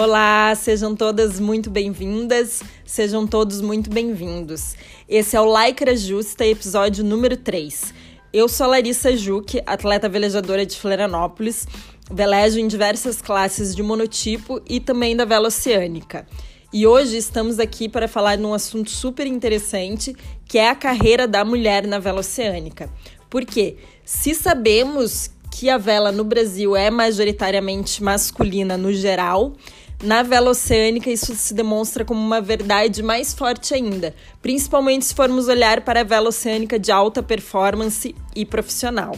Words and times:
Olá, 0.00 0.54
sejam 0.54 0.94
todas 0.94 1.40
muito 1.40 1.68
bem-vindas, 1.68 2.62
sejam 2.86 3.26
todos 3.26 3.60
muito 3.60 3.90
bem-vindos. 3.90 4.76
Esse 5.08 5.36
é 5.36 5.40
o 5.40 5.52
Lycra 5.52 5.96
Justa, 5.96 6.46
episódio 6.46 7.02
número 7.02 7.36
3. 7.36 7.92
Eu 8.32 8.48
sou 8.48 8.68
Larissa 8.68 9.16
Juque, 9.16 9.60
atleta 9.66 10.08
velejadora 10.08 10.64
de 10.64 10.76
Florianópolis, 10.76 11.66
velejo 12.08 12.60
em 12.60 12.68
diversas 12.68 13.20
classes 13.20 13.74
de 13.74 13.82
monotipo 13.82 14.62
e 14.68 14.78
também 14.78 15.16
da 15.16 15.24
vela 15.24 15.48
oceânica. 15.48 16.28
E 16.72 16.86
hoje 16.86 17.16
estamos 17.16 17.58
aqui 17.58 17.88
para 17.88 18.06
falar 18.06 18.36
de 18.36 18.44
um 18.44 18.54
assunto 18.54 18.90
super 18.90 19.26
interessante, 19.26 20.14
que 20.46 20.58
é 20.58 20.68
a 20.68 20.76
carreira 20.76 21.26
da 21.26 21.44
mulher 21.44 21.88
na 21.88 21.98
vela 21.98 22.20
oceânica. 22.20 22.88
Por 23.28 23.44
quê? 23.44 23.78
Se 24.04 24.32
sabemos 24.32 25.28
que 25.50 25.68
a 25.68 25.76
vela 25.76 26.12
no 26.12 26.22
Brasil 26.22 26.76
é 26.76 26.88
majoritariamente 26.88 28.00
masculina 28.00 28.76
no 28.76 28.92
geral, 28.92 29.54
na 30.02 30.22
vela 30.22 30.50
oceânica, 30.50 31.10
isso 31.10 31.34
se 31.34 31.52
demonstra 31.52 32.04
como 32.04 32.20
uma 32.20 32.40
verdade 32.40 33.02
mais 33.02 33.34
forte 33.34 33.74
ainda, 33.74 34.14
principalmente 34.40 35.06
se 35.06 35.14
formos 35.14 35.48
olhar 35.48 35.84
para 35.84 36.00
a 36.00 36.04
vela 36.04 36.28
oceânica 36.28 36.78
de 36.78 36.92
alta 36.92 37.22
performance 37.22 38.14
e 38.34 38.46
profissional. 38.46 39.16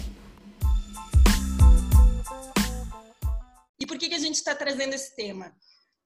E 3.78 3.86
por 3.86 3.98
que, 3.98 4.08
que 4.08 4.14
a 4.14 4.18
gente 4.18 4.36
está 4.36 4.54
trazendo 4.54 4.94
esse 4.94 5.14
tema? 5.14 5.54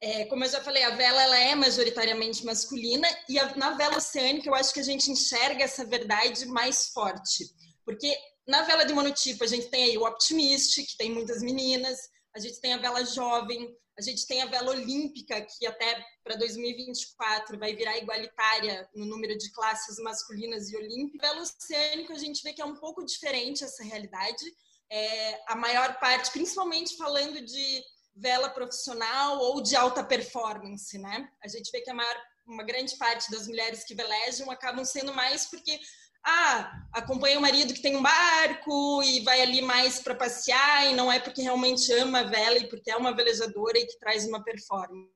É, 0.01 0.25
como 0.27 0.45
eu 0.45 0.51
já 0.51 0.61
falei, 0.61 0.83
a 0.83 0.91
vela 0.91 1.23
ela 1.23 1.39
é 1.39 1.55
majoritariamente 1.55 2.45
masculina 2.45 3.09
e 3.29 3.39
a, 3.39 3.57
na 3.57 3.71
vela 3.71 3.97
oceânica 3.97 4.49
eu 4.49 4.55
acho 4.55 4.75
que 4.75 4.81
a 4.81 4.85
gente 4.85 5.11
enxerga 5.11 5.65
essa 5.65 5.85
verdade 5.85 6.47
mais 6.47 6.89
forte. 6.89 7.45
Porque 7.85 8.15
na 8.47 8.63
vela 8.63 8.85
de 8.85 8.93
monotipo 8.93 9.45
a 9.45 9.47
gente 9.47 9.69
tem 9.69 9.85
aí 9.85 9.97
o 9.97 10.05
Optimist, 10.05 10.83
que 10.83 10.97
tem 10.97 11.13
muitas 11.13 11.43
meninas, 11.43 11.97
a 12.35 12.41
gente 12.41 12.61
tem 12.61 12.75
a 12.75 12.79
vela 12.79 13.05
jovem, 13.05 13.73
a 13.97 14.03
gente 14.03 14.27
tem 14.27 14.43
a 14.43 14.47
vela 14.47 14.71
olímpica, 14.71 15.41
que 15.41 15.67
até 15.67 16.05
para 16.23 16.37
2024 16.37 17.59
vai 17.59 17.75
virar 17.75 17.97
igualitária 17.97 18.89
no 18.95 19.07
número 19.07 19.37
de 19.39 19.53
classes 19.53 19.97
masculinas 19.99 20.71
e 20.71 20.77
olímpicas. 20.77 21.31
Vela 21.31 21.43
oceânico, 21.43 22.13
a 22.13 22.19
gente 22.19 22.43
vê 22.43 22.53
que 22.53 22.61
é 22.61 22.65
um 22.65 22.77
pouco 22.77 23.05
diferente 23.05 23.63
essa 23.63 23.85
realidade. 23.85 24.45
É, 24.91 25.41
a 25.47 25.55
maior 25.55 25.99
parte, 26.01 26.31
principalmente 26.33 26.97
falando 26.97 27.41
de 27.41 27.85
vela 28.17 28.49
profissional 28.51 29.39
ou 29.39 29.61
de 29.61 29.77
alta 29.77 30.03
performance, 30.03 30.97
né? 30.99 31.29
A 31.43 31.49
gente 31.49 31.71
vê 31.71 31.81
que 31.81 31.91
a 31.91 31.95
maior, 31.95 32.17
uma 32.47 32.63
grande 32.63 32.97
parte 32.97 33.31
das 33.31 33.47
mulheres 33.47 33.85
que 33.85 33.95
velejam 33.95 34.51
acabam 34.51 34.85
sendo 34.85 35.15
mais 35.15 35.47
porque 35.47 35.81
ah, 36.27 36.87
acompanha 36.93 37.39
o 37.39 37.43
marido 37.43 37.75
que 37.75 37.83
tem 37.83 37.97
um 37.97 38.03
barco 38.03 39.03
e 39.03 39.21
vai 39.21 39.43
ali 39.43 39.61
mais 39.61 40.01
para 40.01 40.15
passear 40.15 40.87
e 40.91 40.95
não 40.95 41.13
é 41.13 41.21
porque 41.21 41.43
realmente 41.43 41.93
ama 41.93 42.21
a 42.21 42.25
vela 42.25 42.57
e 42.57 42.69
porque 42.69 42.91
é 42.91 42.97
uma 42.97 43.15
velejadora 43.15 43.79
e 43.79 43.87
que 43.87 43.99
traz 43.99 44.27
uma 44.27 44.43
performance. 44.43 45.13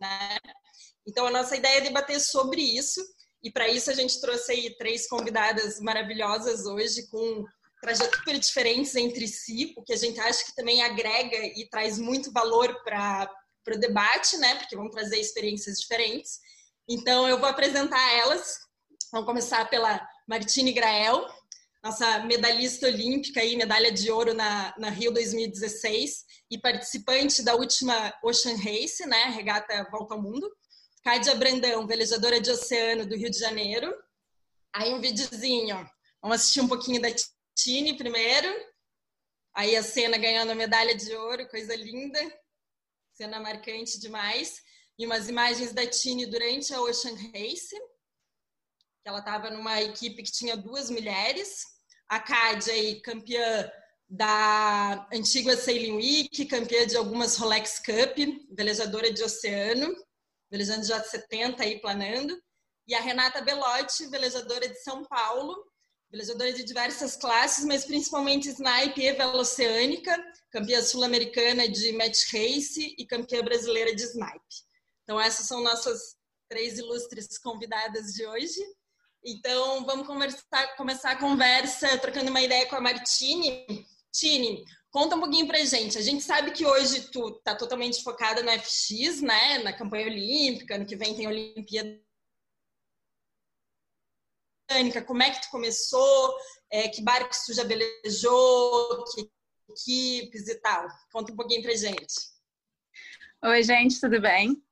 Né? 0.00 0.38
Então, 1.06 1.26
a 1.26 1.30
nossa 1.30 1.56
ideia 1.56 1.78
é 1.78 1.82
debater 1.82 2.20
sobre 2.20 2.60
isso 2.60 3.00
e 3.42 3.50
para 3.50 3.68
isso 3.68 3.90
a 3.90 3.94
gente 3.94 4.20
trouxe 4.20 4.52
aí 4.52 4.76
três 4.76 5.08
convidadas 5.08 5.80
maravilhosas 5.80 6.66
hoje 6.66 7.08
com 7.08 7.44
trajetos 7.80 8.46
diferentes 8.46 8.94
entre 8.94 9.26
si, 9.28 9.74
o 9.76 9.82
que 9.82 9.92
a 9.92 9.96
gente 9.96 10.18
acha 10.20 10.44
que 10.44 10.54
também 10.54 10.82
agrega 10.82 11.36
e 11.36 11.68
traz 11.70 11.98
muito 11.98 12.32
valor 12.32 12.82
para 12.82 13.30
o 13.68 13.78
debate, 13.78 14.36
né? 14.38 14.54
Porque 14.56 14.76
vão 14.76 14.90
trazer 14.90 15.18
experiências 15.18 15.78
diferentes. 15.78 16.38
Então, 16.88 17.28
eu 17.28 17.38
vou 17.38 17.48
apresentar 17.48 18.12
elas 18.14 18.65
Vamos 19.12 19.26
começar 19.26 19.64
pela 19.70 20.06
Martine 20.26 20.72
Grael, 20.72 21.26
nossa 21.82 22.18
medalhista 22.20 22.86
olímpica 22.86 23.44
e 23.44 23.56
medalha 23.56 23.92
de 23.92 24.10
ouro 24.10 24.34
na, 24.34 24.74
na 24.76 24.90
Rio 24.90 25.12
2016 25.12 26.24
e 26.50 26.58
participante 26.58 27.42
da 27.42 27.54
última 27.54 28.12
Ocean 28.24 28.56
Race, 28.56 29.06
né, 29.06 29.26
regata 29.26 29.88
Volta 29.90 30.14
ao 30.14 30.22
Mundo. 30.22 30.50
Cádia 31.04 31.36
Brandão, 31.36 31.86
velejadora 31.86 32.40
de 32.40 32.50
oceano 32.50 33.06
do 33.06 33.16
Rio 33.16 33.30
de 33.30 33.38
Janeiro. 33.38 33.94
Aí 34.74 34.92
um 34.92 35.00
videozinho. 35.00 35.88
Vamos 36.20 36.40
assistir 36.40 36.60
um 36.60 36.68
pouquinho 36.68 37.00
da 37.00 37.08
Tine 37.54 37.96
primeiro. 37.96 38.48
Aí 39.54 39.76
a 39.76 39.82
cena 39.82 40.18
ganhando 40.18 40.50
a 40.50 40.54
medalha 40.56 40.96
de 40.96 41.14
ouro, 41.14 41.48
coisa 41.48 41.76
linda. 41.76 42.18
Cena 43.12 43.38
marcante 43.38 44.00
demais. 44.00 44.60
E 44.98 45.06
umas 45.06 45.28
imagens 45.28 45.72
da 45.72 45.86
Tine 45.86 46.26
durante 46.26 46.74
a 46.74 46.82
Ocean 46.82 47.14
Race 47.32 47.76
que 49.06 49.10
ela 49.10 49.20
estava 49.20 49.50
numa 49.50 49.80
equipe 49.80 50.20
que 50.20 50.32
tinha 50.32 50.56
duas 50.56 50.90
mulheres, 50.90 51.62
a 52.08 52.18
Cádia 52.18 52.74
aí, 52.74 53.00
campeã 53.00 53.70
da 54.08 55.08
antiga 55.12 55.56
Sailing 55.56 55.94
Week, 55.94 56.44
campeã 56.46 56.84
de 56.84 56.96
algumas 56.96 57.36
Rolex 57.36 57.78
Cup, 57.78 58.18
velejadora 58.50 59.12
de 59.12 59.22
oceano, 59.22 59.94
velejando 60.50 60.84
já 60.84 61.00
70 61.00 61.62
aí 61.62 61.80
planando, 61.80 62.36
e 62.88 62.96
a 62.96 63.00
Renata 63.00 63.40
Belotti, 63.42 64.08
velejadora 64.08 64.68
de 64.68 64.82
São 64.82 65.04
Paulo, 65.04 65.54
velejadora 66.10 66.52
de 66.52 66.64
diversas 66.64 67.14
classes, 67.14 67.64
mas 67.64 67.84
principalmente 67.84 68.48
snipe 68.48 69.02
e 69.02 69.12
vela 69.12 69.36
oceânica, 69.36 70.20
campeã 70.50 70.82
sul-americana 70.82 71.68
de 71.68 71.92
match 71.92 72.24
race 72.32 72.92
e 72.98 73.06
campeã 73.06 73.40
brasileira 73.44 73.94
de 73.94 74.02
snipe. 74.02 74.66
Então 75.04 75.20
essas 75.20 75.46
são 75.46 75.62
nossas 75.62 76.16
três 76.48 76.76
ilustres 76.76 77.38
convidadas 77.38 78.12
de 78.12 78.26
hoje. 78.26 78.60
Então, 79.28 79.84
vamos 79.84 80.06
conversar, 80.06 80.76
começar 80.76 81.10
a 81.10 81.18
conversa 81.18 81.98
trocando 81.98 82.30
uma 82.30 82.40
ideia 82.40 82.64
com 82.68 82.76
a 82.76 82.80
Martine. 82.80 83.66
Tine, 84.12 84.64
conta 84.88 85.16
um 85.16 85.20
pouquinho 85.20 85.48
pra 85.48 85.64
gente. 85.64 85.98
A 85.98 86.00
gente 86.00 86.22
sabe 86.22 86.52
que 86.52 86.64
hoje 86.64 87.10
tu 87.10 87.32
tá 87.40 87.56
totalmente 87.56 88.04
focada 88.04 88.40
no 88.40 88.50
FX, 88.52 89.20
né? 89.22 89.58
Na 89.64 89.72
campanha 89.72 90.06
olímpica, 90.06 90.78
no 90.78 90.86
que 90.86 90.94
vem 90.94 91.16
tem 91.16 91.26
Olimpíada. 91.26 92.00
Como 95.04 95.22
é 95.24 95.30
que 95.32 95.42
tu 95.42 95.50
começou? 95.50 96.38
É, 96.70 96.88
que 96.88 97.02
barcos 97.02 97.46
tu 97.46 97.52
já 97.52 97.64
velejou? 97.64 99.04
Que 99.12 99.28
equipes 99.72 100.46
e 100.46 100.54
tal? 100.60 100.86
Conta 101.10 101.32
um 101.32 101.36
pouquinho 101.36 101.62
pra 101.62 101.74
gente. 101.74 102.14
Oi, 103.42 103.62
gente, 103.64 104.00
tudo 104.00 104.20
bem? 104.20 104.62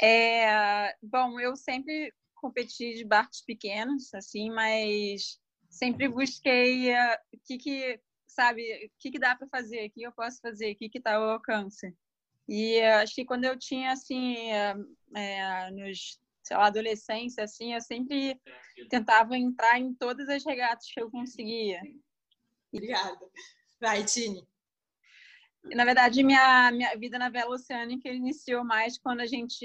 É, 0.00 0.96
bom, 1.02 1.38
eu 1.38 1.54
sempre 1.56 2.10
competir 2.42 2.96
de 2.96 3.04
barcos 3.04 3.40
pequenos, 3.40 4.12
assim, 4.12 4.50
mas 4.50 5.40
sempre 5.70 6.08
busquei 6.08 6.90
uh, 6.90 7.16
o 7.32 7.38
que 7.46 7.56
que, 7.56 8.00
sabe, 8.26 8.86
o 8.86 8.90
que 8.98 9.12
que 9.12 9.18
dá 9.18 9.36
para 9.36 9.46
fazer, 9.46 9.86
o 9.86 9.90
que 9.90 10.02
eu 10.02 10.12
posso 10.12 10.40
fazer, 10.40 10.72
o 10.72 10.76
que 10.76 10.88
que 10.88 10.98
está 10.98 11.14
ao 11.14 11.30
alcance. 11.30 11.96
E 12.48 12.80
uh, 12.80 12.96
acho 12.96 13.14
que 13.14 13.24
quando 13.24 13.44
eu 13.44 13.56
tinha, 13.56 13.92
assim, 13.92 14.50
uh, 14.50 15.16
é, 15.16 15.70
nos, 15.70 16.20
sei 16.42 16.56
lá, 16.56 16.66
adolescência, 16.66 17.44
assim, 17.44 17.74
eu 17.74 17.80
sempre 17.80 18.38
tentava 18.90 19.38
entrar 19.38 19.78
em 19.78 19.94
todas 19.94 20.28
as 20.28 20.44
regatas 20.44 20.90
que 20.92 21.00
eu 21.00 21.10
conseguia. 21.10 21.80
Obrigada. 22.72 23.20
Vai, 23.80 24.04
Tine. 24.04 24.46
Na 25.64 25.84
verdade, 25.84 26.22
minha, 26.22 26.70
minha 26.72 26.94
vida 26.96 27.18
na 27.18 27.28
vela 27.28 27.54
oceânica 27.54 28.08
iniciou 28.08 28.64
mais 28.64 28.98
quando 28.98 29.20
a 29.20 29.26
gente 29.26 29.64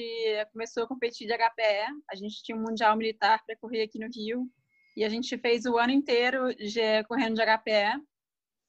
começou 0.53 0.83
a 0.83 0.87
competir 0.87 1.27
de 1.27 1.33
HPE. 1.33 2.03
A 2.09 2.15
gente 2.15 2.43
tinha 2.43 2.55
um 2.55 2.61
Mundial 2.61 2.95
Militar 2.95 3.43
para 3.45 3.57
correr 3.57 3.83
aqui 3.83 3.97
no 3.99 4.07
Rio. 4.07 4.47
E 4.95 5.03
a 5.03 5.09
gente 5.09 5.37
fez 5.37 5.65
o 5.65 5.77
ano 5.77 5.91
inteiro 5.91 6.53
de, 6.55 7.03
correndo 7.05 7.35
de 7.35 7.41
HPE. 7.41 8.01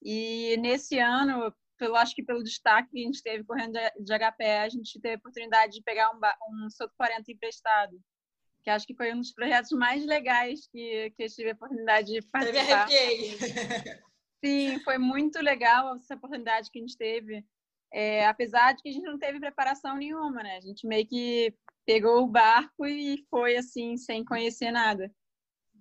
E 0.03 0.57
nesse 0.59 0.99
ano, 0.99 1.55
pelo, 1.79 1.97
acho 1.97 2.15
que 2.15 2.23
pelo 2.23 2.43
destaque 2.43 2.91
que 2.91 3.01
a 3.01 3.07
gente 3.07 3.23
teve 3.23 3.45
correndo 3.45 3.73
de, 3.73 4.05
de 4.05 4.19
HPE, 4.19 4.45
a 4.45 4.69
gente 4.69 5.01
teve 5.01 5.15
a 5.15 5.19
oportunidade 5.19 5.73
de 5.73 5.83
pegar 5.83 6.11
um, 6.11 6.65
um 6.65 6.71
Soto 6.71 6.93
40 6.97 7.31
emprestado. 7.31 8.01
Que 8.63 8.71
acho 8.71 8.87
que 8.87 8.95
foi 8.95 9.13
um 9.13 9.19
dos 9.19 9.33
projetos 9.33 9.71
mais 9.73 10.05
legais 10.05 10.67
que, 10.69 11.11
que 11.17 11.23
eu 11.23 11.29
tive 11.29 11.51
a 11.51 11.55
oportunidade 11.55 12.13
de 12.13 12.23
participar. 12.23 12.59
Eu 12.59 12.67
me 12.67 12.73
arrepiei. 12.73 13.99
Sim, 14.45 14.79
foi 14.81 14.99
muito 14.99 15.41
legal 15.41 15.97
essa 15.97 16.15
oportunidade 16.15 16.71
que 16.71 16.79
a 16.79 16.83
gente 16.83 16.97
teve. 16.97 17.45
É, 17.93 18.27
apesar 18.27 18.75
de 18.75 18.83
que 18.83 18.89
a 18.89 18.93
gente 18.93 19.05
não 19.05 19.19
teve 19.19 19.41
preparação 19.41 19.97
nenhuma, 19.97 20.43
né? 20.43 20.57
A 20.57 20.61
gente 20.61 20.87
meio 20.87 21.07
que 21.07 21.55
pegou 21.87 22.23
o 22.23 22.29
barco 22.29 22.87
e 22.87 23.25
foi 23.31 23.57
assim, 23.57 23.97
sem 23.97 24.25
conhecer 24.25 24.71
nada. 24.71 25.11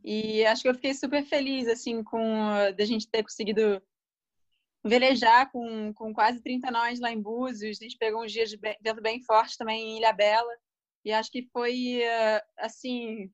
E 0.03 0.45
acho 0.45 0.61
que 0.61 0.69
eu 0.69 0.73
fiquei 0.73 0.93
super 0.93 1.23
feliz, 1.25 1.67
assim, 1.67 2.01
com 2.03 2.19
da 2.77 2.85
gente 2.85 3.09
ter 3.09 3.23
conseguido 3.23 3.81
velejar 4.85 5.51
com, 5.51 5.93
com 5.93 6.13
quase 6.13 6.41
30 6.41 6.71
nós 6.71 6.99
lá 6.99 7.11
em 7.11 7.21
Búzios. 7.21 7.77
A 7.81 7.83
gente 7.83 7.97
pegou 7.97 8.23
uns 8.23 8.31
dias 8.31 8.49
de 8.49 8.57
vento 8.57 9.01
bem 9.01 9.21
forte 9.21 9.57
também 9.57 9.81
em 9.81 9.97
Ilha 9.97 10.13
Bela. 10.13 10.53
E 11.03 11.11
acho 11.11 11.31
que 11.31 11.47
foi, 11.51 12.01
assim, 12.57 13.29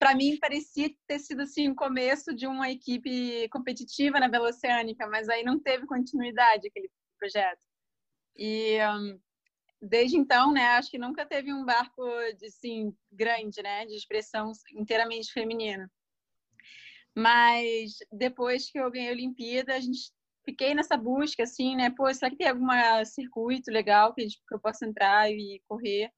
para 0.00 0.14
mim 0.14 0.38
parecia 0.38 0.90
ter 1.06 1.18
sido 1.18 1.42
assim 1.42 1.68
o 1.68 1.74
começo 1.74 2.34
de 2.34 2.46
uma 2.46 2.70
equipe 2.70 3.46
competitiva 3.50 4.18
na 4.18 4.40
Oceânica, 4.40 5.06
mas 5.06 5.28
aí 5.28 5.44
não 5.44 5.60
teve 5.60 5.86
continuidade 5.86 6.66
aquele 6.66 6.90
projeto. 7.18 7.60
E 8.34 8.78
um, 8.82 9.20
desde 9.80 10.16
então, 10.16 10.52
né, 10.52 10.68
acho 10.68 10.90
que 10.90 10.96
nunca 10.96 11.26
teve 11.26 11.52
um 11.52 11.66
barco 11.66 12.02
de, 12.38 12.46
assim 12.46 12.96
grande, 13.12 13.62
né, 13.62 13.84
de 13.84 13.94
expressão 13.94 14.52
inteiramente 14.74 15.30
feminina. 15.34 15.90
Mas 17.14 17.98
depois 18.10 18.70
que 18.70 18.78
eu 18.78 18.90
ganhei 18.90 19.10
a 19.10 19.12
Olimpíada, 19.12 19.74
a 19.74 19.80
gente 19.80 20.10
fiquei 20.46 20.74
nessa 20.74 20.96
busca, 20.96 21.42
assim, 21.42 21.76
né? 21.76 21.90
Pô, 21.90 22.12
será 22.14 22.30
que 22.30 22.36
tem 22.36 22.48
algum 22.48 22.68
circuito 23.04 23.70
legal 23.70 24.14
que, 24.14 24.26
que 24.26 24.54
eu 24.54 24.60
possa 24.60 24.86
entrar 24.86 25.30
e 25.30 25.60
correr? 25.68 26.10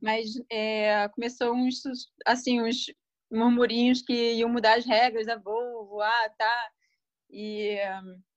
Mas 0.00 0.30
é, 0.50 1.06
começou 1.10 1.52
uns, 1.52 1.82
assim, 2.24 2.62
uns 2.62 2.86
murmurinhos 3.30 4.02
que 4.02 4.34
iam 4.34 4.48
mudar 4.48 4.78
as 4.78 4.86
regras 4.86 5.26
da 5.26 5.36
Volvo, 5.36 6.00
ah, 6.00 6.30
tá. 6.38 6.70
E, 7.30 7.78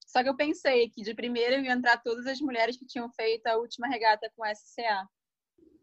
só 0.06 0.24
que 0.24 0.30
eu 0.30 0.36
pensei 0.36 0.90
que 0.90 1.04
de 1.04 1.14
primeira 1.14 1.56
eu 1.56 1.64
ia 1.64 1.74
entrar 1.74 1.98
todas 2.02 2.26
as 2.26 2.40
mulheres 2.42 2.78
que 2.78 2.86
tinham 2.86 3.10
feito 3.12 3.46
a 3.48 3.58
última 3.58 3.88
regata 3.88 4.32
com 4.36 4.46
SCA. 4.46 5.08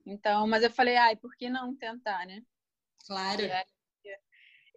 Então, 0.04 0.46
mas 0.46 0.62
eu 0.62 0.70
falei, 0.70 0.96
ai, 0.96 1.16
por 1.16 1.36
que 1.36 1.48
não 1.48 1.76
tentar, 1.76 2.26
né? 2.26 2.42
Claro. 3.06 3.42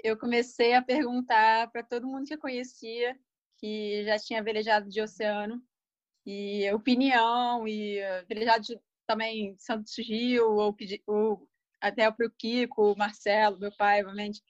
eu 0.03 0.17
comecei 0.17 0.73
a 0.73 0.81
perguntar 0.81 1.69
para 1.71 1.83
todo 1.83 2.07
mundo 2.07 2.25
que 2.25 2.33
eu 2.33 2.39
conhecia 2.39 3.19
que 3.57 4.03
já 4.05 4.17
tinha 4.17 4.43
velejado 4.43 4.87
de 4.89 5.01
oceano 5.01 5.61
e 6.25 6.71
opinião 6.71 7.67
e 7.67 7.99
velejado 8.27 8.63
de, 8.63 8.79
também 9.05 9.55
Santos 9.57 9.97
Rio 9.97 10.51
ou, 10.51 10.75
ou 11.07 11.49
até 11.81 12.09
para 12.11 12.25
o 12.25 12.31
Kiko, 12.31 12.91
o 12.93 12.97
Marcelo, 12.97 13.59
meu 13.59 13.71
pai, 13.75 14.01
obviamente, 14.01 14.41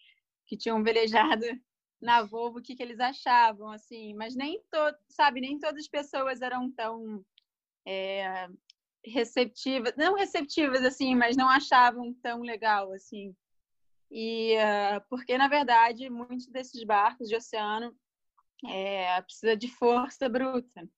que 0.47 0.57
tinham 0.57 0.81
velejado 0.83 1.45
na 2.01 2.23
Volvo, 2.23 2.59
o 2.59 2.61
que, 2.61 2.75
que 2.75 2.83
eles 2.83 2.99
achavam, 2.99 3.69
assim, 3.71 4.13
mas 4.13 4.35
nem 4.35 4.63
todo, 4.71 4.97
sabe, 5.09 5.41
nem 5.41 5.59
todas 5.59 5.81
as 5.81 5.87
pessoas 5.87 6.41
eram 6.41 6.71
tão 6.71 7.23
é, 7.85 8.47
receptivas, 9.05 9.93
não 9.97 10.15
receptivas, 10.15 10.83
assim, 10.83 11.15
mas 11.15 11.35
não 11.35 11.49
achavam 11.49 12.13
tão 12.21 12.41
legal, 12.41 12.91
assim. 12.93 13.35
E 14.11 14.55
uh, 14.57 15.05
porque, 15.09 15.37
na 15.37 15.47
verdade, 15.47 16.09
muitos 16.09 16.47
desses 16.47 16.83
barcos 16.83 17.27
de 17.27 17.35
oceano 17.35 17.95
é, 18.65 19.21
precisa 19.21 19.55
de 19.55 19.67
força 19.67 20.27
bruta. 20.27 20.89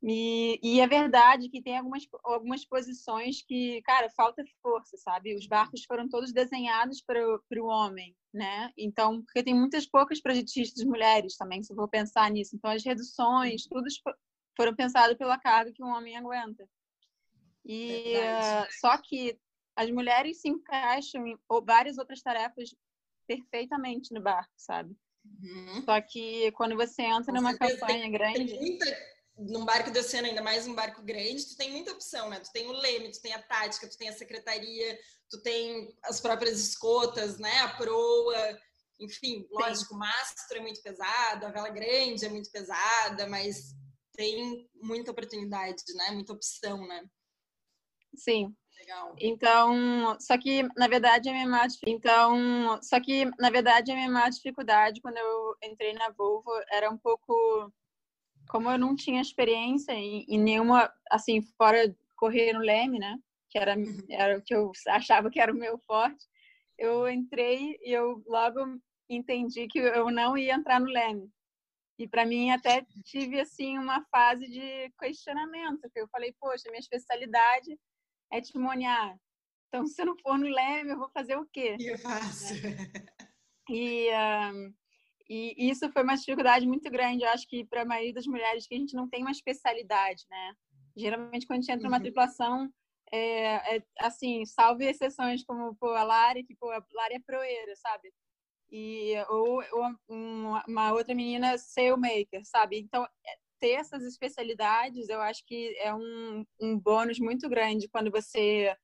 E, 0.00 0.60
e, 0.62 0.80
é 0.80 0.86
verdade 0.86 1.48
que 1.48 1.60
tem 1.60 1.76
algumas, 1.76 2.06
algumas 2.22 2.64
posições 2.64 3.42
que, 3.42 3.82
cara, 3.82 4.08
falta 4.10 4.44
força, 4.62 4.96
sabe? 4.96 5.34
Os 5.34 5.46
barcos 5.46 5.84
foram 5.84 6.08
todos 6.08 6.32
desenhados 6.32 7.02
para 7.02 7.20
o 7.20 7.66
homem, 7.66 8.14
né? 8.32 8.72
Então, 8.78 9.22
porque 9.22 9.42
tem 9.42 9.54
muitas 9.54 9.86
poucas 9.86 10.20
projetistas 10.20 10.84
mulheres 10.84 11.36
também, 11.36 11.64
se 11.64 11.72
eu 11.72 11.76
for 11.76 11.88
pensar 11.88 12.30
nisso. 12.30 12.54
Então, 12.54 12.70
as 12.70 12.84
reduções, 12.84 13.66
tudo 13.66 13.86
foram 14.56 14.74
pensadas 14.74 15.16
pela 15.16 15.38
carga 15.38 15.72
que 15.72 15.82
um 15.82 15.88
homem 15.88 16.16
aguenta. 16.16 16.68
E 17.64 18.14
uh, 18.16 18.66
só 18.80 18.96
que 18.98 19.36
as 19.74 19.90
mulheres 19.90 20.40
se 20.40 20.48
encaixam 20.48 21.26
em 21.26 21.36
várias 21.64 21.98
outras 21.98 22.22
tarefas 22.22 22.70
perfeitamente 23.26 24.14
no 24.14 24.22
barco, 24.22 24.52
sabe? 24.56 24.96
Uhum. 25.24 25.82
Só 25.84 26.00
que 26.00 26.50
quando 26.52 26.76
você 26.76 27.02
entra 27.02 27.32
numa 27.32 27.56
campanha 27.56 28.08
grande. 28.08 28.54
Muita, 28.54 28.86
num 29.38 29.64
barco 29.64 29.90
de 29.90 29.98
oceano, 29.98 30.26
ainda 30.26 30.42
mais 30.42 30.66
um 30.66 30.74
barco 30.74 31.02
grande, 31.02 31.46
tu 31.46 31.56
tem 31.56 31.70
muita 31.70 31.92
opção, 31.92 32.28
né? 32.28 32.40
Tu 32.40 32.50
tem 32.52 32.66
o 32.66 32.72
leme, 32.72 33.10
tu 33.10 33.20
tem 33.20 33.32
a 33.32 33.42
tática, 33.42 33.88
tu 33.88 33.96
tem 33.96 34.08
a 34.08 34.12
secretaria, 34.12 34.98
tu 35.30 35.40
tem 35.42 35.96
as 36.02 36.20
próprias 36.20 36.60
escotas, 36.60 37.38
né? 37.38 37.60
A 37.60 37.76
proa, 37.76 38.58
enfim, 38.98 39.46
lógico, 39.50 39.94
o 39.94 39.98
mastro 39.98 40.58
é 40.58 40.60
muito 40.60 40.82
pesado, 40.82 41.46
a 41.46 41.50
vela 41.50 41.68
grande 41.68 42.24
é 42.24 42.28
muito 42.28 42.50
pesada, 42.50 43.28
mas 43.28 43.76
tem 44.12 44.68
muita 44.74 45.12
oportunidade, 45.12 45.84
né? 45.94 46.10
Muita 46.10 46.32
opção, 46.32 46.86
né? 46.86 47.04
Sim. 48.16 48.52
Legal. 48.80 49.14
Então, 49.18 50.16
só 50.20 50.38
que 50.38 50.62
na 50.76 50.86
verdade 50.88 51.28
a 51.28 51.32
minha 51.32 51.48
maior, 51.48 51.66
então, 51.86 52.80
só 52.82 53.00
que 53.00 53.24
na 53.38 53.50
verdade 53.50 53.90
a 53.90 53.94
minha 53.94 54.10
maior 54.10 54.30
dificuldade 54.30 55.00
quando 55.00 55.16
eu 55.16 55.56
entrei 55.62 55.92
na 55.94 56.10
Volvo 56.10 56.50
era 56.70 56.88
um 56.88 56.96
pouco 56.96 57.72
como 58.48 58.70
eu 58.70 58.78
não 58.78 58.96
tinha 58.96 59.20
experiência 59.20 59.92
em, 59.92 60.24
em 60.28 60.38
nenhuma 60.38 60.92
assim 61.10 61.42
fora 61.56 61.94
correr 62.16 62.52
no 62.52 62.60
leme, 62.60 62.98
né? 62.98 63.16
Que 63.50 63.58
era 63.58 63.76
uhum. 63.76 63.98
era 64.10 64.38
o 64.38 64.42
que 64.42 64.54
eu 64.54 64.72
achava 64.88 65.30
que 65.30 65.40
era 65.40 65.52
o 65.52 65.56
meu 65.56 65.78
forte. 65.86 66.26
Eu 66.78 67.08
entrei 67.08 67.78
e 67.82 67.92
eu 67.92 68.22
logo 68.26 68.60
entendi 69.08 69.66
que 69.68 69.78
eu 69.78 70.10
não 70.10 70.36
ia 70.36 70.54
entrar 70.54 70.80
no 70.80 70.86
leme. 70.86 71.30
E 71.98 72.06
para 72.06 72.24
mim 72.24 72.50
até 72.50 72.86
tive 73.04 73.40
assim 73.40 73.76
uma 73.76 74.04
fase 74.06 74.46
de 74.46 74.92
questionamento, 74.98 75.90
que 75.92 76.00
eu 76.00 76.08
falei, 76.08 76.32
poxa, 76.38 76.70
minha 76.70 76.78
especialidade 76.78 77.76
é 78.32 78.40
testemunhar. 78.40 79.18
Então, 79.66 79.86
se 79.86 80.00
eu 80.00 80.06
não 80.06 80.16
for 80.18 80.38
no 80.38 80.46
leme, 80.46 80.90
eu 80.90 80.98
vou 80.98 81.10
fazer 81.10 81.36
o 81.36 81.46
quê? 81.52 81.76
Eu 81.80 81.98
faço. 81.98 82.54
E, 83.68 84.10
um, 84.10 84.74
e 85.28 85.70
isso 85.70 85.90
foi 85.92 86.02
uma 86.02 86.16
dificuldade 86.16 86.66
muito 86.66 86.90
grande, 86.90 87.22
eu 87.22 87.28
acho 87.28 87.46
que 87.46 87.64
para 87.64 87.82
a 87.82 87.84
maioria 87.84 88.14
das 88.14 88.26
mulheres, 88.26 88.66
que 88.66 88.74
a 88.74 88.78
gente 88.78 88.94
não 88.94 89.08
tem 89.08 89.20
uma 89.22 89.30
especialidade, 89.30 90.24
né? 90.30 90.54
Geralmente, 90.96 91.46
quando 91.46 91.58
a 91.58 91.62
gente 91.62 91.72
entra 91.72 91.84
numa 91.86 91.98
uhum. 91.98 92.02
tripulação, 92.02 92.72
é, 93.12 93.76
é, 93.76 93.82
assim, 94.00 94.44
salve 94.44 94.86
exceções 94.86 95.44
como 95.44 95.74
pô, 95.76 95.90
a 95.90 96.02
Lari, 96.02 96.44
que 96.44 96.54
pô, 96.56 96.70
a 96.70 96.82
Lari 96.92 97.14
é 97.14 97.20
proeira, 97.20 97.74
sabe? 97.76 98.12
E, 98.70 99.14
ou, 99.28 99.62
ou 99.72 99.94
uma, 100.08 100.64
uma, 100.66 100.92
outra 100.92 101.14
menina 101.14 101.56
sailmaker, 101.56 102.44
sabe? 102.44 102.78
Então, 102.78 103.04
é, 103.04 103.36
ter 103.60 103.72
essas 103.72 104.02
especialidades, 104.04 105.08
eu 105.08 105.20
acho 105.20 105.44
que 105.46 105.74
é 105.78 105.94
um, 105.94 106.44
um 106.60 106.78
bônus 106.78 107.18
muito 107.18 107.48
grande 107.48 107.88
quando 107.88 108.10
você 108.10 108.74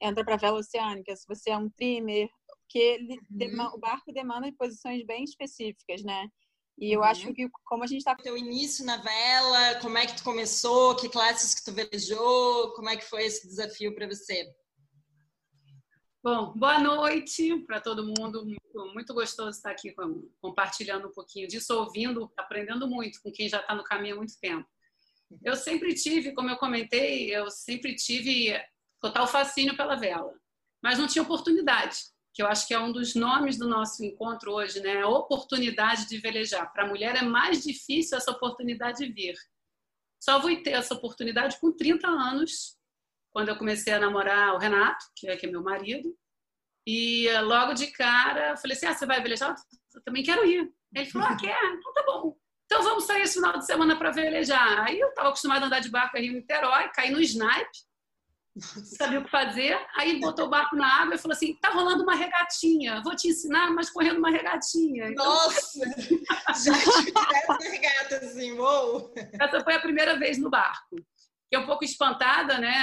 entra 0.00 0.24
para 0.24 0.34
a 0.34 0.38
vela 0.38 0.58
oceânica. 0.58 1.14
Se 1.14 1.26
você 1.26 1.50
é 1.50 1.56
um 1.56 1.70
trimmer, 1.70 2.28
porque 2.68 2.98
uhum. 3.30 3.74
o 3.74 3.78
barco 3.78 4.12
demanda 4.12 4.52
posições 4.58 5.04
bem 5.06 5.24
específicas, 5.24 6.02
né? 6.04 6.28
E 6.78 6.92
eu 6.92 7.00
uhum. 7.00 7.06
acho 7.06 7.32
que 7.32 7.48
como 7.64 7.82
a 7.82 7.86
gente 7.86 8.00
está... 8.00 8.14
Teu 8.14 8.36
início 8.36 8.84
na 8.84 8.98
vela, 8.98 9.80
como 9.80 9.96
é 9.96 10.06
que 10.06 10.16
tu 10.16 10.22
começou, 10.22 10.94
que 10.94 11.08
classes 11.08 11.54
que 11.54 11.64
tu 11.64 11.72
velejou, 11.72 12.72
como 12.74 12.90
é 12.90 12.96
que 12.96 13.04
foi 13.04 13.24
esse 13.24 13.48
desafio 13.48 13.94
para 13.94 14.06
você? 14.06 14.46
Bom, 16.22 16.52
boa 16.56 16.78
noite 16.78 17.58
para 17.66 17.80
todo 17.80 18.04
mundo. 18.04 18.44
Muito, 18.44 18.92
muito, 18.92 19.14
gostoso 19.14 19.50
estar 19.56 19.70
aqui 19.70 19.92
com, 19.92 20.30
compartilhando 20.40 21.08
um 21.08 21.12
pouquinho 21.12 21.48
disso, 21.48 21.74
ouvindo, 21.74 22.30
aprendendo 22.36 22.86
muito 22.86 23.18
com 23.22 23.32
quem 23.32 23.48
já 23.48 23.60
está 23.60 23.74
no 23.74 23.82
caminho 23.82 24.14
há 24.14 24.18
muito 24.18 24.38
tempo. 24.38 24.68
Eu 25.42 25.56
sempre 25.56 25.94
tive, 25.94 26.32
como 26.32 26.50
eu 26.50 26.56
comentei, 26.58 27.34
eu 27.34 27.50
sempre 27.50 27.94
tive 27.94 28.54
total 29.00 29.26
fascínio 29.26 29.76
pela 29.76 29.96
vela, 29.96 30.32
mas 30.82 30.98
não 30.98 31.06
tinha 31.06 31.22
oportunidade, 31.22 31.98
que 32.34 32.42
eu 32.42 32.46
acho 32.46 32.66
que 32.66 32.74
é 32.74 32.78
um 32.78 32.92
dos 32.92 33.14
nomes 33.14 33.58
do 33.58 33.68
nosso 33.68 34.04
encontro 34.04 34.52
hoje, 34.52 34.80
né? 34.80 35.04
Oportunidade 35.04 36.08
de 36.08 36.18
velejar. 36.18 36.72
Para 36.72 36.84
a 36.84 36.88
mulher 36.88 37.16
é 37.16 37.22
mais 37.22 37.62
difícil 37.62 38.16
essa 38.16 38.30
oportunidade 38.30 39.10
vir. 39.12 39.34
Só 40.20 40.38
vou 40.38 40.54
ter 40.62 40.70
essa 40.70 40.94
oportunidade 40.94 41.58
com 41.60 41.72
30 41.72 42.06
anos, 42.06 42.76
quando 43.30 43.48
eu 43.48 43.56
comecei 43.56 43.92
a 43.92 44.00
namorar 44.00 44.54
o 44.54 44.58
Renato, 44.58 45.04
que 45.16 45.28
é, 45.28 45.36
que 45.36 45.46
é 45.46 45.50
meu 45.50 45.62
marido. 45.62 46.16
E 46.86 47.30
logo 47.42 47.74
de 47.74 47.88
cara, 47.88 48.50
eu 48.50 48.56
falei 48.56 48.76
assim: 48.76 48.86
ah, 48.86 48.94
você 48.94 49.06
vai 49.06 49.22
velejar? 49.22 49.54
Eu 49.94 50.02
também 50.02 50.22
quero 50.22 50.44
ir. 50.46 50.72
Ele 50.94 51.06
falou: 51.06 51.28
ah, 51.28 51.36
quer? 51.36 51.58
Então 51.74 51.92
tá 51.92 52.02
bom. 52.06 52.36
Então 52.64 52.82
vamos 52.82 53.04
sair 53.04 53.22
esse 53.22 53.34
final 53.34 53.58
de 53.58 53.64
semana 53.64 53.96
para 53.96 54.10
velejar. 54.10 54.86
Aí 54.86 54.98
eu 54.98 55.08
estava 55.08 55.28
acostumada 55.28 55.64
a 55.64 55.66
andar 55.66 55.80
de 55.80 55.90
barco 55.90 56.16
em 56.16 56.32
Niterói, 56.32 56.90
caí 56.94 57.10
no 57.10 57.20
snipe, 57.20 57.87
sabia 58.98 59.20
o 59.20 59.24
que 59.24 59.30
fazer. 59.30 59.78
Aí 59.96 60.20
botou 60.20 60.46
o 60.46 60.50
barco 60.50 60.76
na 60.76 61.02
água 61.02 61.14
e 61.14 61.18
falou 61.18 61.34
assim: 61.34 61.54
tá 61.54 61.70
rolando 61.70 62.02
uma 62.02 62.14
regatinha, 62.14 63.02
vou 63.02 63.14
te 63.16 63.28
ensinar, 63.28 63.70
mas 63.70 63.90
correndo 63.90 64.18
uma 64.18 64.30
regatinha. 64.30 65.08
Então, 65.10 65.24
Nossa! 65.24 65.80
já 66.64 67.58
tive 67.58 67.68
regata 67.68 68.16
assim, 68.16 68.52
uou! 68.52 69.12
Essa 69.40 69.62
foi 69.62 69.74
a 69.74 69.80
primeira 69.80 70.18
vez 70.18 70.38
no 70.38 70.50
barco 70.50 70.96
fiquei 71.48 71.58
um 71.58 71.66
pouco 71.66 71.82
espantada, 71.82 72.58
né? 72.58 72.74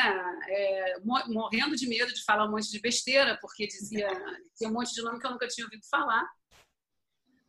É, 0.49 0.95
morrendo 1.03 1.75
de 1.75 1.87
medo 1.87 2.11
de 2.11 2.23
falar 2.23 2.47
um 2.47 2.51
monte 2.51 2.71
de 2.71 2.81
besteira, 2.81 3.37
porque 3.39 3.67
dizia, 3.67 4.09
tinha 4.57 4.69
um 4.69 4.73
monte 4.73 4.91
de 4.93 5.03
nome 5.03 5.19
que 5.19 5.27
eu 5.27 5.31
nunca 5.31 5.47
tinha 5.47 5.65
ouvido 5.65 5.85
falar. 5.89 6.27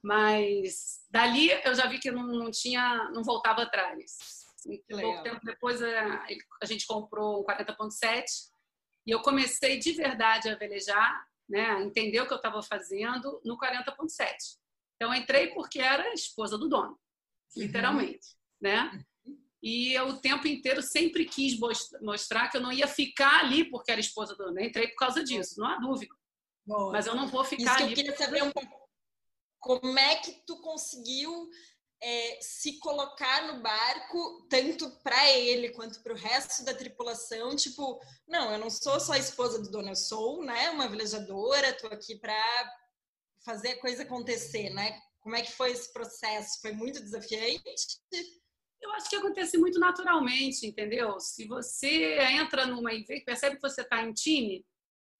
Mas 0.02 1.00
dali 1.10 1.50
eu 1.64 1.74
já 1.74 1.86
vi 1.86 1.98
que 1.98 2.10
não, 2.10 2.26
não 2.26 2.50
tinha, 2.50 3.10
não 3.12 3.24
voltava 3.24 3.62
atrás. 3.62 4.35
E 4.68 4.82
pouco 4.88 5.22
tempo 5.22 5.40
depois 5.44 5.82
a, 5.82 6.26
a 6.62 6.66
gente 6.66 6.86
comprou 6.86 7.40
um 7.40 7.44
40.7 7.44 8.24
e 9.06 9.10
eu 9.10 9.22
comecei 9.22 9.78
de 9.78 9.92
verdade 9.92 10.48
a 10.48 10.56
velejar, 10.56 11.26
né? 11.48 11.70
A 11.70 11.82
entender 11.82 12.20
o 12.20 12.26
que 12.26 12.32
eu 12.32 12.38
estava 12.38 12.62
fazendo 12.62 13.40
no 13.44 13.58
40.7. 13.58 14.34
Então 14.96 15.14
entrei 15.14 15.48
porque 15.48 15.78
era 15.78 16.12
esposa 16.12 16.58
do 16.58 16.68
dono, 16.68 16.98
literalmente, 17.56 18.26
uhum. 18.28 18.70
né? 18.70 19.04
E 19.62 19.92
eu 19.94 20.08
o 20.08 20.20
tempo 20.20 20.46
inteiro 20.46 20.82
sempre 20.82 21.24
quis 21.24 21.58
mostrar 22.00 22.48
que 22.48 22.56
eu 22.56 22.60
não 22.60 22.72
ia 22.72 22.86
ficar 22.86 23.40
ali 23.40 23.68
porque 23.68 23.90
era 23.90 24.00
esposa 24.00 24.34
do 24.34 24.44
dono. 24.44 24.60
Entrei 24.60 24.88
por 24.88 24.96
causa 24.96 25.24
disso, 25.24 25.58
não 25.58 25.66
há 25.66 25.76
dúvida. 25.76 26.14
Boa. 26.64 26.92
Mas 26.92 27.06
eu 27.06 27.14
não 27.14 27.26
vou 27.26 27.44
ficar 27.44 27.62
Isso 27.62 27.82
ali. 27.82 27.92
eu 27.92 27.96
queria 27.96 28.16
saber 28.16 28.42
um 28.42 28.50
pouco 28.50 28.86
como 29.58 29.98
é 29.98 30.16
que 30.16 30.32
tu 30.46 30.60
conseguiu 30.60 31.48
é, 32.02 32.38
se 32.40 32.78
colocar 32.78 33.46
no 33.46 33.60
barco, 33.60 34.46
tanto 34.48 34.90
para 35.02 35.30
ele 35.32 35.70
quanto 35.70 36.00
para 36.02 36.12
o 36.12 36.16
resto 36.16 36.64
da 36.64 36.74
tripulação, 36.74 37.56
tipo, 37.56 38.00
não, 38.28 38.52
eu 38.52 38.58
não 38.58 38.70
sou 38.70 39.00
só 39.00 39.12
a 39.12 39.18
esposa 39.18 39.60
do 39.62 39.70
dono, 39.70 39.88
eu 39.88 39.96
sou, 39.96 40.44
né, 40.44 40.70
uma 40.70 40.88
velejadora, 40.88 41.72
tô 41.72 41.86
aqui 41.88 42.16
para 42.16 42.36
fazer 43.44 43.70
a 43.70 43.80
coisa 43.80 44.02
acontecer, 44.02 44.70
né? 44.70 45.00
Como 45.20 45.36
é 45.36 45.42
que 45.42 45.52
foi 45.52 45.72
esse 45.72 45.92
processo? 45.92 46.60
Foi 46.60 46.72
muito 46.72 47.00
desafiante? 47.00 48.00
Eu 48.80 48.92
acho 48.92 49.08
que 49.08 49.16
acontece 49.16 49.56
muito 49.56 49.78
naturalmente, 49.78 50.66
entendeu? 50.66 51.18
Se 51.18 51.46
você 51.46 52.18
entra 52.20 52.66
numa 52.66 52.92
e 52.92 53.04
percebe 53.24 53.56
que 53.56 53.62
você 53.62 53.82
está 53.82 54.02
em 54.02 54.12
time, 54.12 54.64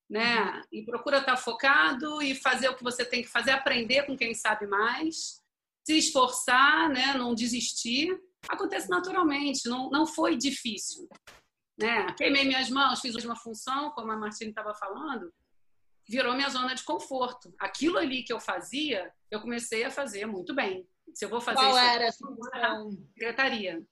né? 0.09 0.45
Uhum. 0.45 0.63
E 0.73 0.85
procura 0.85 1.19
estar 1.19 1.33
tá 1.33 1.37
focado 1.37 2.23
e 2.23 2.35
fazer 2.35 2.69
o 2.69 2.77
que 2.77 2.85
você 2.85 3.05
tem 3.05 3.23
que 3.23 3.29
fazer, 3.29 3.53
aprender 3.53 4.05
com 4.05 4.17
quem 4.17 4.35
sabe 4.35 4.67
mais, 4.67 5.43
se 5.87 5.97
esforçar, 5.97 6.89
né? 6.91 7.15
Não 7.15 7.33
desistir. 7.33 8.09
Acontece 8.49 8.91
naturalmente, 8.91 9.69
não, 9.69 9.89
não 9.89 10.05
foi 10.05 10.37
difícil. 10.37 11.09
Né? 11.79 12.07
Queimei 12.17 12.45
minhas 12.45 12.69
mãos, 12.69 13.01
fiz 13.01 13.15
uma 13.25 13.37
função, 13.37 13.91
como 13.93 14.11
a 14.11 14.17
Martina 14.17 14.51
estava 14.51 14.75
falando, 14.75 15.33
virou 16.09 16.35
minha 16.35 16.49
zona 16.49 16.75
de 16.75 16.83
conforto. 16.83 17.55
Aquilo 17.59 17.99
ali 17.99 18.25
que 18.25 18.33
eu 18.33 18.41
fazia, 18.41 19.13
eu 19.31 19.41
comecei 19.41 19.85
a 19.85 19.91
fazer 19.91 20.27
muito 20.27 20.55
bem. 20.55 20.89
Se 21.15 21.25
eu 21.25 21.29
vou 21.29 21.41
fazer 21.41 21.59
Qual 21.59 21.71
isso, 21.71 21.79
era 21.79 22.05
essa 22.05 22.27
função? 22.27 22.91
Secretaria. 23.13 23.87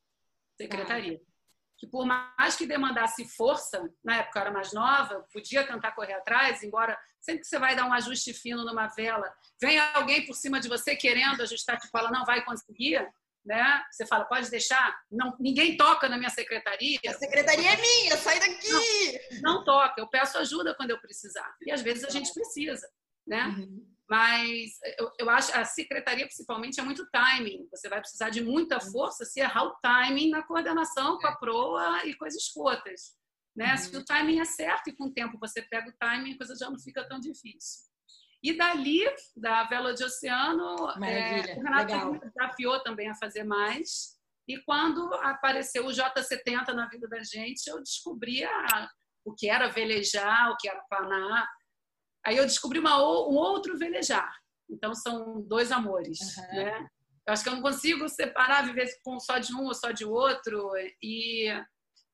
Secretaria. 0.56 1.20
Ah. 1.22 1.33
Que 1.78 1.86
por 1.86 2.06
mais 2.06 2.56
que 2.56 2.66
demandasse 2.66 3.26
força, 3.36 3.90
na 4.02 4.18
época 4.18 4.38
eu 4.38 4.42
era 4.42 4.50
mais 4.52 4.72
nova, 4.72 5.26
podia 5.32 5.66
tentar 5.66 5.92
correr 5.92 6.14
atrás, 6.14 6.62
embora 6.62 6.98
sempre 7.20 7.40
que 7.40 7.48
você 7.48 7.58
vai 7.58 7.74
dar 7.74 7.86
um 7.86 7.92
ajuste 7.92 8.32
fino 8.32 8.64
numa 8.64 8.86
vela, 8.88 9.32
vem 9.60 9.78
alguém 9.78 10.24
por 10.24 10.34
cima 10.34 10.60
de 10.60 10.68
você 10.68 10.94
querendo 10.94 11.42
ajustar, 11.42 11.80
que 11.80 11.88
fala, 11.88 12.10
não 12.10 12.24
vai 12.24 12.44
conseguir, 12.44 13.06
né? 13.44 13.82
Você 13.90 14.06
fala, 14.06 14.24
pode 14.24 14.50
deixar? 14.50 14.96
Não, 15.10 15.36
ninguém 15.38 15.76
toca 15.76 16.08
na 16.08 16.16
minha 16.16 16.30
secretaria. 16.30 16.98
A 17.06 17.12
secretaria 17.14 17.72
é 17.72 17.76
minha, 17.76 18.16
sai 18.16 18.38
daqui! 18.38 19.40
Não, 19.42 19.54
não 19.56 19.64
toca, 19.64 20.00
eu 20.00 20.08
peço 20.08 20.38
ajuda 20.38 20.74
quando 20.74 20.90
eu 20.90 21.00
precisar. 21.00 21.54
E 21.62 21.70
às 21.70 21.82
vezes 21.82 22.04
a 22.04 22.10
gente 22.10 22.32
precisa, 22.32 22.88
né? 23.26 23.46
Uhum. 23.46 23.93
Mas 24.08 24.72
eu, 24.98 25.10
eu 25.18 25.30
acho 25.30 25.56
a 25.56 25.64
secretaria 25.64 26.26
principalmente 26.26 26.78
é 26.78 26.82
muito 26.82 27.08
timing. 27.10 27.66
Você 27.70 27.88
vai 27.88 28.00
precisar 28.00 28.30
de 28.30 28.42
muita 28.42 28.76
uhum. 28.76 28.92
força 28.92 29.24
se 29.24 29.40
errar 29.40 29.64
o 29.64 29.76
timing 29.82 30.30
na 30.30 30.42
coordenação 30.42 31.18
com 31.18 31.26
a 31.26 31.30
é. 31.30 31.36
proa 31.36 32.06
e 32.06 32.14
com 32.14 32.26
as 32.26 32.34
escotas. 32.34 33.14
Né? 33.56 33.70
Uhum. 33.70 33.76
Se 33.76 33.96
o 33.96 34.04
timing 34.04 34.40
é 34.40 34.44
certo 34.44 34.88
e 34.88 34.96
com 34.96 35.04
o 35.04 35.12
tempo 35.12 35.38
você 35.38 35.62
pega 35.62 35.88
o 35.88 35.96
timing, 35.98 36.34
a 36.34 36.38
coisa 36.38 36.54
já 36.56 36.68
não 36.68 36.78
fica 36.78 37.06
tão 37.08 37.18
difícil. 37.18 37.84
E 38.42 38.52
dali, 38.52 39.02
da 39.34 39.64
Vela 39.64 39.94
de 39.94 40.04
Oceano, 40.04 40.90
é, 41.02 41.56
o 41.56 41.62
Renato 41.62 41.92
Legal. 41.92 42.12
me 42.12 42.20
desafiou 42.20 42.78
também 42.82 43.08
a 43.08 43.14
fazer 43.14 43.42
mais. 43.42 44.18
E 44.46 44.58
quando 44.64 45.14
apareceu 45.14 45.86
o 45.86 45.90
J70 45.90 46.74
na 46.74 46.86
vida 46.88 47.08
da 47.08 47.22
gente, 47.22 47.66
eu 47.66 47.82
descobri 47.82 48.44
a, 48.44 48.90
o 49.24 49.34
que 49.34 49.48
era 49.48 49.68
velejar, 49.68 50.50
o 50.50 50.58
que 50.58 50.68
era 50.68 50.84
planar. 50.90 51.48
Aí 52.26 52.36
eu 52.36 52.44
descobri 52.44 52.78
uma, 52.78 52.96
um 52.98 53.34
outro 53.34 53.78
velejar. 53.78 54.32
Então 54.68 54.94
são 54.94 55.42
dois 55.42 55.70
amores, 55.70 56.36
uhum. 56.36 56.56
né? 56.56 56.88
Eu 57.26 57.32
acho 57.32 57.42
que 57.42 57.48
eu 57.48 57.54
não 57.54 57.62
consigo 57.62 58.08
separar, 58.08 58.66
viver 58.66 58.88
com 59.02 59.18
só 59.18 59.38
de 59.38 59.54
um 59.54 59.64
ou 59.64 59.74
só 59.74 59.90
de 59.90 60.04
outro. 60.04 60.70
E 61.02 61.50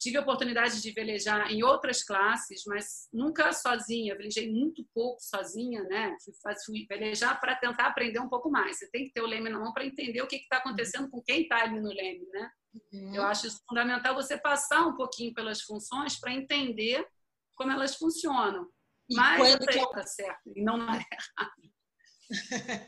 Tive 0.00 0.16
a 0.16 0.22
oportunidade 0.22 0.80
de 0.80 0.92
velejar 0.92 1.52
em 1.52 1.62
outras 1.62 2.02
classes, 2.02 2.62
mas 2.66 3.06
nunca 3.12 3.52
sozinha. 3.52 4.16
Velejei 4.16 4.50
muito 4.50 4.82
pouco 4.94 5.20
sozinha, 5.20 5.82
né? 5.82 6.16
Fui, 6.24 6.54
fui 6.64 6.86
velejar 6.88 7.38
para 7.38 7.54
tentar 7.54 7.88
aprender 7.88 8.18
um 8.18 8.28
pouco 8.28 8.50
mais. 8.50 8.78
Você 8.78 8.90
tem 8.90 9.04
que 9.04 9.12
ter 9.12 9.20
o 9.20 9.26
leme 9.26 9.50
na 9.50 9.58
mão 9.58 9.74
para 9.74 9.84
entender 9.84 10.22
o 10.22 10.26
que 10.26 10.36
está 10.36 10.56
acontecendo 10.56 11.10
com 11.10 11.20
quem 11.20 11.42
está 11.42 11.64
ali 11.64 11.78
no 11.78 11.90
leme, 11.90 12.26
né? 12.32 12.50
Uhum. 12.94 13.14
Eu 13.14 13.24
acho 13.24 13.46
fundamental 13.68 14.14
você 14.14 14.38
passar 14.38 14.86
um 14.86 14.96
pouquinho 14.96 15.34
pelas 15.34 15.60
funções 15.60 16.18
para 16.18 16.32
entender 16.32 17.06
como 17.54 17.70
elas 17.70 17.94
funcionam. 17.96 18.66
E 19.10 19.14
mas 19.16 19.38
quando 19.38 19.66
que 19.66 19.78
está 19.78 20.06
certo 20.06 20.52
e 20.54 20.62
não 20.62 20.76
na 20.76 20.96
é 20.96 21.04
errada. 21.12 21.62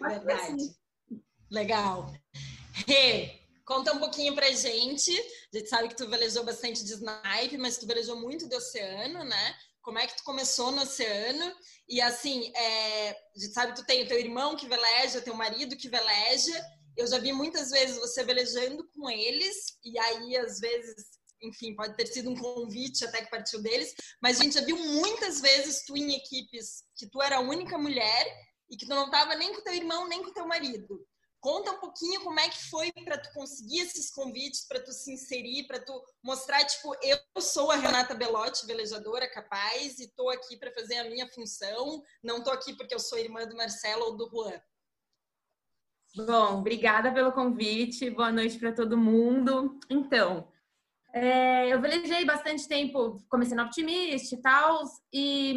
Verdade. 0.00 0.55
Assim. 0.55 0.76
Legal. 1.50 2.12
Rê, 2.87 3.43
Conta 3.64 3.93
um 3.93 3.99
pouquinho 3.99 4.35
pra 4.35 4.50
gente. 4.50 5.11
A 5.52 5.57
gente 5.57 5.69
sabe 5.69 5.88
que 5.88 5.97
tu 5.97 6.09
velejou 6.09 6.45
bastante 6.45 6.85
de 6.85 6.93
snipe, 6.93 7.57
mas 7.59 7.79
tu 7.79 7.87
velejou 7.87 8.21
muito 8.21 8.49
de 8.49 8.57
oceano, 8.57 9.25
né? 9.25 9.57
Como 9.81 9.99
é 9.99 10.07
que 10.07 10.17
tu 10.17 10.25
começou 10.25 10.71
no 10.73 10.83
oceano? 10.83 11.55
E 11.88 12.00
assim, 12.00 12.52
é, 12.55 13.11
a 13.11 13.38
gente 13.38 13.52
sabe 13.52 13.73
que 13.73 13.81
tu 13.81 13.87
tem 13.87 14.02
o 14.02 14.09
teu 14.09 14.19
irmão 14.19 14.57
que 14.57 14.69
veleja, 14.69 15.21
teu 15.21 15.35
marido 15.35 15.76
que 15.76 15.88
veleja. 15.88 16.52
Eu 16.97 17.07
já 17.07 17.19
vi 17.19 17.33
muitas 17.33 17.71
vezes 17.71 17.99
você 17.99 18.23
velejando 18.25 18.87
com 18.95 19.09
eles, 19.09 19.79
e 19.85 19.99
aí 19.99 20.37
às 20.37 20.59
vezes, 20.61 21.07
enfim, 21.43 21.75
pode 21.75 21.97
ter 21.97 22.07
sido 22.07 22.31
um 22.31 22.37
convite 22.37 23.05
até 23.05 23.23
que 23.23 23.31
partiu 23.31 23.61
deles, 23.61 23.95
mas 24.21 24.41
a 24.41 24.45
gente 24.45 24.55
já 24.55 24.65
viu 24.65 24.77
muitas 24.77 25.41
vezes 25.41 25.85
tu 25.85 25.97
em 25.97 26.15
equipes 26.15 26.85
que 26.97 27.09
tu 27.09 27.21
era 27.21 27.37
a 27.37 27.41
única 27.41 27.77
mulher 27.77 28.27
e 28.71 28.77
que 28.77 28.87
tu 28.87 28.95
não 28.95 29.11
tava 29.11 29.35
nem 29.35 29.53
com 29.53 29.61
teu 29.63 29.75
irmão, 29.75 30.09
nem 30.09 30.23
com 30.23 30.33
teu 30.33 30.47
marido. 30.47 31.05
Conta 31.41 31.73
um 31.73 31.81
pouquinho 31.81 32.21
como 32.23 32.39
é 32.39 32.49
que 32.49 32.71
foi 32.71 32.93
para 33.05 33.19
tu 33.19 33.33
conseguir 33.35 33.81
esses 33.81 34.13
convites, 34.13 34.65
para 34.69 34.81
tu 34.81 34.93
se 34.93 35.13
inserir, 35.13 35.67
para 35.67 35.85
tu 35.85 35.93
mostrar, 36.23 36.65
tipo, 36.65 36.95
eu 37.03 37.19
sou 37.41 37.73
a 37.73 37.77
Renata 37.77 38.15
Belotti, 38.15 38.65
velejadora 38.65 39.29
capaz, 39.29 39.99
e 39.99 40.07
tô 40.15 40.31
aqui 40.31 40.57
para 40.57 40.73
fazer 40.73 40.99
a 40.99 41.11
minha 41.11 41.29
função, 41.29 42.01
não 42.23 42.45
tô 42.45 42.51
aqui 42.51 42.77
porque 42.77 42.95
eu 42.95 43.01
sou 43.01 43.19
irmã 43.19 43.45
do 43.45 43.57
Marcelo 43.57 44.05
ou 44.05 44.17
do 44.17 44.31
Juan. 44.31 44.63
Bom, 46.15 46.59
obrigada 46.59 47.13
pelo 47.13 47.33
convite, 47.33 48.11
boa 48.11 48.31
noite 48.31 48.59
para 48.59 48.73
todo 48.73 48.97
mundo. 48.97 49.81
Então, 49.91 50.51
é, 51.12 51.73
eu 51.73 51.81
velejei 51.81 52.25
bastante 52.25 52.66
tempo, 52.66 53.23
comecei 53.28 53.57
no 53.57 53.64
Optimist 53.64 54.33
e 54.33 54.40
tal, 54.40 54.83
e 55.12 55.54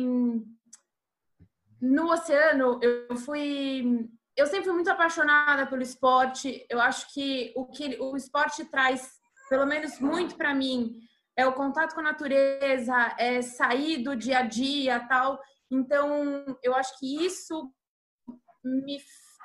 no 1.81 2.11
oceano 2.11 2.79
eu 2.81 3.15
fui 3.17 4.09
eu 4.35 4.45
sempre 4.47 4.65
fui 4.65 4.73
muito 4.73 4.89
apaixonada 4.89 5.65
pelo 5.65 5.81
esporte. 5.81 6.65
Eu 6.69 6.81
acho 6.81 7.13
que 7.13 7.53
o 7.55 7.65
que 7.67 7.97
o 8.01 8.17
esporte 8.17 8.65
traz, 8.65 9.09
pelo 9.49 9.65
menos 9.65 9.97
muito 9.99 10.35
para 10.35 10.53
mim, 10.53 10.99
é 11.37 11.47
o 11.47 11.53
contato 11.53 11.93
com 11.93 12.01
a 12.01 12.11
natureza, 12.11 13.15
é 13.17 13.41
sair 13.41 14.03
do 14.03 14.15
dia 14.15 14.39
a 14.39 14.41
dia, 14.41 15.07
tal. 15.07 15.39
Então, 15.71 16.57
eu 16.61 16.75
acho 16.75 16.99
que 16.99 17.25
isso 17.25 17.71
me 18.63 18.97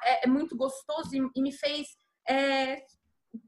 é, 0.02 0.24
é 0.24 0.26
muito 0.26 0.56
gostoso 0.56 1.14
e, 1.14 1.30
e 1.36 1.42
me 1.42 1.52
fez 1.52 1.86
é, 2.28 2.82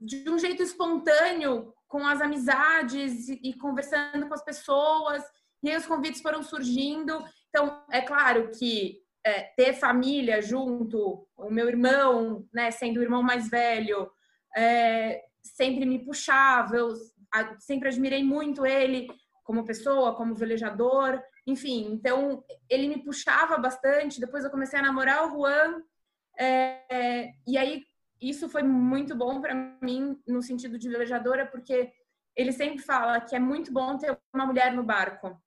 de 0.00 0.28
um 0.30 0.38
jeito 0.38 0.62
espontâneo 0.62 1.74
com 1.92 2.06
as 2.06 2.22
amizades 2.22 3.28
e, 3.28 3.52
conversando 3.52 4.26
com 4.26 4.32
as 4.32 4.42
pessoas. 4.42 5.22
E 5.62 5.68
aí 5.68 5.76
os 5.76 5.84
convites 5.84 6.22
foram 6.22 6.42
surgindo. 6.42 7.22
Então, 7.50 7.84
é 7.90 8.00
claro 8.00 8.50
que 8.58 8.98
é, 9.22 9.42
ter 9.54 9.74
família 9.74 10.40
junto, 10.40 11.28
o 11.36 11.50
meu 11.50 11.68
irmão, 11.68 12.48
né, 12.50 12.70
sendo 12.70 12.98
o 12.98 13.02
irmão 13.02 13.22
mais 13.22 13.50
velho, 13.50 14.10
é, 14.56 15.22
sempre 15.42 15.84
me 15.84 16.02
puxava, 16.02 16.76
eu 16.76 16.94
sempre 17.58 17.88
admirei 17.88 18.24
muito 18.24 18.64
ele 18.64 19.06
como 19.44 19.66
pessoa, 19.66 20.16
como 20.16 20.34
velejador, 20.34 21.20
enfim, 21.46 21.92
então 21.92 22.42
ele 22.70 22.88
me 22.88 23.04
puxava 23.04 23.58
bastante. 23.58 24.18
Depois 24.18 24.44
eu 24.44 24.50
comecei 24.50 24.78
a 24.78 24.82
namorar 24.82 25.26
o 25.26 25.30
Juan, 25.30 25.82
é, 26.38 27.32
e 27.46 27.58
aí 27.58 27.84
isso 28.28 28.48
foi 28.48 28.62
muito 28.62 29.14
bom 29.16 29.40
para 29.40 29.54
mim 29.82 30.20
no 30.26 30.42
sentido 30.42 30.78
de 30.78 30.88
velejadora, 30.88 31.46
porque 31.46 31.92
ele 32.36 32.52
sempre 32.52 32.78
fala 32.78 33.20
que 33.20 33.36
é 33.36 33.38
muito 33.38 33.72
bom 33.72 33.98
ter 33.98 34.18
uma 34.32 34.46
mulher 34.46 34.72
no 34.72 34.82
barco, 34.82 35.40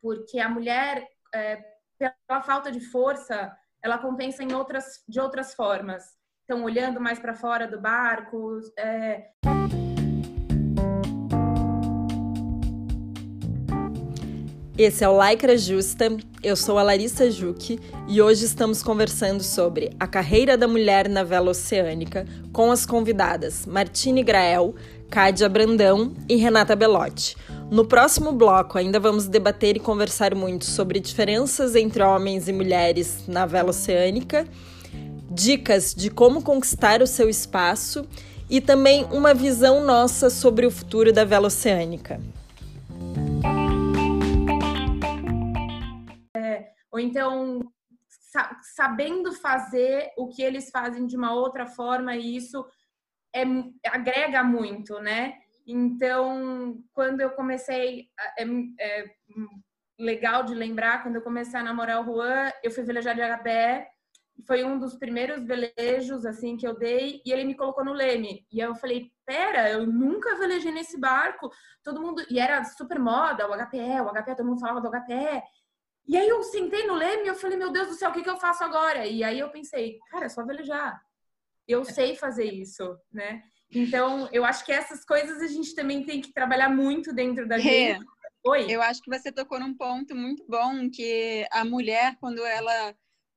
porque 0.00 0.38
a 0.38 0.48
mulher 0.48 1.06
é, 1.34 1.62
pela 2.26 2.42
falta 2.42 2.70
de 2.72 2.80
força, 2.80 3.54
ela 3.82 3.98
compensa 3.98 4.42
em 4.42 4.52
outras, 4.54 5.04
de 5.08 5.20
outras 5.20 5.54
formas. 5.54 6.04
Então, 6.44 6.64
olhando 6.64 7.00
mais 7.00 7.18
para 7.18 7.34
fora 7.34 7.66
do 7.66 7.80
barco. 7.80 8.58
É... 8.78 9.30
Esse 14.82 15.04
é 15.04 15.08
o 15.10 15.22
Lycra 15.22 15.58
Justa, 15.58 16.16
eu 16.42 16.56
sou 16.56 16.78
a 16.78 16.82
Larissa 16.82 17.30
Juque 17.30 17.78
e 18.08 18.22
hoje 18.22 18.46
estamos 18.46 18.82
conversando 18.82 19.42
sobre 19.42 19.90
a 20.00 20.06
carreira 20.06 20.56
da 20.56 20.66
mulher 20.66 21.06
na 21.06 21.22
vela 21.22 21.50
oceânica 21.50 22.26
com 22.50 22.72
as 22.72 22.86
convidadas 22.86 23.66
Martine 23.66 24.22
Grael, 24.22 24.74
Cádia 25.10 25.50
Brandão 25.50 26.14
e 26.26 26.36
Renata 26.36 26.74
Belotti. 26.74 27.36
No 27.70 27.84
próximo 27.84 28.32
bloco, 28.32 28.78
ainda 28.78 28.98
vamos 28.98 29.28
debater 29.28 29.76
e 29.76 29.80
conversar 29.80 30.34
muito 30.34 30.64
sobre 30.64 30.98
diferenças 30.98 31.76
entre 31.76 32.02
homens 32.02 32.48
e 32.48 32.52
mulheres 32.54 33.24
na 33.28 33.44
vela 33.44 33.68
oceânica, 33.68 34.46
dicas 35.30 35.94
de 35.94 36.08
como 36.08 36.40
conquistar 36.40 37.02
o 37.02 37.06
seu 37.06 37.28
espaço 37.28 38.06
e 38.48 38.62
também 38.62 39.06
uma 39.12 39.34
visão 39.34 39.84
nossa 39.84 40.30
sobre 40.30 40.64
o 40.64 40.70
futuro 40.70 41.12
da 41.12 41.26
vela 41.26 41.48
oceânica. 41.48 42.18
Ou 46.90 46.98
então 46.98 47.60
sabendo 48.74 49.32
fazer 49.32 50.12
o 50.16 50.28
que 50.28 50.42
eles 50.42 50.70
fazem 50.70 51.06
de 51.06 51.16
uma 51.16 51.32
outra 51.34 51.66
forma 51.66 52.14
e 52.14 52.36
isso 52.36 52.64
é, 53.34 53.42
agrega 53.88 54.42
muito, 54.44 55.00
né? 55.00 55.38
Então, 55.66 56.82
quando 56.92 57.20
eu 57.20 57.30
comecei, 57.30 58.08
é, 58.38 58.44
é, 58.80 59.14
legal 59.98 60.44
de 60.44 60.54
lembrar, 60.54 61.02
quando 61.02 61.16
eu 61.16 61.22
comecei 61.22 61.58
a 61.58 61.62
namorar 61.62 62.00
o 62.00 62.04
Juan, 62.04 62.50
eu 62.62 62.70
fui 62.70 62.82
velejar 62.82 63.14
de 63.14 63.20
HPE 63.20 63.86
foi 64.46 64.64
um 64.64 64.78
dos 64.78 64.96
primeiros 64.96 65.44
velejos 65.44 66.24
assim 66.24 66.56
que 66.56 66.66
eu 66.66 66.76
dei 66.76 67.20
e 67.24 67.32
ele 67.32 67.44
me 67.44 67.54
colocou 67.54 67.84
no 67.84 67.92
leme. 67.92 68.46
E 68.50 68.60
eu 68.60 68.74
falei, 68.74 69.10
pera, 69.24 69.70
eu 69.70 69.86
nunca 69.86 70.36
velejei 70.36 70.72
nesse 70.72 70.98
barco. 70.98 71.50
Todo 71.82 72.00
mundo 72.00 72.22
e 72.30 72.38
era 72.38 72.62
super 72.64 72.98
moda, 72.98 73.48
o 73.48 73.56
HPE, 73.56 74.00
o 74.00 74.12
HPE, 74.12 74.36
todo 74.36 74.46
mundo 74.46 74.60
falava 74.60 74.80
do 74.80 74.90
HPE. 74.90 75.42
E 76.10 76.16
aí 76.16 76.28
eu 76.28 76.42
sentei 76.42 76.88
no 76.88 76.94
leme 76.96 77.22
e 77.22 77.28
eu 77.28 77.36
falei, 77.36 77.56
meu 77.56 77.70
Deus 77.70 77.86
do 77.86 77.94
céu, 77.94 78.10
o 78.10 78.12
que, 78.12 78.24
que 78.24 78.28
eu 78.28 78.36
faço 78.36 78.64
agora? 78.64 79.06
E 79.06 79.22
aí 79.22 79.38
eu 79.38 79.48
pensei, 79.48 80.00
cara, 80.10 80.26
é 80.26 80.28
só 80.28 80.44
velejar. 80.44 81.00
Eu 81.68 81.84
sei 81.84 82.16
fazer 82.16 82.46
isso, 82.52 82.98
né? 83.12 83.44
Então, 83.72 84.28
eu 84.32 84.44
acho 84.44 84.66
que 84.66 84.72
essas 84.72 85.04
coisas 85.04 85.40
a 85.40 85.46
gente 85.46 85.72
também 85.72 86.04
tem 86.04 86.20
que 86.20 86.32
trabalhar 86.32 86.68
muito 86.68 87.12
dentro 87.12 87.46
da 87.46 87.58
gente. 87.58 88.04
Oi. 88.44 88.66
Eu 88.68 88.82
acho 88.82 89.00
que 89.00 89.08
você 89.08 89.30
tocou 89.30 89.60
num 89.60 89.72
ponto 89.72 90.12
muito 90.16 90.44
bom 90.48 90.90
que 90.90 91.46
a 91.52 91.64
mulher, 91.64 92.16
quando 92.18 92.44
ela 92.44 92.92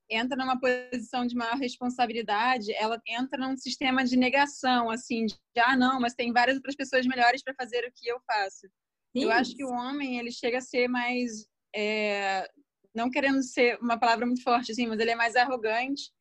entra 0.09 0.35
numa 0.35 0.59
posição 0.59 1.27
de 1.27 1.35
maior 1.35 1.57
responsabilidade, 1.57 2.73
ela 2.73 2.99
entra 3.07 3.37
num 3.37 3.55
sistema 3.55 4.03
de 4.03 4.17
negação, 4.17 4.89
assim, 4.89 5.27
de 5.27 5.37
ah, 5.59 5.77
não, 5.77 5.99
mas 5.99 6.15
tem 6.15 6.33
várias 6.33 6.57
outras 6.57 6.75
pessoas 6.75 7.05
melhores 7.05 7.43
para 7.43 7.53
fazer 7.53 7.85
o 7.85 7.91
que 7.93 8.09
eu 8.09 8.19
faço. 8.25 8.67
Sim. 9.15 9.25
Eu 9.25 9.31
acho 9.31 9.55
que 9.55 9.63
o 9.63 9.69
homem, 9.69 10.17
ele 10.17 10.31
chega 10.31 10.57
a 10.57 10.61
ser 10.61 10.87
mais, 10.87 11.45
é, 11.75 12.49
não 12.93 13.09
querendo 13.09 13.41
ser 13.41 13.77
uma 13.81 13.97
palavra 13.97 14.25
muito 14.25 14.43
forte, 14.43 14.71
assim, 14.71 14.87
mas 14.87 14.99
ele 14.99 15.11
é 15.11 15.15
mais 15.15 15.35
arrogante 15.35 16.11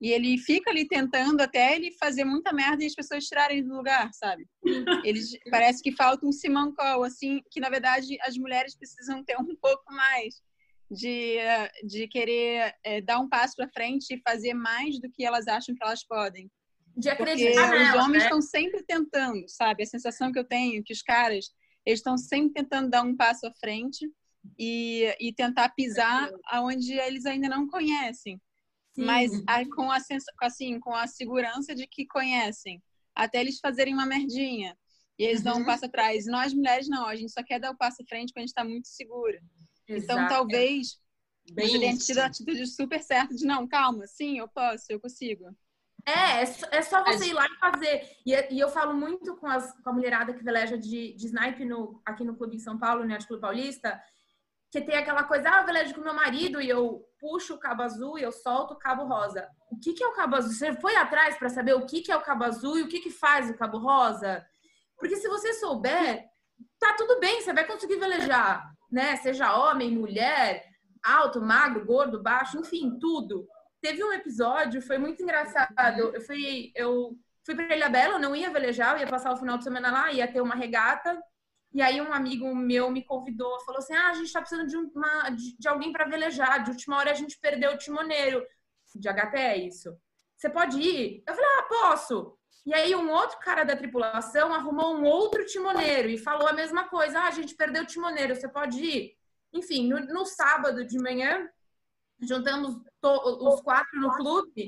e 0.00 0.10
ele 0.10 0.36
fica 0.38 0.70
ali 0.70 0.86
tentando 0.86 1.40
até 1.40 1.74
ele 1.74 1.90
fazer 1.92 2.24
muita 2.24 2.52
merda 2.52 2.82
e 2.82 2.86
as 2.86 2.94
pessoas 2.94 3.24
tirarem 3.24 3.64
do 3.64 3.74
lugar, 3.74 4.10
sabe? 4.12 4.46
Eles 5.04 5.30
parece 5.50 5.82
que 5.82 5.92
falta 5.92 6.26
um 6.26 6.32
simancol, 6.32 7.02
assim, 7.02 7.40
que 7.50 7.60
na 7.60 7.70
verdade 7.70 8.18
as 8.20 8.36
mulheres 8.36 8.76
precisam 8.76 9.24
ter 9.24 9.36
um 9.40 9.56
pouco 9.56 9.92
mais 9.92 10.42
de, 10.90 11.36
de 11.84 12.06
querer 12.08 12.74
é, 12.84 13.00
dar 13.00 13.18
um 13.18 13.28
passo 13.28 13.56
para 13.56 13.70
frente 13.70 14.14
e 14.14 14.20
fazer 14.20 14.52
mais 14.52 15.00
do 15.00 15.10
que 15.10 15.24
elas 15.24 15.46
acham 15.46 15.74
que 15.74 15.82
elas 15.82 16.04
podem. 16.04 16.50
De 16.94 17.08
acreditar 17.08 17.68
Porque 17.68 17.82
os 17.82 17.94
homens 17.94 18.22
né? 18.22 18.24
estão 18.24 18.40
sempre 18.40 18.82
tentando, 18.82 19.48
sabe? 19.48 19.82
A 19.82 19.86
sensação 19.86 20.30
que 20.30 20.38
eu 20.38 20.44
tenho 20.44 20.82
que 20.84 20.92
os 20.92 21.02
caras 21.02 21.50
eles 21.84 22.00
estão 22.00 22.18
sempre 22.18 22.52
tentando 22.52 22.90
dar 22.90 23.02
um 23.02 23.16
passo 23.16 23.46
à 23.46 23.52
frente 23.52 24.10
e, 24.58 25.14
e 25.20 25.32
tentar 25.32 25.70
pisar 25.70 26.30
aonde 26.46 26.92
eles 26.92 27.26
ainda 27.26 27.48
não 27.48 27.66
conhecem. 27.66 28.40
Sim. 28.94 29.04
Mas 29.04 29.30
com 29.74 29.90
a, 29.90 29.98
assim, 30.42 30.80
com 30.80 30.94
a 30.94 31.06
segurança 31.06 31.74
de 31.74 31.86
que 31.86 32.06
conhecem, 32.06 32.82
até 33.14 33.40
eles 33.40 33.58
fazerem 33.60 33.94
uma 33.94 34.06
merdinha. 34.06 34.76
E 35.18 35.24
eles 35.24 35.38
uhum. 35.38 35.44
dão 35.44 35.54
um 35.54 35.58
uhum. 35.60 35.66
passo 35.66 35.86
atrás. 35.86 36.26
Nós 36.26 36.52
mulheres 36.52 36.88
não, 36.88 37.06
a 37.06 37.16
gente 37.16 37.32
só 37.32 37.42
quer 37.42 37.58
dar 37.58 37.70
o 37.70 37.76
passo 37.76 38.02
à 38.02 38.06
frente 38.06 38.32
quando 38.32 38.38
a 38.38 38.40
gente 38.42 38.48
está 38.50 38.64
muito 38.64 38.88
segura. 38.88 39.40
Então, 39.84 39.96
Exato. 39.96 40.12
Então, 40.12 40.28
talvez 40.28 40.98
Bem 41.52 41.68
você 41.68 41.78
tenha 41.78 41.96
tido 41.96 42.18
a 42.18 42.26
atitude 42.26 42.66
super 42.66 43.02
certa 43.02 43.34
de 43.34 43.46
não, 43.46 43.66
calma, 43.68 44.06
sim, 44.06 44.38
eu 44.38 44.48
posso, 44.48 44.86
eu 44.90 45.00
consigo. 45.00 45.54
É, 46.04 46.42
é 46.42 46.82
só 46.82 47.04
é 47.04 47.12
você 47.12 47.26
ir 47.26 47.32
lá 47.32 47.46
e 47.46 47.58
fazer. 47.58 48.16
E, 48.24 48.54
e 48.54 48.60
eu 48.60 48.68
falo 48.68 48.94
muito 48.94 49.36
com, 49.36 49.46
as, 49.46 49.72
com 49.82 49.90
a 49.90 49.92
mulherada 49.92 50.32
que 50.32 50.42
veleja 50.42 50.78
de, 50.78 51.14
de 51.14 51.26
snipe 51.26 51.64
no, 51.64 52.00
aqui 52.04 52.24
no 52.24 52.36
clube 52.36 52.56
em 52.56 52.60
São 52.60 52.78
Paulo, 52.78 53.04
né, 53.04 53.18
de 53.18 53.26
Clube 53.26 53.40
Paulista, 53.40 54.00
que 54.70 54.80
tem 54.80 54.96
aquela 54.96 55.24
coisa, 55.24 55.48
ah, 55.48 55.62
velejo 55.62 55.94
com 55.94 56.00
meu 56.00 56.14
marido 56.14 56.60
e 56.60 56.68
eu 56.68 57.04
puxo 57.18 57.54
o 57.54 57.58
cabo 57.58 57.82
azul 57.82 58.18
e 58.18 58.22
eu 58.22 58.32
solto 58.32 58.74
o 58.74 58.78
cabo 58.78 59.04
rosa. 59.04 59.48
O 59.70 59.78
que, 59.78 59.92
que 59.92 60.02
é 60.02 60.06
o 60.06 60.12
cabo 60.12 60.36
azul? 60.36 60.52
Você 60.52 60.74
foi 60.80 60.96
atrás 60.96 61.36
para 61.36 61.48
saber 61.48 61.74
o 61.74 61.86
que, 61.86 62.02
que 62.02 62.12
é 62.12 62.16
o 62.16 62.22
cabo 62.22 62.44
azul 62.44 62.78
e 62.78 62.82
o 62.82 62.88
que, 62.88 63.00
que 63.00 63.10
faz 63.10 63.48
o 63.48 63.56
cabo 63.56 63.78
rosa? 63.78 64.44
Porque 64.98 65.16
se 65.16 65.28
você 65.28 65.54
souber, 65.54 66.24
tá 66.78 66.94
tudo 66.94 67.20
bem, 67.20 67.40
você 67.40 67.52
vai 67.52 67.66
conseguir 67.66 67.96
velejar 67.96 68.76
né? 68.90 69.16
Seja 69.16 69.56
homem, 69.56 69.90
mulher, 69.90 70.64
alto, 71.02 71.40
magro, 71.40 71.84
gordo, 71.84 72.22
baixo, 72.22 72.58
enfim, 72.58 72.98
tudo. 72.98 73.46
Teve 73.80 74.02
um 74.02 74.12
episódio, 74.12 74.82
foi 74.82 74.98
muito 74.98 75.22
engraçado. 75.22 76.00
Eu 76.14 76.20
fui, 76.20 76.72
eu 76.74 77.16
fui 77.44 77.54
para 77.54 77.74
Ilha 77.74 77.88
Bela, 77.88 78.18
não 78.18 78.34
ia 78.34 78.50
velejar, 78.50 78.94
eu 78.94 79.00
ia 79.00 79.06
passar 79.06 79.32
o 79.32 79.36
final 79.36 79.58
de 79.58 79.64
semana 79.64 79.90
lá, 79.90 80.12
ia 80.12 80.30
ter 80.30 80.40
uma 80.40 80.54
regata. 80.54 81.20
E 81.76 81.82
aí 81.82 82.00
um 82.00 82.10
amigo 82.10 82.54
meu 82.56 82.90
me 82.90 83.04
convidou, 83.04 83.60
falou 83.60 83.80
assim: 83.80 83.92
"Ah, 83.92 84.08
a 84.08 84.14
gente 84.14 84.28
está 84.28 84.40
precisando 84.40 84.66
de, 84.66 84.78
uma, 84.78 85.28
de, 85.28 85.58
de 85.58 85.68
alguém 85.68 85.92
para 85.92 86.08
velejar. 86.08 86.64
De 86.64 86.70
última 86.70 86.96
hora 86.96 87.10
a 87.10 87.14
gente 87.14 87.38
perdeu 87.38 87.72
o 87.72 87.76
timoneiro 87.76 88.42
de 88.94 89.06
HT 89.06 89.36
é 89.36 89.58
isso. 89.58 89.94
Você 90.34 90.48
pode 90.48 90.80
ir?" 90.80 91.22
Eu 91.28 91.34
falei: 91.34 91.50
"Ah, 91.58 91.62
posso." 91.64 92.34
E 92.64 92.72
aí 92.72 92.96
um 92.96 93.10
outro 93.10 93.38
cara 93.40 93.62
da 93.62 93.76
tripulação 93.76 94.54
arrumou 94.54 94.96
um 94.96 95.04
outro 95.04 95.44
timoneiro 95.44 96.08
e 96.08 96.16
falou 96.16 96.48
a 96.48 96.54
mesma 96.54 96.88
coisa. 96.88 97.20
Ah, 97.20 97.28
a 97.28 97.30
gente 97.30 97.54
perdeu 97.54 97.82
o 97.82 97.86
timoneiro, 97.86 98.34
você 98.34 98.48
pode 98.48 98.82
ir? 98.82 99.12
Enfim, 99.52 99.86
no, 99.86 100.00
no 100.00 100.24
sábado 100.24 100.82
de 100.82 100.98
manhã, 100.98 101.46
juntamos 102.22 102.74
os 103.02 103.60
quatro 103.60 104.00
no 104.00 104.16
clube 104.16 104.66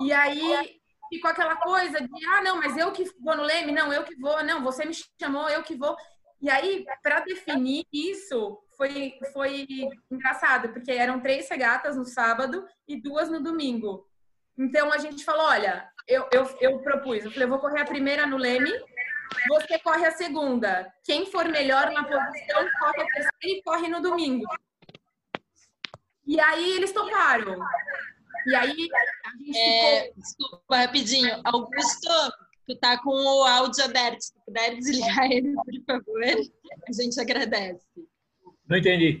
e 0.00 0.12
aí 0.12 0.80
ficou 1.08 1.30
aquela 1.30 1.54
coisa 1.56 2.00
de, 2.00 2.26
ah, 2.26 2.42
não, 2.42 2.56
mas 2.56 2.76
eu 2.76 2.90
que 2.90 3.04
vou 3.20 3.36
no 3.36 3.44
leme, 3.44 3.70
não, 3.70 3.92
eu 3.92 4.02
que 4.02 4.16
vou, 4.16 4.42
não, 4.42 4.62
você 4.62 4.84
me 4.84 4.94
chamou, 5.20 5.48
eu 5.48 5.62
que 5.62 5.76
vou. 5.76 5.96
E 6.42 6.50
aí, 6.50 6.84
para 7.02 7.20
definir 7.20 7.86
isso, 7.92 8.58
foi, 8.76 9.16
foi 9.32 9.66
engraçado, 10.10 10.70
porque 10.70 10.90
eram 10.90 11.20
três 11.20 11.48
regatas 11.48 11.96
no 11.96 12.04
sábado 12.04 12.66
e 12.88 13.00
duas 13.00 13.30
no 13.30 13.40
domingo. 13.40 14.08
Então 14.58 14.92
a 14.92 14.98
gente 14.98 15.24
falou: 15.24 15.46
olha, 15.46 15.88
eu, 16.06 16.28
eu, 16.32 16.58
eu 16.60 16.78
propus, 16.80 17.24
eu 17.24 17.30
falei, 17.30 17.44
eu 17.44 17.48
vou 17.48 17.60
correr 17.60 17.80
a 17.80 17.86
primeira 17.86 18.26
no 18.26 18.36
Leme, 18.36 18.72
você 19.48 19.78
corre 19.78 20.04
a 20.04 20.10
segunda. 20.10 20.92
Quem 21.04 21.26
for 21.26 21.46
melhor 21.46 21.92
na 21.92 22.02
posição, 22.02 22.68
corre 22.80 23.02
a 23.02 23.06
terceira 23.06 23.32
e 23.44 23.62
corre 23.62 23.88
no 23.88 24.02
domingo. 24.02 24.44
E 26.26 26.40
aí 26.40 26.72
eles 26.72 26.92
toparam. 26.92 27.56
E 28.46 28.54
aí 28.54 28.88
a 29.24 29.36
gente 29.36 29.58
é, 29.58 30.00
ficou... 30.00 30.14
Desculpa, 30.16 30.76
rapidinho. 30.76 31.40
Augusto, 31.44 32.10
tu 32.66 32.76
tá 32.78 33.00
com 33.02 33.10
o 33.10 33.44
áudio 33.44 33.84
aberto. 33.84 34.20
Se 34.20 34.32
puder 34.44 34.76
desligar 34.76 35.30
ele, 35.30 35.54
por 35.54 35.84
favor, 35.86 36.22
a 36.24 36.92
gente 36.92 37.20
agradece. 37.20 37.84
Não 38.68 38.76
entendi. 38.76 39.20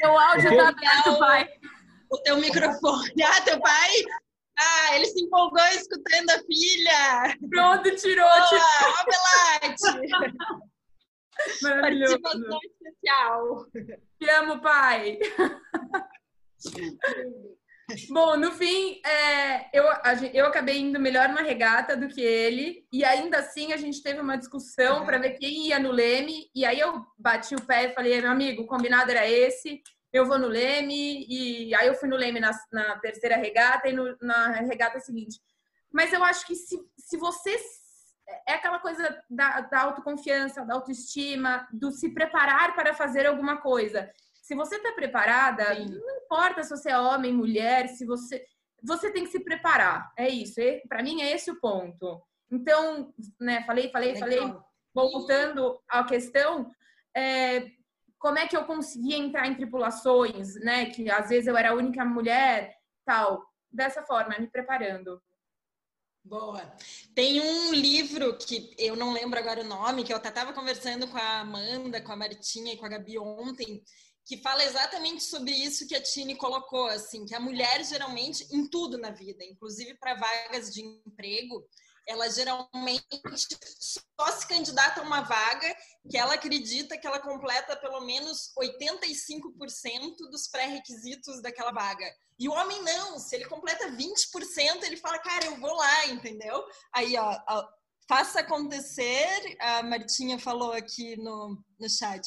Seu 0.00 0.18
áudio 0.18 0.56
tá 0.56 0.68
aberto, 0.68 1.18
pai. 1.18 1.48
O 2.10 2.18
teu 2.18 2.36
microfone. 2.38 3.12
Ah, 3.22 3.40
teu 3.42 3.60
pai 3.60 3.90
ah, 4.60 4.96
ele 4.96 5.06
se 5.06 5.24
empolgou 5.24 5.64
escutando 5.68 6.30
a 6.30 6.38
filha. 6.44 7.34
Pronto, 7.48 7.96
tirou. 7.96 8.28
Boa, 8.28 8.46
tirou. 9.80 10.60
Maravilhoso. 11.62 12.20
Participação 12.20 12.58
especial. 12.62 13.66
Te 14.18 14.30
amo, 14.30 14.60
pai. 14.60 15.18
Bom, 18.10 18.36
no 18.36 18.52
fim, 18.52 19.00
é, 19.04 19.68
eu, 19.72 19.84
eu 20.32 20.46
acabei 20.46 20.78
indo 20.78 20.98
melhor 20.98 21.28
na 21.28 21.42
regata 21.42 21.96
do 21.96 22.08
que 22.08 22.20
ele, 22.20 22.86
e 22.92 23.04
ainda 23.04 23.38
assim 23.38 23.72
a 23.72 23.76
gente 23.76 24.02
teve 24.02 24.20
uma 24.20 24.36
discussão 24.36 25.04
para 25.04 25.18
ver 25.18 25.38
quem 25.38 25.68
ia 25.68 25.78
no 25.78 25.90
leme, 25.90 26.50
e 26.54 26.64
aí 26.64 26.78
eu 26.80 27.04
bati 27.18 27.54
o 27.54 27.66
pé 27.66 27.84
e 27.84 27.94
falei, 27.94 28.20
meu 28.20 28.30
amigo, 28.30 28.62
o 28.62 28.66
combinado 28.66 29.10
era 29.10 29.28
esse, 29.28 29.82
eu 30.12 30.26
vou 30.26 30.38
no 30.38 30.48
Leme, 30.48 31.24
e 31.28 31.74
aí 31.74 31.86
eu 31.86 31.94
fui 31.94 32.08
no 32.08 32.16
Leme 32.16 32.40
na, 32.40 32.50
na 32.72 32.98
terceira 32.98 33.36
regata 33.36 33.88
e 33.88 33.92
no, 33.92 34.16
na 34.20 34.48
regata 34.52 34.98
seguinte. 34.98 35.40
Mas 35.92 36.12
eu 36.12 36.22
acho 36.24 36.46
que 36.46 36.54
se, 36.54 36.78
se 36.98 37.16
você. 37.16 37.56
É 38.46 38.54
aquela 38.54 38.78
coisa 38.78 39.22
da, 39.28 39.60
da 39.62 39.80
autoconfiança, 39.80 40.64
da 40.64 40.74
autoestima, 40.74 41.66
do 41.72 41.90
se 41.90 42.14
preparar 42.14 42.76
para 42.76 42.94
fazer 42.94 43.26
alguma 43.26 43.56
coisa. 43.56 44.08
Se 44.50 44.56
você 44.56 44.78
está 44.78 44.90
preparada, 44.90 45.76
Sim. 45.76 45.86
não 45.90 46.16
importa 46.24 46.64
se 46.64 46.70
você 46.70 46.90
é 46.90 46.98
homem, 46.98 47.32
mulher, 47.32 47.88
se 47.88 48.04
você. 48.04 48.44
Você 48.82 49.12
tem 49.12 49.22
que 49.22 49.30
se 49.30 49.38
preparar. 49.38 50.12
É 50.16 50.28
isso. 50.28 50.60
Para 50.88 51.04
mim, 51.04 51.22
é 51.22 51.30
esse 51.30 51.52
o 51.52 51.60
ponto. 51.60 52.20
Então, 52.50 53.14
né, 53.38 53.62
falei, 53.64 53.92
falei, 53.92 54.14
Legal. 54.14 54.28
falei, 54.28 54.56
voltando 54.92 55.80
à 55.88 56.02
questão, 56.02 56.68
é, 57.16 57.70
como 58.18 58.38
é 58.38 58.48
que 58.48 58.56
eu 58.56 58.64
conseguia 58.64 59.16
entrar 59.16 59.46
em 59.46 59.54
tripulações, 59.54 60.56
né? 60.56 60.86
Que 60.86 61.08
às 61.08 61.28
vezes 61.28 61.46
eu 61.46 61.56
era 61.56 61.70
a 61.70 61.74
única 61.74 62.04
mulher, 62.04 62.74
tal. 63.04 63.44
Dessa 63.70 64.02
forma, 64.02 64.36
me 64.36 64.48
preparando. 64.48 65.22
Boa. 66.24 66.60
Tem 67.14 67.40
um 67.40 67.72
livro 67.72 68.36
que 68.36 68.74
eu 68.76 68.96
não 68.96 69.12
lembro 69.12 69.38
agora 69.38 69.60
o 69.60 69.64
nome, 69.64 70.02
que 70.02 70.12
eu 70.12 70.16
até 70.16 70.28
estava 70.28 70.52
conversando 70.52 71.06
com 71.06 71.16
a 71.16 71.38
Amanda, 71.38 72.00
com 72.00 72.10
a 72.10 72.16
Martinha 72.16 72.74
e 72.74 72.76
com 72.76 72.84
a 72.84 72.88
Gabi 72.88 73.16
ontem, 73.16 73.82
que 74.30 74.36
fala 74.36 74.62
exatamente 74.62 75.24
sobre 75.24 75.50
isso 75.50 75.88
que 75.88 75.96
a 75.96 76.00
Tini 76.00 76.36
colocou, 76.36 76.86
assim, 76.86 77.26
que 77.26 77.34
a 77.34 77.40
mulher 77.40 77.84
geralmente 77.84 78.46
em 78.52 78.64
tudo 78.64 78.96
na 78.96 79.10
vida, 79.10 79.42
inclusive 79.42 79.94
para 79.94 80.14
vagas 80.14 80.72
de 80.72 80.82
emprego, 80.82 81.66
ela 82.06 82.30
geralmente 82.30 83.04
só 83.80 84.30
se 84.30 84.46
candidata 84.46 85.00
a 85.00 85.02
uma 85.02 85.22
vaga 85.22 85.76
que 86.08 86.16
ela 86.16 86.34
acredita 86.34 86.96
que 86.96 87.08
ela 87.08 87.18
completa 87.18 87.74
pelo 87.74 88.02
menos 88.02 88.52
85% 88.56 90.30
dos 90.30 90.46
pré-requisitos 90.46 91.42
daquela 91.42 91.72
vaga. 91.72 92.06
E 92.38 92.48
o 92.48 92.52
homem 92.52 92.80
não, 92.84 93.18
se 93.18 93.34
ele 93.34 93.46
completa 93.46 93.90
20%, 93.90 94.84
ele 94.84 94.96
fala, 94.96 95.18
cara, 95.18 95.46
eu 95.46 95.58
vou 95.58 95.74
lá, 95.74 96.06
entendeu? 96.06 96.64
Aí, 96.92 97.16
ó, 97.16 97.36
ó 97.48 97.68
faça 98.08 98.38
acontecer, 98.38 99.56
a 99.58 99.82
Martinha 99.82 100.38
falou 100.38 100.72
aqui 100.72 101.16
no, 101.16 101.60
no 101.80 101.90
chat, 101.90 102.22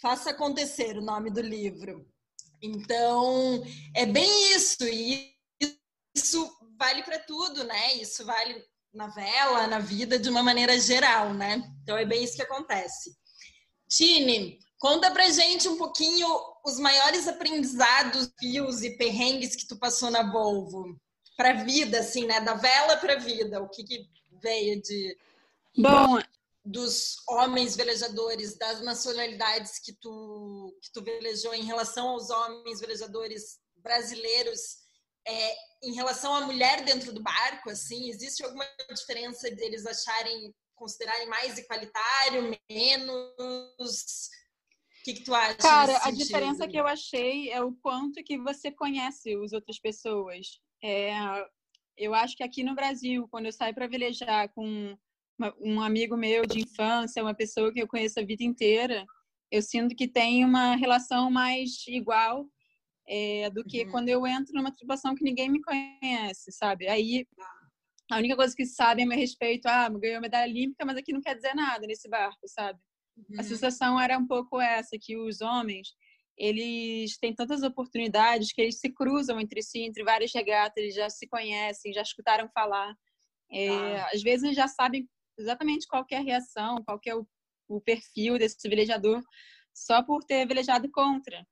faça 0.00 0.30
acontecer 0.30 0.96
o 0.96 1.02
nome 1.02 1.30
do 1.30 1.40
livro. 1.40 2.06
Então, 2.62 3.62
é 3.94 4.04
bem 4.04 4.54
isso, 4.54 4.84
e 4.84 5.34
isso 6.14 6.50
vale 6.78 7.02
para 7.02 7.18
tudo, 7.18 7.64
né? 7.64 7.94
Isso 7.94 8.24
vale 8.24 8.62
na 8.92 9.06
vela, 9.08 9.66
na 9.66 9.78
vida 9.78 10.18
de 10.18 10.28
uma 10.28 10.42
maneira 10.42 10.78
geral, 10.78 11.32
né? 11.32 11.62
Então 11.82 11.96
é 11.96 12.04
bem 12.04 12.24
isso 12.24 12.36
que 12.36 12.42
acontece. 12.42 13.16
Tine, 13.88 14.58
conta 14.78 15.10
pra 15.10 15.30
gente 15.30 15.68
um 15.68 15.76
pouquinho 15.76 16.26
os 16.64 16.78
maiores 16.78 17.28
aprendizados, 17.28 18.32
fios 18.38 18.82
e 18.82 18.96
perrengues 18.96 19.56
que 19.56 19.66
tu 19.66 19.78
passou 19.78 20.10
na 20.10 20.30
Volvo 20.30 20.98
para 21.36 21.64
vida, 21.64 22.00
assim, 22.00 22.26
né? 22.26 22.40
Da 22.40 22.54
vela 22.54 22.96
para 22.96 23.16
vida, 23.16 23.62
o 23.62 23.68
que, 23.68 23.84
que 23.84 24.06
veio 24.42 24.80
de 24.82 25.16
Bom, 25.76 26.18
dos 26.64 27.16
homens 27.28 27.74
velejadores, 27.74 28.56
das 28.56 28.82
nacionalidades 28.82 29.78
que 29.78 29.92
tu 29.94 30.76
que 30.82 30.92
tu 30.92 31.02
velejou 31.02 31.54
em 31.54 31.64
relação 31.64 32.08
aos 32.08 32.28
homens 32.30 32.80
velejadores 32.80 33.58
brasileiros 33.76 34.80
é, 35.26 35.54
em 35.82 35.94
relação 35.94 36.34
à 36.34 36.40
mulher 36.42 36.84
dentro 36.84 37.12
do 37.12 37.22
barco, 37.22 37.70
assim, 37.70 38.08
existe 38.08 38.44
alguma 38.44 38.66
diferença 38.94 39.50
deles 39.50 39.86
acharem, 39.86 40.54
considerarem 40.74 41.28
mais 41.28 41.58
igualitário, 41.58 42.56
menos? 42.68 44.28
O 44.98 45.02
que, 45.04 45.14
que 45.14 45.24
tu 45.24 45.34
acha? 45.34 45.56
Cara, 45.56 45.96
a 45.96 46.00
sentido? 46.00 46.18
diferença 46.18 46.68
que 46.68 46.78
eu 46.78 46.86
achei 46.86 47.50
é 47.50 47.62
o 47.62 47.72
quanto 47.82 48.22
que 48.22 48.38
você 48.38 48.70
conhece 48.70 49.34
as 49.42 49.52
outras 49.52 49.78
pessoas. 49.78 50.60
É, 50.82 51.12
eu 51.96 52.14
acho 52.14 52.36
que 52.36 52.42
aqui 52.42 52.62
no 52.62 52.74
Brasil, 52.74 53.26
quando 53.30 53.46
eu 53.46 53.52
saio 53.52 53.74
para 53.74 53.86
velejar 53.86 54.48
com 54.54 54.96
uma, 55.40 55.54
um 55.58 55.80
amigo 55.80 56.16
meu 56.16 56.44
de 56.44 56.60
infância, 56.60 57.22
uma 57.22 57.34
pessoa 57.34 57.72
que 57.72 57.80
eu 57.80 57.88
conheço 57.88 58.20
a 58.20 58.24
vida 58.24 58.44
inteira, 58.44 59.06
eu 59.50 59.62
sinto 59.62 59.96
que 59.96 60.06
tem 60.06 60.44
uma 60.44 60.76
relação 60.76 61.30
mais 61.30 61.82
igual 61.88 62.46
é, 63.08 63.48
do 63.50 63.64
que 63.64 63.84
uhum. 63.84 63.90
quando 63.90 64.08
eu 64.10 64.26
entro 64.26 64.52
numa 64.54 64.70
tripulação 64.70 65.14
que 65.14 65.24
ninguém 65.24 65.48
me 65.48 65.62
conhece, 65.62 66.52
sabe? 66.52 66.86
Aí 66.86 67.26
a 68.10 68.18
única 68.18 68.36
coisa 68.36 68.54
que 68.54 68.66
sabem 68.66 69.04
a 69.04 69.08
meu 69.08 69.18
respeito, 69.18 69.66
ah, 69.66 69.88
ganhou 69.88 70.20
medalha 70.20 70.50
olímpica, 70.50 70.84
mas 70.84 70.96
aqui 70.96 71.12
não 71.12 71.20
quer 71.20 71.34
dizer 71.34 71.54
nada 71.54 71.86
nesse 71.86 72.08
barco, 72.08 72.46
sabe? 72.46 72.78
Uhum. 73.16 73.40
A 73.40 73.42
sensação 73.42 74.00
era 74.00 74.18
um 74.18 74.26
pouco 74.26 74.60
essa, 74.60 74.96
que 75.00 75.16
os 75.16 75.40
homens, 75.40 75.88
eles 76.36 77.16
têm 77.18 77.34
tantas 77.34 77.62
oportunidades 77.62 78.52
que 78.52 78.60
eles 78.60 78.78
se 78.78 78.90
cruzam 78.90 79.40
entre 79.40 79.62
si, 79.62 79.80
entre 79.80 80.04
várias 80.04 80.32
regatas, 80.34 80.76
eles 80.76 80.94
já 80.94 81.08
se 81.08 81.26
conhecem, 81.28 81.92
já 81.92 82.02
escutaram 82.02 82.48
falar. 82.52 82.94
É, 83.52 83.68
ah. 83.68 84.08
Às 84.12 84.22
vezes 84.22 84.54
já 84.54 84.68
sabem 84.68 85.08
exatamente 85.40 85.86
qual 85.86 86.04
é 86.10 86.16
a 86.16 86.22
reação, 86.22 86.82
qual 86.84 87.00
é 87.06 87.14
o, 87.14 87.26
o 87.68 87.80
perfil 87.80 88.38
desse 88.38 88.68
velejador, 88.68 89.22
só 89.74 90.02
por 90.02 90.24
ter 90.24 90.46
velejado 90.46 90.90
contra. 90.90 91.46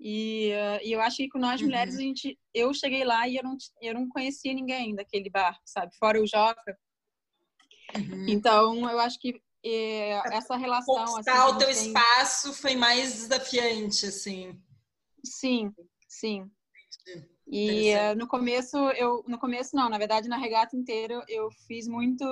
E, 0.00 0.52
uh, 0.52 0.84
e 0.84 0.92
eu 0.92 1.00
acho 1.00 1.16
que 1.16 1.28
com 1.28 1.38
nós 1.38 1.60
mulheres, 1.60 1.94
uhum. 1.94 2.00
a 2.00 2.02
gente, 2.04 2.38
eu 2.54 2.72
cheguei 2.72 3.04
lá 3.04 3.26
e 3.26 3.36
eu 3.36 3.42
não, 3.42 3.56
eu 3.82 3.94
não 3.94 4.08
conhecia 4.08 4.54
ninguém 4.54 4.94
daquele 4.94 5.28
barco, 5.28 5.62
sabe? 5.64 5.94
Fora 5.96 6.22
o 6.22 6.26
Joca. 6.26 6.78
Uhum. 7.96 8.26
Então, 8.28 8.88
eu 8.88 8.98
acho 9.00 9.18
que 9.18 9.42
é, 9.64 10.12
essa 10.36 10.56
relação... 10.56 10.94
Conquistar 10.94 11.44
assim, 11.44 11.54
o 11.54 11.58
teu 11.58 11.68
tem... 11.68 11.76
espaço 11.76 12.52
foi 12.52 12.76
mais 12.76 13.12
desafiante, 13.14 14.06
assim. 14.06 14.60
Sim, 15.24 15.72
sim. 16.08 16.48
E 17.50 17.94
uh, 17.94 18.14
no 18.14 18.28
começo, 18.28 18.76
eu 18.90 19.24
no 19.26 19.38
começo 19.38 19.74
não, 19.74 19.88
na 19.88 19.96
verdade 19.96 20.28
na 20.28 20.36
regata 20.36 20.76
inteira 20.76 21.24
eu 21.28 21.50
fiz 21.66 21.88
muito 21.88 22.22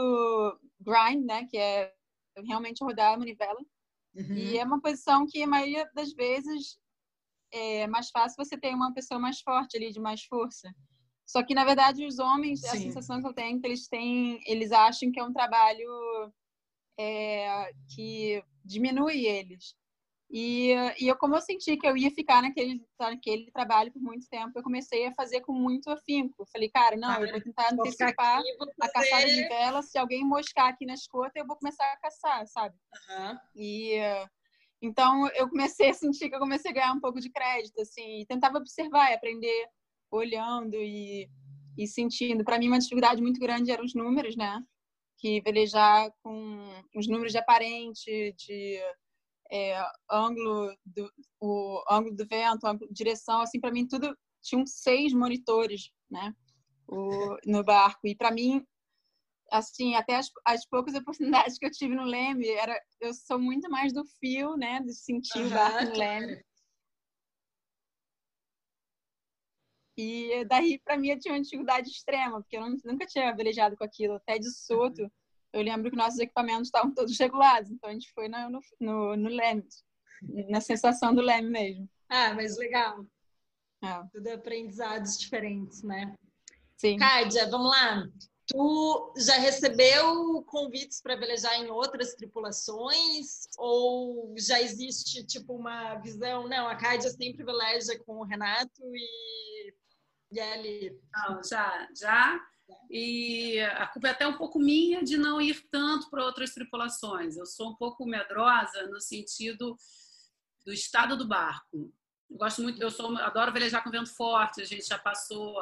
grind, 0.87 1.25
né, 1.25 1.45
que 1.47 1.57
é 1.59 1.93
realmente 2.47 2.85
rodar 2.85 3.15
a 3.15 3.19
manivela. 3.19 3.59
Uhum. 4.15 4.35
E 4.35 4.59
é 4.59 4.65
uma 4.65 4.81
posição 4.81 5.27
que 5.27 5.43
a 5.43 5.47
maioria 5.47 5.91
das 5.95 6.13
vezes 6.13 6.79
é 7.53 7.87
mais 7.87 8.11
fácil 8.11 8.43
você 8.43 8.57
ter 8.57 8.75
uma 8.75 8.93
pessoa 8.95 9.21
mais 9.21 9.41
forte 9.41 9.77
ali, 9.77 9.93
de 9.93 10.01
mais 10.01 10.25
força. 10.25 10.73
Só 11.27 11.43
que, 11.43 11.55
na 11.55 11.65
verdade, 11.65 12.07
os 12.07 12.19
homens, 12.19 12.61
Sim. 12.61 12.69
a 12.69 12.77
sensação 12.77 13.21
que 13.21 13.27
eu 13.27 13.35
tenho 13.35 13.59
é 13.59 13.61
que 13.61 13.67
eles 13.67 13.89
têm, 13.89 14.41
eles 14.47 14.71
acham 14.71 15.11
que 15.11 15.19
é 15.19 15.25
um 15.25 15.33
trabalho 15.33 16.33
é, 16.99 17.73
que 17.95 18.43
diminui 18.65 19.27
eles. 19.27 19.75
E, 20.29 20.73
e 20.99 21.07
eu, 21.07 21.17
como 21.17 21.37
eu 21.37 21.41
senti 21.41 21.77
que 21.77 21.87
eu 21.87 21.97
ia 21.97 22.11
ficar 22.11 22.43
naquele, 22.43 22.85
naquele 22.99 23.51
trabalho 23.53 23.93
por 23.93 24.03
muito 24.03 24.29
tempo, 24.29 24.59
eu 24.59 24.63
comecei 24.63 25.07
a 25.07 25.15
fazer 25.15 25.41
com 25.41 25.53
muito 25.53 25.89
afinco. 25.89 26.45
Falei, 26.53 26.69
cara, 26.69 26.97
não, 26.97 27.23
eu 27.23 27.31
vou 27.31 27.41
tentar 27.41 27.73
antecipar 27.73 28.41
aqui, 28.41 28.57
vou 28.57 28.69
a 28.81 28.89
caçada 28.89 29.27
de 29.27 29.49
vela. 29.49 29.83
Se 29.83 29.97
alguém 29.97 30.25
moscar 30.25 30.69
aqui 30.69 30.85
na 30.85 30.95
escota, 30.95 31.39
eu 31.39 31.47
vou 31.47 31.57
começar 31.57 31.85
a 31.85 31.97
caçar, 31.99 32.47
sabe? 32.49 32.75
Uhum. 33.09 33.39
E 33.55 34.01
então, 34.83 35.29
eu 35.35 35.49
comecei 35.49 35.91
a 35.91 35.95
sentir 35.95 36.29
que 36.29 36.35
eu 36.35 36.41
comecei 36.41 36.71
a 36.71 36.75
ganhar 36.75 36.93
um 36.93 37.01
pouco 37.01 37.21
de 37.21 37.31
crédito, 37.31 37.81
assim, 37.81 38.21
e 38.21 38.27
tentava 38.27 38.59
observar 38.59 39.11
e 39.11 39.15
aprender 39.15 39.69
olhando 40.11 40.77
e, 40.77 41.29
e 41.79 41.87
sentindo. 41.87 42.45
Para 42.45 42.59
mim, 42.59 42.69
uma 42.69 42.79
dificuldade 42.79 43.23
muito 43.23 43.41
grande 43.41 43.71
eram 43.71 43.85
os 43.85 43.95
números, 43.95 44.37
né? 44.37 44.63
Que 45.19 45.41
velejar 45.41 46.11
com 46.23 46.83
os 46.95 47.09
números 47.09 47.33
de 47.33 47.39
aparente, 47.39 48.35
de 48.37 48.81
é, 49.51 49.79
ângulo, 50.11 50.77
do, 50.85 51.11
o 51.41 51.85
ângulo 51.91 52.17
do 52.17 52.27
vento, 52.27 52.67
ângulo, 52.67 52.93
direção, 52.93 53.41
assim, 53.41 53.61
para 53.61 53.73
mim 53.73 53.87
tudo 53.87 54.17
tinha 54.43 54.65
seis 54.67 55.13
monitores, 55.13 55.91
né? 56.11 56.35
O, 56.89 57.37
no 57.45 57.65
barco. 57.65 58.07
E 58.07 58.15
para 58.15 58.31
mim, 58.31 58.65
assim, 59.51 59.95
até 59.95 60.17
as, 60.17 60.31
as, 60.45 60.67
poucas 60.67 60.95
oportunidades 60.95 61.59
que 61.59 61.67
eu 61.67 61.71
tive 61.71 61.95
no 61.95 62.05
Leme, 62.05 62.49
era, 62.49 62.81
eu 63.01 63.13
sou 63.13 63.39
muito 63.39 63.69
mais 63.71 63.93
do 63.93 64.05
fio, 64.21 64.57
né, 64.57 64.81
de 64.81 64.95
sentir 64.95 65.41
uhum, 65.41 65.47
o 65.47 65.51
barco 65.51 65.85
no 65.85 65.99
Leme. 65.99 66.45
E 69.99 70.45
daí, 70.45 70.79
para 70.85 70.99
mim, 70.99 71.09
eu 71.09 71.19
tinha 71.19 71.33
uma 71.33 71.41
dificuldade 71.41 71.89
extrema, 71.89 72.41
porque 72.41 72.57
eu 72.57 72.69
nunca 72.85 73.07
tinha 73.07 73.35
velejado 73.35 73.77
com 73.77 73.85
aquilo, 73.85 74.15
até 74.15 74.39
de 74.39 74.51
soto. 74.51 75.11
Eu 75.57 75.63
lembro 75.63 75.91
que 75.91 75.97
nossos 75.97 76.19
equipamentos 76.19 76.69
estavam 76.69 76.93
todos 76.93 77.19
regulados, 77.19 77.71
então 77.71 77.89
a 77.89 77.93
gente 77.95 78.13
foi 78.13 78.29
no, 78.29 78.51
no, 78.51 78.61
no, 78.79 79.17
no 79.17 79.29
Leme, 79.31 79.67
na 80.51 80.61
sensação 80.61 81.15
do 81.15 81.23
Leme 81.23 81.49
mesmo. 81.49 81.89
Ah, 82.11 82.35
mas 82.35 82.59
legal. 82.59 83.07
É. 83.83 84.03
Tudo 84.13 84.29
aprendizados 84.29 85.17
diferentes, 85.17 85.83
né? 85.83 86.15
Sim. 86.77 86.99
Kádia, 86.99 87.49
vamos 87.49 87.71
lá. 87.71 88.07
Tu 88.47 89.15
já 89.17 89.39
recebeu 89.39 90.43
convites 90.43 91.01
para 91.01 91.17
velejar 91.17 91.59
em 91.59 91.71
outras 91.71 92.15
tripulações? 92.15 93.49
Ou 93.57 94.35
já 94.37 94.61
existe 94.61 95.25
tipo 95.25 95.55
uma 95.55 95.95
visão? 95.97 96.47
Não, 96.47 96.69
a 96.69 96.77
Cádia 96.77 97.09
sempre 97.09 97.43
veleja 97.43 97.99
com 98.05 98.19
o 98.19 98.25
Renato 98.25 98.83
e, 98.95 99.75
e 100.33 100.39
ali. 100.39 101.01
Não, 101.13 101.43
já, 101.43 101.89
já. 101.99 102.39
E 102.91 103.61
a 103.61 103.87
culpa 103.87 104.09
é 104.09 104.11
até 104.11 104.27
um 104.27 104.37
pouco 104.37 104.59
minha 104.59 105.03
de 105.03 105.17
não 105.17 105.41
ir 105.41 105.67
tanto 105.71 106.11
para 106.11 106.25
outras 106.25 106.53
tripulações. 106.53 107.37
Eu 107.37 107.47
sou 107.47 107.71
um 107.71 107.77
pouco 107.77 108.07
medrosa 108.07 108.87
no 108.89 109.01
sentido 109.01 109.77
do 110.65 110.73
estado 110.73 111.17
do 111.17 111.27
barco. 111.27 111.93
Eu 112.31 112.37
gosto 112.37 112.63
muito, 112.63 112.83
eu 112.83 112.91
sou, 112.91 113.17
adoro 113.19 113.53
velejar 113.53 113.83
com 113.83 113.91
vento 113.91 114.15
forte. 114.15 114.61
A 114.61 114.65
gente 114.65 114.87
já 114.87 114.99
passou 114.99 115.55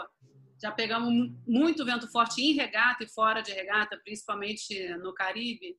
já 0.64 0.72
pegamos 0.72 1.12
muito 1.46 1.84
vento 1.84 2.10
forte 2.10 2.40
em 2.40 2.54
regata 2.54 3.04
e 3.04 3.08
fora 3.08 3.42
de 3.42 3.52
regata, 3.52 4.00
principalmente 4.02 4.88
no 4.96 5.12
Caribe. 5.12 5.76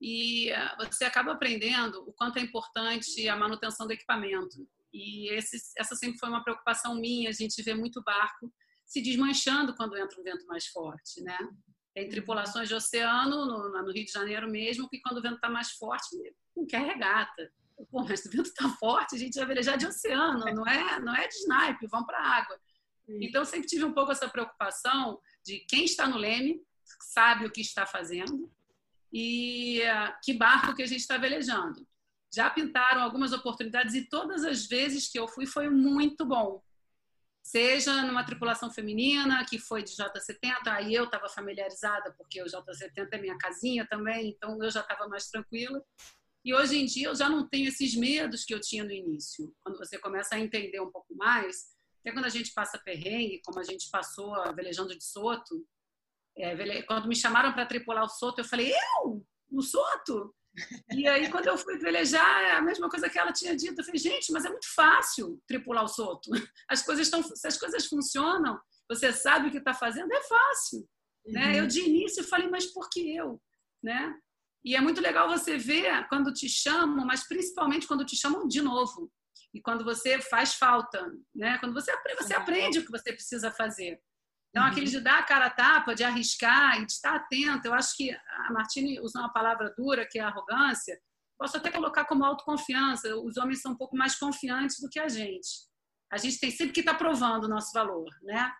E 0.00 0.50
eh, 0.50 0.76
você 0.78 1.04
acaba 1.04 1.32
aprendendo 1.32 2.04
o 2.08 2.12
quanto 2.12 2.38
é 2.38 2.42
importante 2.42 3.28
a 3.28 3.36
manutenção 3.36 3.86
do 3.86 3.92
equipamento. 3.92 4.68
E 4.92 5.28
esse, 5.32 5.56
essa 5.76 5.96
sempre 5.96 6.18
foi 6.18 6.28
uma 6.28 6.42
preocupação 6.42 6.94
minha. 6.94 7.30
A 7.30 7.32
gente 7.32 7.60
vê 7.62 7.74
muito 7.74 8.02
barco 8.02 8.52
se 8.92 9.00
desmanchando 9.00 9.74
quando 9.74 9.96
entra 9.96 10.20
um 10.20 10.22
vento 10.22 10.46
mais 10.46 10.66
forte, 10.66 11.22
né? 11.22 11.38
Tem 11.94 12.10
tripulações 12.10 12.68
de 12.68 12.74
oceano, 12.74 13.46
no, 13.46 13.82
no 13.82 13.90
Rio 13.90 14.04
de 14.04 14.12
Janeiro 14.12 14.50
mesmo, 14.50 14.86
que 14.86 15.00
quando 15.00 15.16
o 15.16 15.22
vento 15.22 15.36
está 15.36 15.48
mais 15.48 15.70
forte, 15.72 16.08
não 16.54 16.66
quer 16.66 16.82
regata. 16.82 17.50
Pô, 17.90 18.04
mas 18.04 18.22
o 18.26 18.30
vento 18.30 18.48
está 18.48 18.68
forte, 18.68 19.16
a 19.16 19.18
gente 19.18 19.34
vai 19.34 19.46
velejar 19.46 19.78
de 19.78 19.86
oceano, 19.86 20.44
não 20.54 20.66
é, 20.66 21.00
não 21.00 21.16
é 21.16 21.26
de 21.26 21.34
snipe, 21.36 21.86
vamos 21.86 22.06
para 22.06 22.18
a 22.18 22.36
água. 22.36 22.60
Então, 23.08 23.46
sempre 23.46 23.66
tive 23.66 23.84
um 23.84 23.94
pouco 23.94 24.12
essa 24.12 24.28
preocupação 24.28 25.18
de 25.44 25.60
quem 25.60 25.84
está 25.84 26.06
no 26.06 26.18
leme 26.18 26.62
sabe 27.00 27.46
o 27.46 27.50
que 27.50 27.62
está 27.62 27.86
fazendo 27.86 28.50
e 29.10 29.80
uh, 29.80 30.14
que 30.22 30.34
barco 30.34 30.74
que 30.74 30.82
a 30.82 30.86
gente 30.86 31.00
está 31.00 31.16
velejando. 31.16 31.86
Já 32.34 32.50
pintaram 32.50 33.02
algumas 33.02 33.32
oportunidades 33.32 33.94
e 33.94 34.08
todas 34.08 34.44
as 34.44 34.66
vezes 34.66 35.10
que 35.10 35.18
eu 35.18 35.26
fui 35.26 35.46
foi 35.46 35.68
muito 35.70 36.26
bom. 36.26 36.62
Seja 37.42 38.02
numa 38.02 38.24
tripulação 38.24 38.70
feminina, 38.70 39.44
que 39.44 39.58
foi 39.58 39.82
de 39.82 39.90
J70, 39.90 40.68
aí 40.68 40.94
eu 40.94 41.04
estava 41.04 41.28
familiarizada, 41.28 42.14
porque 42.16 42.40
o 42.40 42.46
J70 42.46 43.08
é 43.12 43.18
minha 43.18 43.36
casinha 43.36 43.86
também, 43.86 44.28
então 44.28 44.62
eu 44.62 44.70
já 44.70 44.80
estava 44.80 45.08
mais 45.08 45.26
tranquila. 45.26 45.82
E 46.44 46.54
hoje 46.54 46.78
em 46.78 46.86
dia 46.86 47.08
eu 47.08 47.14
já 47.14 47.28
não 47.28 47.48
tenho 47.48 47.68
esses 47.68 47.96
medos 47.96 48.44
que 48.44 48.54
eu 48.54 48.60
tinha 48.60 48.84
no 48.84 48.92
início. 48.92 49.52
Quando 49.62 49.76
você 49.76 49.98
começa 49.98 50.34
a 50.36 50.40
entender 50.40 50.80
um 50.80 50.90
pouco 50.90 51.14
mais, 51.16 51.66
até 52.00 52.12
quando 52.12 52.26
a 52.26 52.30
gente 52.30 52.52
passa 52.52 52.78
perrengue, 52.78 53.40
como 53.44 53.58
a 53.58 53.64
gente 53.64 53.90
passou 53.90 54.34
velejando 54.54 54.96
de 54.96 55.04
Soto, 55.04 55.66
é, 56.36 56.82
quando 56.82 57.08
me 57.08 57.14
chamaram 57.14 57.52
para 57.52 57.66
tripular 57.66 58.04
o 58.04 58.08
Soto, 58.08 58.40
eu 58.40 58.44
falei, 58.44 58.72
eu? 58.72 59.24
No 59.50 59.62
Soto? 59.62 60.34
E 60.92 61.08
aí, 61.08 61.30
quando 61.30 61.46
eu 61.46 61.56
fui 61.56 61.78
velejar, 61.78 62.42
é 62.42 62.52
a 62.52 62.60
mesma 62.60 62.88
coisa 62.88 63.08
que 63.08 63.18
ela 63.18 63.32
tinha 63.32 63.56
dito. 63.56 63.80
Eu 63.80 63.84
falei, 63.84 63.98
gente, 63.98 64.30
mas 64.32 64.44
é 64.44 64.50
muito 64.50 64.72
fácil 64.74 65.40
tripular 65.46 65.84
o 65.84 65.88
Soto. 65.88 66.30
As 66.68 66.82
coisas 66.82 67.06
estão, 67.06 67.22
se 67.22 67.46
as 67.46 67.56
coisas 67.56 67.86
funcionam, 67.86 68.60
você 68.88 69.12
sabe 69.12 69.48
o 69.48 69.50
que 69.50 69.58
está 69.58 69.72
fazendo, 69.72 70.12
é 70.12 70.22
fácil. 70.22 70.80
Uhum. 71.24 71.32
Né? 71.32 71.60
Eu, 71.60 71.66
de 71.66 71.80
início, 71.80 72.24
falei, 72.24 72.48
mas 72.48 72.66
por 72.66 72.88
que 72.90 73.14
eu? 73.14 73.40
Né? 73.82 74.14
E 74.64 74.76
é 74.76 74.80
muito 74.80 75.00
legal 75.00 75.28
você 75.28 75.56
ver 75.56 76.06
quando 76.08 76.32
te 76.32 76.48
chamam, 76.48 77.04
mas 77.04 77.26
principalmente 77.26 77.86
quando 77.86 78.04
te 78.04 78.16
chamam 78.16 78.46
de 78.46 78.60
novo. 78.60 79.10
E 79.54 79.60
quando 79.60 79.84
você 79.84 80.20
faz 80.20 80.54
falta, 80.54 81.12
né? 81.34 81.58
Quando 81.58 81.74
você, 81.74 81.92
você 82.18 82.34
aprende 82.34 82.78
o 82.78 82.84
que 82.84 82.90
você 82.90 83.12
precisa 83.12 83.50
fazer. 83.50 84.00
Então, 84.52 84.64
uhum. 84.64 84.70
aquele 84.70 84.86
de 84.86 85.00
dar 85.00 85.20
a 85.20 85.22
cara 85.22 85.46
a 85.46 85.50
tapa, 85.50 85.94
de 85.94 86.04
arriscar 86.04 86.78
e 86.78 86.84
de 86.84 86.92
estar 86.92 87.16
atento. 87.16 87.66
Eu 87.66 87.72
acho 87.72 87.96
que 87.96 88.10
a 88.10 88.52
Martine 88.52 89.00
usou 89.00 89.22
uma 89.22 89.32
palavra 89.32 89.74
dura, 89.76 90.06
que 90.06 90.18
é 90.18 90.22
arrogância. 90.22 91.00
Posso 91.38 91.56
até 91.56 91.70
colocar 91.70 92.04
como 92.04 92.22
autoconfiança. 92.22 93.16
Os 93.16 93.38
homens 93.38 93.62
são 93.62 93.72
um 93.72 93.76
pouco 93.76 93.96
mais 93.96 94.14
confiantes 94.16 94.78
do 94.78 94.90
que 94.90 95.00
a 95.00 95.08
gente. 95.08 95.48
A 96.12 96.18
gente 96.18 96.38
tem 96.38 96.50
sempre 96.50 96.74
que 96.74 96.80
estar 96.80 96.94
provando 96.94 97.44
o 97.44 97.48
nosso 97.48 97.72
valor, 97.72 98.10
né? 98.22 98.52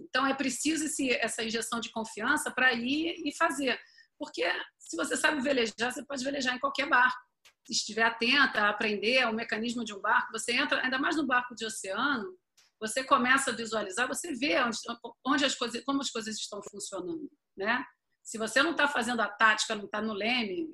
Então, 0.00 0.26
é 0.26 0.34
preciso 0.34 0.86
esse, 0.86 1.12
essa 1.12 1.44
injeção 1.44 1.78
de 1.78 1.92
confiança 1.92 2.50
para 2.50 2.72
ir 2.72 3.22
e 3.24 3.32
fazer. 3.36 3.78
Porque 4.18 4.44
se 4.78 4.96
você 4.96 5.16
sabe 5.16 5.40
velejar, 5.40 5.92
você 5.92 6.04
pode 6.04 6.24
velejar 6.24 6.56
em 6.56 6.58
qualquer 6.58 6.88
barco. 6.88 7.20
Se 7.64 7.72
estiver 7.72 8.02
atenta 8.02 8.62
a 8.62 8.70
aprender 8.70 9.24
o 9.28 9.32
mecanismo 9.32 9.84
de 9.84 9.94
um 9.94 10.00
barco, 10.00 10.32
você 10.32 10.52
entra, 10.52 10.82
ainda 10.82 10.98
mais 10.98 11.14
no 11.16 11.26
barco 11.26 11.54
de 11.54 11.64
oceano, 11.64 12.36
você 12.80 13.04
começa 13.04 13.50
a 13.50 13.54
visualizar, 13.54 14.08
você 14.08 14.32
vê 14.32 14.58
onde, 14.62 14.78
onde 15.26 15.44
as 15.44 15.54
coisas, 15.54 15.84
como 15.84 16.00
as 16.00 16.10
coisas 16.10 16.36
estão 16.36 16.60
funcionando, 16.62 17.30
né? 17.56 17.84
Se 18.22 18.38
você 18.38 18.62
não 18.62 18.72
está 18.72 18.88
fazendo 18.88 19.20
a 19.20 19.28
tática, 19.28 19.74
não 19.74 19.84
está 19.84 20.00
no 20.00 20.12
leme, 20.12 20.68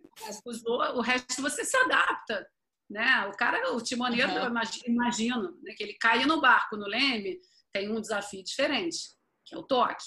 o 0.94 1.00
resto 1.00 1.42
você 1.42 1.64
se 1.64 1.76
adapta, 1.76 2.46
né? 2.88 3.26
O 3.26 3.32
cara, 3.32 3.72
o 3.72 3.80
timoneiro, 3.80 4.30
uhum. 4.30 4.38
eu 4.38 4.52
imagino, 4.86 5.58
né, 5.62 5.74
que 5.74 5.82
ele 5.82 5.94
cai 5.94 6.24
no 6.24 6.40
barco, 6.40 6.76
no 6.76 6.86
leme, 6.86 7.40
tem 7.72 7.90
um 7.90 8.00
desafio 8.00 8.42
diferente, 8.44 8.98
que 9.44 9.54
é 9.54 9.58
o 9.58 9.62
toque. 9.62 10.04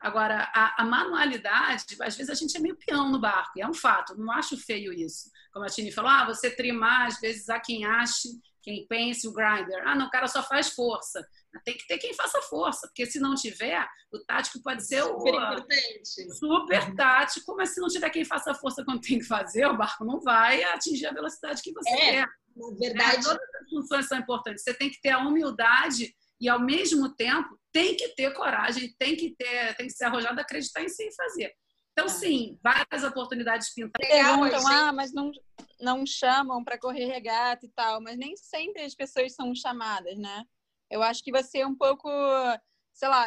Agora, 0.00 0.50
a, 0.54 0.82
a, 0.82 0.84
manualidade, 0.84 1.84
às 2.00 2.16
vezes 2.16 2.30
a 2.30 2.34
gente 2.34 2.56
é 2.56 2.60
meio 2.60 2.76
peão 2.76 3.10
no 3.10 3.20
barco, 3.20 3.52
e 3.58 3.60
é 3.60 3.68
um 3.68 3.74
fato, 3.74 4.16
não 4.16 4.32
acho 4.32 4.56
feio 4.56 4.92
isso. 4.92 5.30
Como 5.52 5.64
a 5.64 5.68
Tini 5.68 5.92
falou, 5.92 6.10
ah, 6.10 6.24
você 6.24 6.50
trimar, 6.50 7.06
às 7.06 7.20
vezes 7.20 7.50
há 7.50 7.60
quem 7.60 7.84
ache, 7.84 8.28
quem 8.62 8.86
pense 8.86 9.26
o 9.26 9.32
grinder. 9.32 9.82
Ah, 9.86 9.94
não, 9.94 10.06
o 10.06 10.10
cara 10.10 10.26
só 10.26 10.42
faz 10.42 10.70
força. 10.70 11.26
Tem 11.64 11.76
que 11.76 11.86
ter 11.86 11.98
quem 11.98 12.14
faça 12.14 12.40
força, 12.42 12.86
porque 12.86 13.06
se 13.06 13.18
não 13.18 13.34
tiver, 13.34 13.86
o 14.12 14.18
tático 14.20 14.62
pode 14.62 14.86
ser 14.86 15.02
super 15.02 15.34
o, 15.34 15.36
importante. 15.36 16.32
super 16.38 16.94
tático, 16.94 17.56
mas 17.56 17.70
se 17.70 17.80
não 17.80 17.88
tiver 17.88 18.10
quem 18.10 18.24
faça 18.24 18.54
força 18.54 18.84
quando 18.84 19.00
tem 19.00 19.18
que 19.18 19.24
fazer, 19.24 19.66
o 19.66 19.76
barco 19.76 20.04
não 20.04 20.20
vai 20.20 20.62
atingir 20.64 21.06
a 21.06 21.12
velocidade 21.12 21.62
que 21.62 21.72
você 21.72 21.90
é, 21.90 21.96
quer. 21.96 22.28
Na 22.56 22.78
verdade, 22.78 23.16
é, 23.16 23.22
todas 23.22 23.54
as 23.62 23.70
funções 23.70 24.06
são 24.06 24.18
importantes. 24.18 24.62
Você 24.62 24.74
tem 24.74 24.90
que 24.90 25.00
ter 25.00 25.10
a 25.10 25.18
humildade 25.18 26.14
e 26.40 26.48
ao 26.48 26.60
mesmo 26.60 27.14
tempo 27.14 27.58
tem 27.72 27.96
que 27.96 28.08
ter 28.14 28.32
coragem, 28.34 28.94
tem 28.98 29.16
que 29.16 29.34
ter, 29.36 29.76
tem 29.76 29.86
que 29.86 29.92
ser 29.92 30.04
arrojado 30.04 30.40
acreditar 30.40 30.82
em 30.82 30.88
si 30.88 31.06
e 31.06 31.14
fazer. 31.14 31.52
Então, 31.92 32.06
é. 32.06 32.08
sim, 32.08 32.58
várias 32.62 33.04
oportunidades 33.04 33.74
pintadas. 33.74 34.08
Perguntam, 34.08 34.66
ah, 34.68 34.92
mas 34.92 35.12
não, 35.12 35.30
não 35.80 36.06
chamam 36.06 36.64
para 36.64 36.78
correr 36.78 37.06
regata 37.06 37.66
e 37.66 37.70
tal, 37.70 38.00
mas 38.00 38.16
nem 38.16 38.36
sempre 38.36 38.82
as 38.82 38.94
pessoas 38.94 39.34
são 39.34 39.54
chamadas, 39.54 40.16
né? 40.18 40.44
Eu 40.90 41.02
acho 41.02 41.22
que 41.22 41.30
você 41.30 41.58
é 41.58 41.66
um 41.66 41.76
pouco, 41.76 42.08
sei 42.92 43.08
lá, 43.08 43.26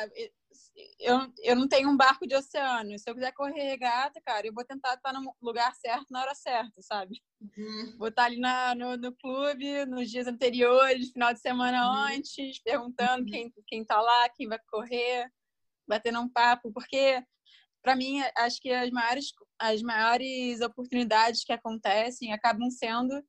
eu, 0.99 1.31
eu 1.41 1.55
não 1.55 1.67
tenho 1.67 1.89
um 1.89 1.97
barco 1.97 2.27
de 2.27 2.35
oceano. 2.35 2.97
Se 2.97 3.09
eu 3.09 3.13
quiser 3.13 3.31
correr 3.33 3.61
regata, 3.61 4.21
cara, 4.25 4.45
eu 4.47 4.53
vou 4.53 4.65
tentar 4.65 4.95
estar 4.95 5.13
no 5.13 5.35
lugar 5.41 5.73
certo 5.75 6.07
na 6.09 6.21
hora 6.21 6.35
certa, 6.35 6.81
sabe? 6.81 7.21
Uhum. 7.41 7.95
Vou 7.97 8.07
estar 8.07 8.25
ali 8.25 8.39
na, 8.39 8.75
no, 8.75 8.97
no 8.97 9.15
clube 9.15 9.85
nos 9.85 10.09
dias 10.09 10.27
anteriores, 10.27 11.11
final 11.11 11.33
de 11.33 11.39
semana 11.39 11.87
uhum. 11.87 12.15
antes, 12.15 12.59
perguntando 12.61 13.23
uhum. 13.23 13.29
quem, 13.29 13.53
quem 13.67 13.85
tá 13.85 14.01
lá, 14.01 14.29
quem 14.29 14.47
vai 14.47 14.59
correr, 14.67 15.31
batendo 15.87 16.19
um 16.19 16.29
papo, 16.29 16.71
porque 16.71 17.23
para 17.83 17.95
mim 17.95 18.21
acho 18.37 18.59
que 18.61 18.71
as 18.71 18.89
maiores 18.89 19.25
as 19.59 19.81
maiores 19.81 20.61
oportunidades 20.61 21.43
que 21.43 21.53
acontecem 21.53 22.33
acabam 22.33 22.69
sendo 22.71 23.23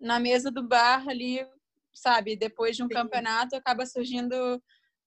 na 0.00 0.18
mesa 0.18 0.50
do 0.50 0.66
bar 0.66 1.08
ali, 1.08 1.46
sabe? 1.94 2.36
Depois 2.36 2.76
de 2.76 2.82
um 2.82 2.88
Sim. 2.88 2.94
campeonato 2.94 3.54
acaba 3.54 3.86
surgindo 3.86 4.60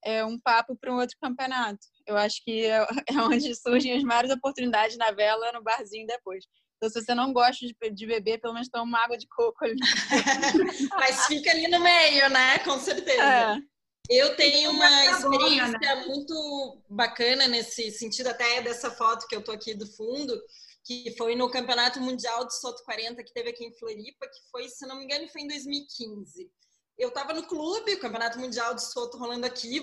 é, 0.04 0.24
um 0.24 0.38
papo 0.38 0.76
para 0.76 0.92
um 0.92 0.98
outro 0.98 1.16
campeonato. 1.20 1.80
Eu 2.06 2.16
acho 2.16 2.42
que 2.44 2.66
é, 2.66 2.86
é, 3.08 3.20
onde 3.20 3.54
surgem 3.54 3.96
as 3.96 4.02
maiores 4.02 4.30
oportunidades 4.30 4.96
na 4.96 5.10
vela, 5.10 5.52
no 5.52 5.62
barzinho 5.62 6.06
depois. 6.06 6.44
Então, 6.76 6.88
se 6.90 7.00
você 7.00 7.14
não 7.14 7.32
gosta 7.32 7.66
de, 7.66 7.74
de 7.90 8.06
beber, 8.06 8.40
pelo 8.40 8.54
menos 8.54 8.68
toma 8.68 8.84
uma 8.84 9.04
água 9.04 9.16
de 9.16 9.26
coco 9.28 9.64
ali. 9.64 9.78
Mas 10.98 11.26
fica 11.26 11.50
ali 11.50 11.68
no 11.68 11.80
meio, 11.80 12.28
né? 12.30 12.58
Com 12.58 12.78
certeza. 12.78 13.22
É. 13.22 13.73
Eu 14.08 14.36
tenho 14.36 14.70
uma 14.70 15.06
experiência 15.06 15.78
né? 15.78 16.04
muito 16.06 16.82
bacana 16.88 17.48
nesse 17.48 17.90
sentido, 17.90 18.28
até 18.28 18.60
dessa 18.60 18.90
foto 18.90 19.26
que 19.26 19.34
eu 19.34 19.42
tô 19.42 19.52
aqui 19.52 19.74
do 19.74 19.86
fundo, 19.86 20.38
que 20.84 21.14
foi 21.16 21.34
no 21.34 21.50
Campeonato 21.50 22.00
Mundial 22.00 22.46
de 22.46 22.58
Soto 22.58 22.84
40 22.84 23.24
que 23.24 23.32
teve 23.32 23.50
aqui 23.50 23.64
em 23.64 23.72
Floripa, 23.78 24.26
que 24.26 24.50
foi, 24.50 24.68
se 24.68 24.86
não 24.86 24.96
me 24.96 25.04
engano, 25.04 25.28
foi 25.28 25.42
em 25.42 25.48
2015 25.48 26.50
eu 26.98 27.08
estava 27.08 27.32
no 27.32 27.42
clube, 27.46 27.94
o 27.94 28.00
Campeonato 28.00 28.38
Mundial 28.38 28.74
de 28.74 28.84
Soto 28.84 29.18
rolando 29.18 29.46
aqui. 29.46 29.82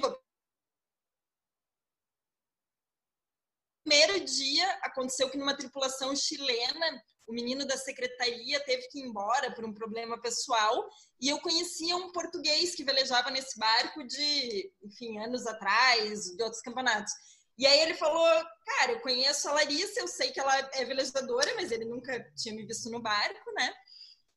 Primeiro 3.84 4.24
dia 4.24 4.70
aconteceu 4.84 5.30
que 5.30 5.38
numa 5.38 5.58
tripulação 5.58 6.16
chilena, 6.16 7.04
o 7.28 7.34
menino 7.34 7.66
da 7.66 7.78
secretaria 7.78 8.60
teve 8.66 8.88
que 8.90 9.00
ir 9.00 9.04
embora 9.04 9.52
por 9.54 9.66
um 9.66 9.74
problema 9.74 10.22
pessoal 10.22 10.88
e 11.20 11.30
eu 11.30 11.40
conhecia 11.40 11.96
um 11.96 12.12
português 12.12 12.76
que 12.76 12.84
velejava 12.84 13.32
nesse 13.32 13.58
barco 13.58 14.06
de, 14.06 14.72
enfim, 14.84 15.18
anos 15.20 15.48
atrás, 15.48 16.26
de 16.26 16.44
outros 16.44 16.62
campeonatos. 16.62 17.12
E 17.58 17.66
aí 17.66 17.80
ele 17.80 17.94
falou, 17.94 18.26
cara, 18.66 18.94
eu 18.94 19.00
conheço 19.02 19.48
a 19.48 19.54
Larissa, 19.54 20.00
eu 20.00 20.08
sei 20.08 20.32
que 20.32 20.40
ela 20.40 20.58
é 20.74 20.86
velejadora, 20.86 21.54
mas 21.56 21.72
ele 21.72 21.86
nunca 21.86 22.20
tinha 22.36 22.56
me 22.56 22.66
visto 22.66 22.90
no 22.90 23.02
barco, 23.02 23.52
né? 23.54 23.74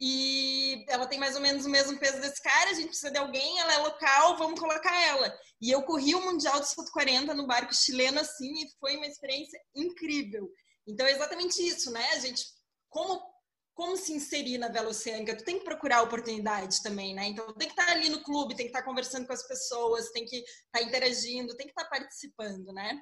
E 0.07 0.85
ela 0.87 1.07
tem 1.07 1.19
mais 1.19 1.35
ou 1.35 1.40
menos 1.40 1.64
o 1.64 1.71
mesmo 1.71 1.99
peso 1.99 2.21
desse 2.21 2.43
cara, 2.43 2.71
a 2.71 2.75
gente 2.75 2.88
precisa 2.88 3.11
de 3.11 3.17
alguém, 3.17 3.59
ela 3.59 3.73
é 3.73 3.79
local, 3.79 4.37
vamos 4.37 4.61
colocar 4.61 4.95
ela. 4.95 5.35
E 5.62 5.71
eu 5.71 5.83
corri 5.83 6.14
o 6.14 6.21
Mundial 6.21 6.61
de 6.61 6.69
Soto 6.69 6.93
40 6.93 7.33
no 7.33 7.47
barco 7.47 7.75
chileno 7.75 8.21
assim 8.21 8.53
e 8.53 8.71
foi 8.79 8.99
uma 8.99 9.07
experiência 9.07 9.59
incrível. 9.75 10.47
Então 10.87 11.07
é 11.07 11.12
exatamente 11.12 11.67
isso, 11.67 11.90
né? 11.90 12.07
A 12.12 12.19
gente 12.19 12.45
como 12.90 13.19
como 13.73 13.97
se 13.97 14.12
inserir 14.12 14.59
na 14.59 14.69
vela 14.69 14.90
oceânica? 14.90 15.37
Tu 15.37 15.43
tem 15.43 15.59
que 15.59 15.64
procurar 15.64 16.03
oportunidade 16.03 16.83
também, 16.83 17.14
né? 17.14 17.27
Então 17.29 17.53
tem 17.55 17.67
que 17.67 17.81
estar 17.81 17.90
ali 17.90 18.11
no 18.11 18.23
clube, 18.23 18.55
tem 18.55 18.67
que 18.67 18.73
estar 18.73 18.85
conversando 18.85 19.27
com 19.27 19.33
as 19.33 19.49
pessoas, 19.49 20.11
tem 20.11 20.27
que 20.27 20.45
estar 20.67 20.83
interagindo, 20.83 21.57
tem 21.57 21.67
que 21.67 21.73
estar 21.73 21.88
participando, 21.88 22.73
né? 22.75 23.01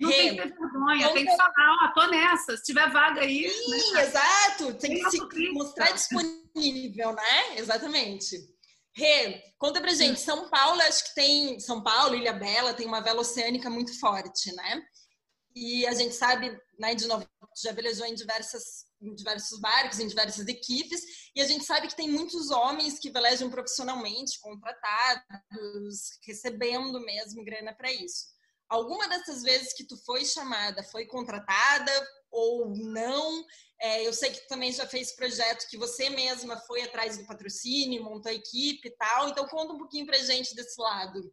Não 0.00 0.10
Rê, 0.10 0.16
tem 0.16 0.36
que 0.36 0.42
ter 0.42 0.58
vergonha, 0.58 1.12
tem 1.12 1.24
que 1.24 1.36
falar, 1.36 1.76
ó, 1.84 1.92
tô 1.92 2.06
nessa, 2.08 2.56
se 2.56 2.64
tiver 2.64 2.90
vaga 2.90 3.20
aí. 3.20 3.48
Sim, 3.48 3.92
né? 3.92 4.02
exato, 4.02 4.74
tem 4.74 5.02
que 5.02 5.10
se 5.10 5.50
mostrar 5.52 5.92
disponível, 5.92 7.12
né? 7.12 7.58
Exatamente. 7.58 8.36
Rê, 8.96 9.42
conta 9.58 9.80
pra 9.80 9.94
gente, 9.94 10.20
São 10.20 10.48
Paulo, 10.48 10.80
acho 10.82 11.04
que 11.04 11.14
tem, 11.14 11.60
São 11.60 11.82
Paulo, 11.82 12.14
Ilha 12.14 12.32
Bela, 12.32 12.74
tem 12.74 12.86
uma 12.86 13.00
vela 13.00 13.20
oceânica 13.20 13.70
muito 13.70 13.98
forte, 13.98 14.52
né? 14.54 14.82
E 15.54 15.86
a 15.86 15.94
gente 15.94 16.14
sabe, 16.14 16.56
né, 16.78 16.94
de 16.96 17.06
novo, 17.06 17.24
já 17.62 17.72
velejou 17.72 18.06
em 18.06 18.14
diversas 18.14 18.84
em 19.00 19.14
diversos 19.14 19.60
barcos, 19.60 20.00
em 20.00 20.08
diversas 20.08 20.48
equipes, 20.48 21.02
e 21.36 21.42
a 21.42 21.46
gente 21.46 21.62
sabe 21.64 21.88
que 21.88 21.96
tem 21.96 22.08
muitos 22.08 22.50
homens 22.50 22.98
que 22.98 23.10
velejam 23.10 23.50
profissionalmente, 23.50 24.40
contratados, 24.40 26.18
recebendo 26.26 26.98
mesmo 27.00 27.44
grana 27.44 27.74
para 27.74 27.92
isso 27.92 28.33
alguma 28.68 29.08
dessas 29.08 29.42
vezes 29.42 29.72
que 29.72 29.86
tu 29.86 29.96
foi 30.04 30.24
chamada 30.24 30.82
foi 30.84 31.06
contratada 31.06 31.92
ou 32.30 32.68
não? 32.76 33.44
É, 33.80 34.06
eu 34.06 34.12
sei 34.12 34.30
que 34.30 34.40
tu 34.42 34.48
também 34.48 34.72
já 34.72 34.86
fez 34.86 35.14
projeto 35.14 35.68
que 35.68 35.76
você 35.76 36.10
mesma 36.10 36.56
foi 36.58 36.82
atrás 36.82 37.18
do 37.18 37.26
patrocínio, 37.26 38.02
montou 38.04 38.30
a 38.30 38.34
equipe 38.34 38.88
e 38.88 38.96
tal. 38.96 39.28
Então 39.28 39.46
conta 39.46 39.72
um 39.72 39.78
pouquinho 39.78 40.06
pra 40.06 40.18
gente 40.18 40.54
desse 40.54 40.80
lado. 40.80 41.32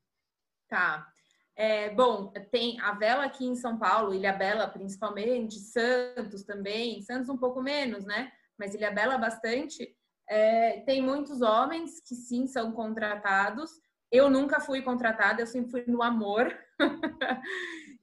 Tá. 0.68 1.08
É, 1.56 1.90
bom, 1.90 2.32
tem 2.52 2.80
a 2.80 2.94
vela 2.94 3.26
aqui 3.26 3.46
em 3.46 3.56
São 3.56 3.78
Paulo, 3.78 4.14
Ilha 4.14 4.34
Bela 4.34 4.68
principalmente, 4.68 5.60
Santos 5.60 6.44
também, 6.44 7.02
Santos 7.02 7.30
um 7.30 7.38
pouco 7.38 7.62
menos, 7.62 8.06
né? 8.06 8.32
Mas 8.58 8.74
Ilha 8.74 8.90
Bela 8.90 9.18
bastante. 9.18 9.96
É, 10.30 10.80
tem 10.82 11.02
muitos 11.02 11.42
homens 11.42 12.00
que 12.00 12.16
sim 12.16 12.48
são 12.48 12.72
contratados, 12.72 13.70
eu 14.12 14.30
nunca 14.30 14.60
fui 14.60 14.82
contratada, 14.82 15.42
eu 15.42 15.48
sempre 15.48 15.72
fui 15.72 15.84
no 15.88 16.04
amor. 16.04 16.54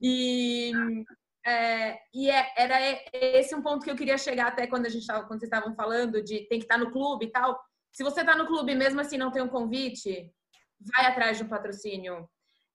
e 0.00 0.72
é, 1.46 1.98
e 2.12 2.30
é, 2.30 2.52
era 2.56 2.76
esse 3.12 3.54
um 3.54 3.62
ponto 3.62 3.82
que 3.82 3.90
eu 3.90 3.96
queria 3.96 4.18
chegar 4.18 4.48
até 4.48 4.66
quando 4.66 4.86
a 4.86 4.88
gente 4.88 5.06
tava, 5.06 5.26
quando 5.26 5.40
vocês 5.40 5.50
estavam 5.50 5.74
falando 5.74 6.22
de 6.22 6.46
tem 6.48 6.58
que 6.58 6.64
estar 6.64 6.78
no 6.78 6.90
clube 6.90 7.26
e 7.26 7.30
tal. 7.30 7.58
Se 7.92 8.02
você 8.02 8.20
está 8.20 8.36
no 8.36 8.46
clube 8.46 8.74
mesmo 8.74 9.00
assim 9.00 9.16
não 9.16 9.30
tem 9.30 9.42
um 9.42 9.48
convite, 9.48 10.30
vai 10.80 11.06
atrás 11.06 11.38
de 11.38 11.44
um 11.44 11.48
patrocínio. 11.48 12.28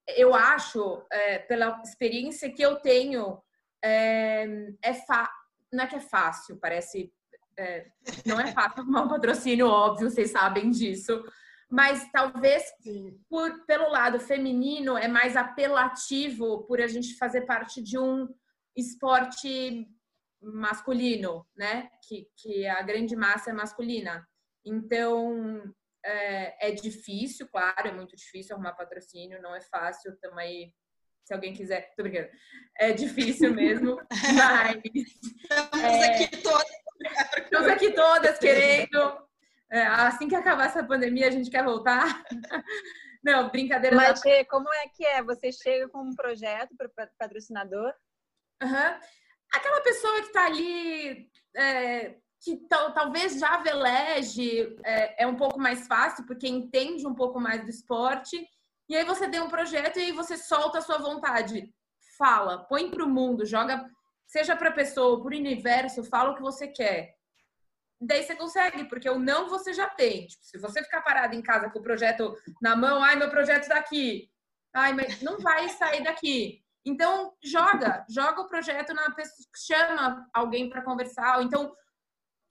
Eu 0.07 0.33
acho, 0.33 1.05
é, 1.11 1.39
pela 1.39 1.79
experiência 1.83 2.51
que 2.51 2.61
eu 2.61 2.77
tenho, 2.77 3.41
é, 3.83 4.45
é 4.81 4.93
fa... 4.93 5.29
não 5.71 5.83
é 5.83 5.87
que 5.87 5.95
é 5.95 6.01
fácil, 6.01 6.57
parece. 6.57 7.11
É, 7.55 7.85
não 8.25 8.39
é 8.39 8.51
fácil 8.51 8.81
arrumar 8.81 9.03
um 9.03 9.09
patrocínio, 9.09 9.67
óbvio, 9.67 10.09
vocês 10.09 10.31
sabem 10.31 10.71
disso 10.71 11.23
mas 11.73 12.07
talvez 12.11 12.63
por, 13.27 13.65
pelo 13.65 13.89
lado 13.89 14.19
feminino 14.19 14.95
é 14.95 15.07
mais 15.07 15.35
apelativo 15.35 16.67
por 16.67 16.79
a 16.79 16.85
gente 16.85 17.17
fazer 17.17 17.47
parte 17.47 17.81
de 17.81 17.97
um 17.97 18.27
esporte 18.77 19.87
masculino, 20.39 21.47
né? 21.57 21.89
Que, 22.07 22.29
que 22.37 22.67
a 22.67 22.79
grande 22.83 23.15
massa 23.15 23.49
é 23.49 23.53
masculina. 23.53 24.23
Então 24.63 25.63
é, 26.05 26.69
é 26.69 26.71
difícil, 26.71 27.47
claro, 27.47 27.87
é 27.87 27.91
muito 27.91 28.15
difícil 28.15 28.53
arrumar 28.53 28.73
patrocínio, 28.73 29.41
não 29.41 29.55
é 29.55 29.61
fácil. 29.61 30.15
Também, 30.21 30.71
se 31.25 31.33
alguém 31.33 31.55
quiser, 31.55 31.91
tô 31.95 32.03
brincando, 32.03 32.29
é 32.77 32.91
difícil 32.91 33.49
mesmo, 33.55 33.97
mas 34.37 34.79
estamos 34.85 35.83
é, 35.83 36.23
aqui 36.23 36.37
todas, 36.37 36.71
estamos 37.39 37.67
aqui 37.67 37.91
todas 37.93 38.37
querendo 38.37 39.23
é, 39.73 39.87
assim 39.87 40.27
que 40.27 40.35
acabar 40.35 40.67
essa 40.67 40.83
pandemia, 40.83 41.27
a 41.27 41.31
gente 41.31 41.49
quer 41.49 41.63
voltar. 41.63 42.23
Não, 43.23 43.49
brincadeira. 43.49 43.95
Mas 43.95 44.21
da... 44.21 44.45
como 44.45 44.71
é 44.71 44.87
que 44.87 45.03
é? 45.03 45.23
Você 45.23 45.51
chega 45.51 45.89
com 45.89 46.03
um 46.03 46.13
projeto 46.13 46.75
para 46.77 46.85
o 46.85 47.09
patrocinador? 47.17 47.91
Uhum. 48.61 48.99
Aquela 49.51 49.81
pessoa 49.81 50.21
que 50.21 50.27
está 50.27 50.45
ali, 50.45 51.27
é, 51.55 52.17
que 52.39 52.67
talvez 52.93 53.39
já 53.39 53.57
veleje, 53.57 54.77
é, 54.85 55.23
é 55.23 55.27
um 55.27 55.35
pouco 55.35 55.59
mais 55.59 55.87
fácil, 55.87 56.23
porque 56.27 56.47
entende 56.47 57.07
um 57.07 57.15
pouco 57.15 57.39
mais 57.39 57.63
do 57.63 57.69
esporte. 57.71 58.45
E 58.87 58.95
aí 58.95 59.03
você 59.03 59.27
tem 59.27 59.41
um 59.41 59.49
projeto 59.49 59.97
e 59.97 60.03
aí 60.03 60.11
você 60.11 60.37
solta 60.37 60.77
a 60.77 60.81
sua 60.81 60.99
vontade. 60.99 61.67
Fala, 62.15 62.63
põe 62.65 62.91
para 62.91 63.03
o 63.03 63.09
mundo, 63.09 63.43
joga, 63.43 63.83
seja 64.27 64.55
para 64.55 64.69
a 64.69 64.73
pessoa, 64.73 65.19
para 65.19 65.33
o 65.33 65.39
universo, 65.39 66.03
fala 66.03 66.29
o 66.29 66.35
que 66.35 66.43
você 66.43 66.67
quer 66.67 67.15
daí 68.05 68.23
você 68.23 68.35
consegue, 68.35 68.85
porque 68.85 69.09
o 69.09 69.19
não 69.19 69.47
você 69.47 69.73
já 69.73 69.89
tem. 69.89 70.27
Tipo, 70.27 70.43
se 70.43 70.57
você 70.57 70.83
ficar 70.83 71.01
parado 71.01 71.35
em 71.35 71.41
casa 71.41 71.69
com 71.69 71.79
o 71.79 71.83
projeto 71.83 72.35
na 72.61 72.75
mão, 72.75 73.03
ai, 73.03 73.15
meu 73.15 73.29
projeto 73.29 73.67
tá 73.67 73.77
aqui. 73.77 74.29
Ai, 74.75 74.93
mas 74.93 75.21
não 75.21 75.37
vai 75.39 75.69
sair 75.69 76.03
daqui. 76.03 76.63
Então, 76.85 77.33
joga, 77.41 78.05
joga 78.09 78.41
o 78.41 78.47
projeto 78.47 78.93
na 78.93 79.11
pessoa, 79.11 79.47
chama 79.55 80.27
alguém 80.33 80.69
para 80.69 80.81
conversar, 80.81 81.37
ou 81.37 81.43
então, 81.43 81.73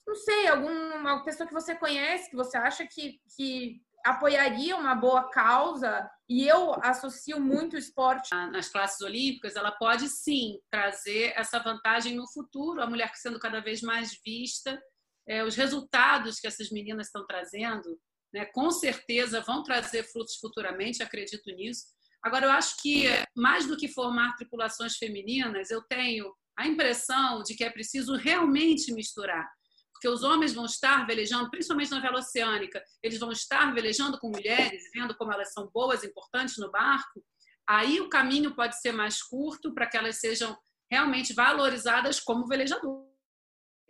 não 0.06 0.14
sei, 0.14 0.48
alguma 0.48 1.22
pessoa 1.22 1.46
que 1.46 1.52
você 1.52 1.74
conhece, 1.74 2.30
que 2.30 2.36
você 2.36 2.56
acha 2.56 2.86
que, 2.86 3.20
que 3.36 3.82
apoiaria 4.06 4.74
uma 4.74 4.94
boa 4.94 5.28
causa, 5.28 6.10
e 6.28 6.48
eu 6.48 6.72
associo 6.82 7.38
muito 7.38 7.74
o 7.74 7.78
esporte. 7.78 8.30
Nas 8.50 8.68
classes 8.68 9.00
olímpicas, 9.02 9.54
ela 9.54 9.70
pode 9.70 10.08
sim 10.08 10.58
trazer 10.70 11.34
essa 11.36 11.58
vantagem 11.58 12.14
no 12.14 12.26
futuro, 12.32 12.80
a 12.80 12.86
mulher 12.86 13.12
sendo 13.14 13.38
cada 13.38 13.60
vez 13.60 13.82
mais 13.82 14.18
vista 14.24 14.80
é, 15.28 15.44
os 15.44 15.54
resultados 15.54 16.40
que 16.40 16.46
essas 16.46 16.70
meninas 16.70 17.06
estão 17.06 17.26
trazendo, 17.26 17.98
né, 18.32 18.46
com 18.46 18.70
certeza 18.70 19.40
vão 19.40 19.62
trazer 19.62 20.04
frutos 20.04 20.36
futuramente, 20.36 21.02
acredito 21.02 21.50
nisso. 21.52 21.84
Agora, 22.22 22.46
eu 22.46 22.50
acho 22.50 22.80
que, 22.80 23.04
mais 23.36 23.66
do 23.66 23.76
que 23.76 23.88
formar 23.88 24.34
tripulações 24.36 24.96
femininas, 24.96 25.70
eu 25.70 25.82
tenho 25.82 26.32
a 26.56 26.66
impressão 26.66 27.42
de 27.42 27.54
que 27.54 27.64
é 27.64 27.70
preciso 27.70 28.14
realmente 28.14 28.92
misturar. 28.92 29.48
Porque 29.92 30.08
os 30.08 30.22
homens 30.22 30.52
vão 30.52 30.64
estar 30.64 31.06
velejando, 31.06 31.50
principalmente 31.50 31.90
na 31.90 32.00
vela 32.00 32.18
oceânica, 32.18 32.82
eles 33.02 33.18
vão 33.18 33.30
estar 33.32 33.72
velejando 33.72 34.18
com 34.18 34.30
mulheres, 34.30 34.82
vendo 34.94 35.16
como 35.16 35.32
elas 35.32 35.52
são 35.52 35.68
boas, 35.72 36.04
importantes 36.04 36.56
no 36.58 36.70
barco. 36.70 37.24
Aí 37.68 38.00
o 38.00 38.08
caminho 38.08 38.54
pode 38.54 38.80
ser 38.80 38.92
mais 38.92 39.22
curto 39.22 39.72
para 39.72 39.86
que 39.86 39.96
elas 39.96 40.18
sejam 40.18 40.56
realmente 40.90 41.32
valorizadas 41.32 42.20
como 42.20 42.46
velejadoras 42.46 43.11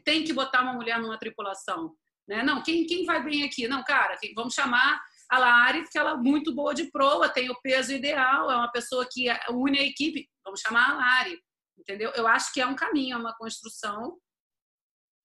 tem 0.05 0.25
que 0.25 0.33
botar 0.33 0.63
uma 0.63 0.75
mulher 0.75 1.01
numa 1.01 1.19
tripulação. 1.19 1.95
Né? 2.29 2.43
Não, 2.43 2.63
quem, 2.63 2.87
quem 2.87 3.05
vai 3.05 3.23
bem 3.23 3.45
aqui? 3.45 3.67
Não, 3.67 3.83
cara, 3.83 4.17
vamos 4.35 4.55
chamar 4.55 5.03
a 5.31 5.39
Lari, 5.39 5.83
porque 5.83 5.99
ela 5.99 6.13
é 6.13 6.17
muito 6.17 6.55
boa 6.55 6.75
de 6.75 6.91
proa, 6.91 7.29
tem 7.29 7.51
o 7.51 7.61
peso 7.63 7.93
ideal, 7.93 8.51
é 8.51 8.57
uma 8.57 8.71
pessoa 8.71 9.07
que 9.11 9.27
une 9.51 9.79
a 9.79 9.83
equipe. 9.83 10.29
Vamos 10.45 10.61
chamar 10.61 10.91
a 10.91 10.95
Lari, 10.95 11.41
entendeu? 11.79 12.13
Eu 12.15 12.27
acho 12.27 12.53
que 12.53 12.61
é 12.61 12.67
um 12.67 12.77
caminho, 12.77 13.15
é 13.15 13.19
uma 13.19 13.35
construção, 13.37 14.19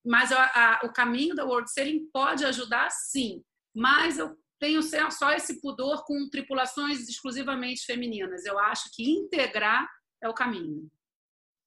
mas 0.05 0.31
a, 0.31 0.45
a, 0.45 0.85
o 0.85 0.93
caminho 0.93 1.35
da 1.35 1.43
World 1.43 1.69
Sailing 1.71 2.09
pode 2.13 2.45
ajudar, 2.45 2.89
sim. 2.89 3.43
Mas 3.75 4.17
eu 4.17 4.37
tenho 4.59 4.81
só 5.11 5.31
esse 5.31 5.59
pudor 5.61 6.05
com 6.05 6.29
tripulações 6.29 7.07
exclusivamente 7.07 7.85
femininas. 7.85 8.45
Eu 8.45 8.57
acho 8.57 8.89
que 8.93 9.11
integrar 9.11 9.87
é 10.23 10.29
o 10.29 10.33
caminho. 10.33 10.89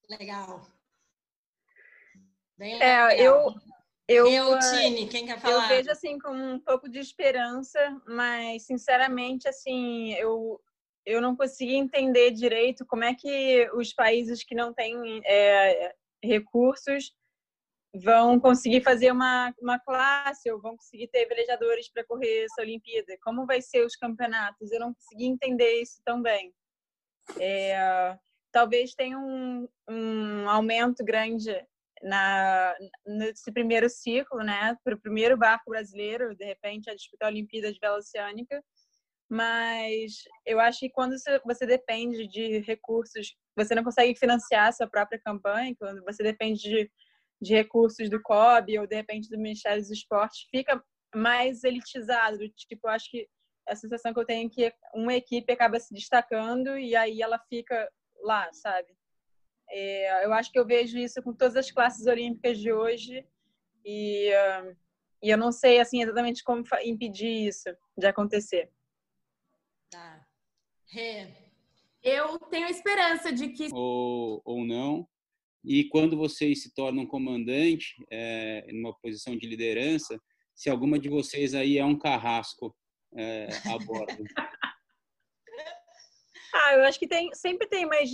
Legal. 0.09 0.67
Bem 2.61 2.79
é, 2.79 3.19
eu, 3.19 3.55
eu, 4.07 4.27
eu, 4.27 4.59
Tine, 4.59 5.07
quem 5.07 5.25
quer 5.25 5.39
falar? 5.39 5.63
Eu 5.63 5.67
vejo 5.67 5.89
assim 5.89 6.19
com 6.19 6.29
um 6.29 6.59
pouco 6.59 6.87
de 6.87 6.99
esperança, 6.99 7.79
mas 8.05 8.67
sinceramente 8.67 9.47
assim, 9.47 10.13
eu 10.13 10.61
eu 11.03 11.19
não 11.19 11.35
consegui 11.35 11.73
entender 11.73 12.29
direito 12.29 12.85
como 12.85 13.03
é 13.03 13.15
que 13.15 13.67
os 13.73 13.91
países 13.91 14.43
que 14.43 14.53
não 14.53 14.71
têm 14.71 14.95
é, 15.25 15.95
recursos 16.23 17.11
vão 17.95 18.39
conseguir 18.39 18.81
fazer 18.81 19.11
uma, 19.11 19.51
uma 19.59 19.79
classe 19.79 20.51
ou 20.51 20.61
vão 20.61 20.77
conseguir 20.77 21.07
ter 21.07 21.25
velejadores 21.25 21.89
para 21.91 22.05
correr 22.05 22.43
essa 22.43 22.61
Olimpíada. 22.61 23.17
Como 23.23 23.47
vai 23.47 23.59
ser 23.59 23.83
os 23.83 23.95
campeonatos? 23.95 24.71
Eu 24.71 24.79
não 24.79 24.93
consegui 24.93 25.25
entender 25.25 25.81
isso 25.81 25.99
tão 26.05 26.21
bem. 26.21 26.53
É, 27.39 28.15
talvez 28.51 28.93
tenha 28.93 29.17
um, 29.17 29.67
um 29.89 30.47
aumento 30.47 31.03
grande 31.03 31.51
na, 32.03 32.75
nesse 33.05 33.51
primeiro 33.51 33.89
ciclo, 33.89 34.39
né, 34.39 34.77
para 34.83 34.95
o 34.95 34.99
primeiro 34.99 35.37
barco 35.37 35.69
brasileiro, 35.69 36.35
de 36.35 36.45
repente, 36.45 36.89
a 36.89 36.95
disputar 36.95 37.29
a 37.29 37.31
Olimpíada 37.31 37.71
de 37.71 37.79
Vela 37.79 37.97
Oceânica. 37.97 38.63
Mas 39.29 40.23
eu 40.45 40.59
acho 40.59 40.79
que 40.79 40.89
quando 40.89 41.15
você 41.45 41.65
depende 41.65 42.27
de 42.27 42.59
recursos, 42.59 43.35
você 43.55 43.73
não 43.73 43.83
consegue 43.83 44.13
financiar 44.17 44.67
a 44.67 44.71
sua 44.71 44.87
própria 44.87 45.21
campanha, 45.23 45.75
quando 45.79 46.03
você 46.03 46.21
depende 46.21 46.61
de, 46.61 46.91
de 47.41 47.53
recursos 47.53 48.09
do 48.09 48.21
COB 48.21 48.79
ou 48.79 48.87
de 48.87 48.95
repente 48.95 49.29
do 49.29 49.37
Ministério 49.37 49.81
dos 49.81 49.89
Esportes, 49.89 50.47
fica 50.51 50.83
mais 51.15 51.63
elitizado. 51.63 52.39
Tipo, 52.49 52.87
eu 52.87 52.91
acho 52.91 53.09
que 53.09 53.27
a 53.67 53.75
sensação 53.75 54.13
que 54.13 54.19
eu 54.19 54.25
tenho 54.25 54.47
é 54.47 54.49
que 54.49 54.73
uma 54.93 55.13
equipe 55.13 55.51
acaba 55.53 55.79
se 55.79 55.93
destacando 55.93 56.77
e 56.77 56.95
aí 56.95 57.21
ela 57.21 57.39
fica 57.47 57.89
lá, 58.23 58.51
sabe? 58.51 58.93
É, 59.73 60.25
eu 60.25 60.33
acho 60.33 60.51
que 60.51 60.59
eu 60.59 60.65
vejo 60.65 60.97
isso 60.97 61.21
com 61.23 61.33
todas 61.33 61.55
as 61.55 61.71
classes 61.71 62.05
olímpicas 62.05 62.59
de 62.59 62.71
hoje 62.71 63.25
e, 63.85 64.29
uh, 64.29 64.75
e 65.23 65.29
eu 65.29 65.37
não 65.37 65.51
sei 65.51 65.79
assim 65.79 66.01
exatamente 66.03 66.43
como 66.43 66.63
impedir 66.83 67.47
isso 67.47 67.69
de 67.97 68.05
acontecer. 68.05 68.69
Tá. 69.89 70.25
Rê. 70.87 71.27
Eu 72.03 72.39
tenho 72.39 72.67
esperança 72.67 73.31
de 73.31 73.49
que 73.49 73.69
ou, 73.71 74.41
ou 74.43 74.65
não. 74.65 75.07
E 75.63 75.85
quando 75.85 76.17
vocês 76.17 76.63
se 76.63 76.73
tornam 76.73 77.05
comandante, 77.05 77.95
é, 78.09 78.67
numa 78.73 78.93
posição 78.99 79.37
de 79.37 79.47
liderança, 79.47 80.19
se 80.55 80.69
alguma 80.69 80.97
de 80.97 81.07
vocês 81.07 81.53
aí 81.53 81.77
é 81.77 81.85
um 81.85 81.97
carrasco 81.97 82.75
é, 83.15 83.47
a 83.65 83.77
bordo. 83.77 84.23
Ah, 86.53 86.73
eu 86.75 86.83
acho 86.83 86.99
que 86.99 87.07
tem, 87.07 87.33
sempre 87.33 87.67
tem 87.67 87.85
mais 87.85 88.11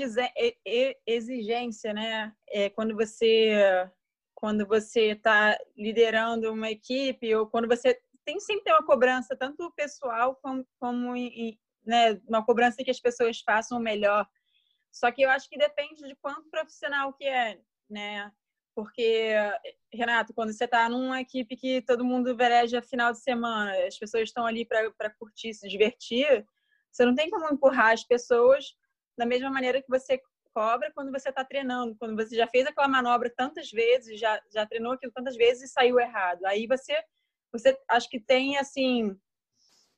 exigência, 1.05 1.93
né? 1.93 2.33
É, 2.49 2.69
quando 2.69 2.95
você 2.95 3.89
quando 4.35 4.67
você 4.67 5.13
está 5.13 5.57
liderando 5.75 6.53
uma 6.53 6.69
equipe 6.69 7.33
ou 7.33 7.47
quando 7.47 7.67
você 7.67 7.99
tem 8.23 8.39
sempre 8.39 8.71
uma 8.71 8.85
cobrança 8.85 9.35
tanto 9.35 9.71
pessoal 9.75 10.35
como, 10.35 10.63
como 10.79 11.13
né, 11.83 12.21
uma 12.27 12.45
cobrança 12.45 12.83
que 12.83 12.91
as 12.91 12.99
pessoas 12.99 13.39
façam 13.39 13.79
o 13.79 13.81
melhor. 13.81 14.27
Só 14.91 15.11
que 15.11 15.23
eu 15.23 15.29
acho 15.31 15.49
que 15.49 15.57
depende 15.57 16.07
de 16.07 16.15
quanto 16.17 16.49
profissional 16.51 17.13
que 17.13 17.23
é, 17.25 17.59
né? 17.89 18.31
Porque, 18.75 19.33
Renato, 19.91 20.35
quando 20.35 20.53
você 20.53 20.65
está 20.65 20.87
numa 20.87 21.19
equipe 21.19 21.55
que 21.55 21.81
todo 21.81 22.05
mundo 22.05 22.37
veleja 22.37 22.79
final 22.79 23.11
de 23.11 23.19
semana, 23.19 23.73
as 23.87 23.97
pessoas 23.97 24.23
estão 24.23 24.45
ali 24.45 24.65
para 24.65 25.09
curtir, 25.17 25.51
se 25.55 25.67
divertir, 25.67 26.45
você 26.91 27.05
não 27.05 27.15
tem 27.15 27.29
como 27.29 27.47
empurrar 27.53 27.93
as 27.93 28.03
pessoas 28.03 28.65
da 29.17 29.25
mesma 29.25 29.49
maneira 29.49 29.81
que 29.81 29.89
você 29.89 30.21
cobra 30.53 30.91
quando 30.93 31.11
você 31.11 31.29
está 31.29 31.45
treinando, 31.45 31.95
quando 31.99 32.15
você 32.15 32.35
já 32.35 32.47
fez 32.47 32.65
aquela 32.65 32.87
manobra 32.87 33.31
tantas 33.35 33.69
vezes, 33.69 34.19
já, 34.19 34.41
já 34.51 34.65
treinou 34.65 34.93
aquilo 34.93 35.11
tantas 35.11 35.35
vezes 35.35 35.69
e 35.69 35.71
saiu 35.71 35.99
errado. 35.99 36.43
Aí 36.45 36.65
você, 36.65 36.99
você 37.51 37.77
acho 37.87 38.09
que 38.09 38.19
tem 38.19 38.57
assim, 38.57 39.15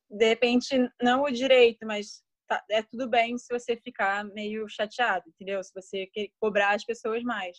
de 0.10 0.28
repente, 0.28 0.76
não 1.02 1.24
o 1.24 1.32
direito, 1.32 1.86
mas 1.86 2.22
tá, 2.48 2.64
é 2.70 2.82
tudo 2.82 3.08
bem 3.08 3.38
se 3.38 3.48
você 3.54 3.78
ficar 3.78 4.26
meio 4.26 4.68
chateado, 4.68 5.30
entendeu? 5.30 5.64
Se 5.64 5.74
você 5.74 6.08
quer 6.08 6.28
cobrar 6.40 6.76
as 6.76 6.84
pessoas 6.84 7.24
mais. 7.24 7.58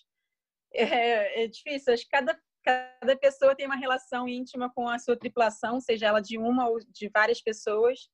É, 0.74 1.45
é 1.45 1.47
difícil, 1.47 1.95
acho 1.95 2.05
que 2.05 2.11
cada, 2.11 2.39
cada 2.62 3.16
pessoa 3.16 3.57
tem 3.57 3.66
uma 3.66 3.76
relação 3.76 4.28
íntima 4.28 4.70
com 4.74 4.89
a 4.89 4.99
sua 4.99 5.18
tripulação, 5.18 5.81
seja 5.81 6.07
ela 6.07 6.20
de 6.20 6.37
uma 6.37 6.68
ou 6.68 6.78
de 6.81 7.09
várias 7.09 7.41
pessoas. 7.41 8.11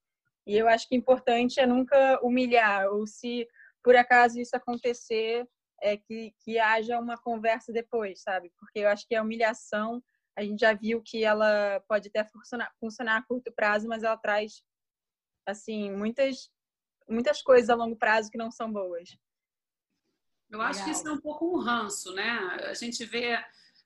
E 0.46 0.56
eu 0.56 0.68
acho 0.68 0.88
que 0.88 0.94
importante 0.94 1.58
é 1.58 1.66
nunca 1.66 2.20
humilhar, 2.22 2.88
ou 2.88 3.06
se 3.06 3.46
por 3.82 3.96
acaso 3.96 4.40
isso 4.40 4.56
acontecer, 4.56 5.46
é 5.82 5.96
que, 5.96 6.32
que 6.40 6.58
haja 6.58 6.98
uma 6.98 7.16
conversa 7.16 7.72
depois, 7.72 8.22
sabe? 8.22 8.52
Porque 8.58 8.80
eu 8.80 8.88
acho 8.88 9.06
que 9.06 9.14
a 9.14 9.22
humilhação 9.22 10.02
a 10.36 10.42
gente 10.42 10.60
já 10.60 10.74
viu 10.74 11.02
que 11.02 11.24
ela 11.24 11.80
pode 11.88 12.08
até 12.08 12.22
funcionar, 12.24 12.70
funcionar 12.78 13.16
a 13.16 13.22
curto 13.22 13.50
prazo, 13.52 13.88
mas 13.88 14.02
ela 14.02 14.16
traz 14.18 14.62
assim 15.46 15.90
muitas 15.90 16.50
muitas 17.08 17.40
coisas 17.40 17.70
a 17.70 17.74
longo 17.74 17.96
prazo 17.96 18.30
que 18.30 18.36
não 18.36 18.50
são 18.50 18.70
boas. 18.70 19.16
Eu 20.50 20.60
acho 20.60 20.80
Legal. 20.80 20.84
que 20.84 20.98
isso 20.98 21.08
é 21.08 21.12
um 21.12 21.20
pouco 21.20 21.56
um 21.56 21.60
ranço, 21.60 22.12
né? 22.14 22.30
A 22.68 22.74
gente 22.74 23.04
vê 23.04 23.38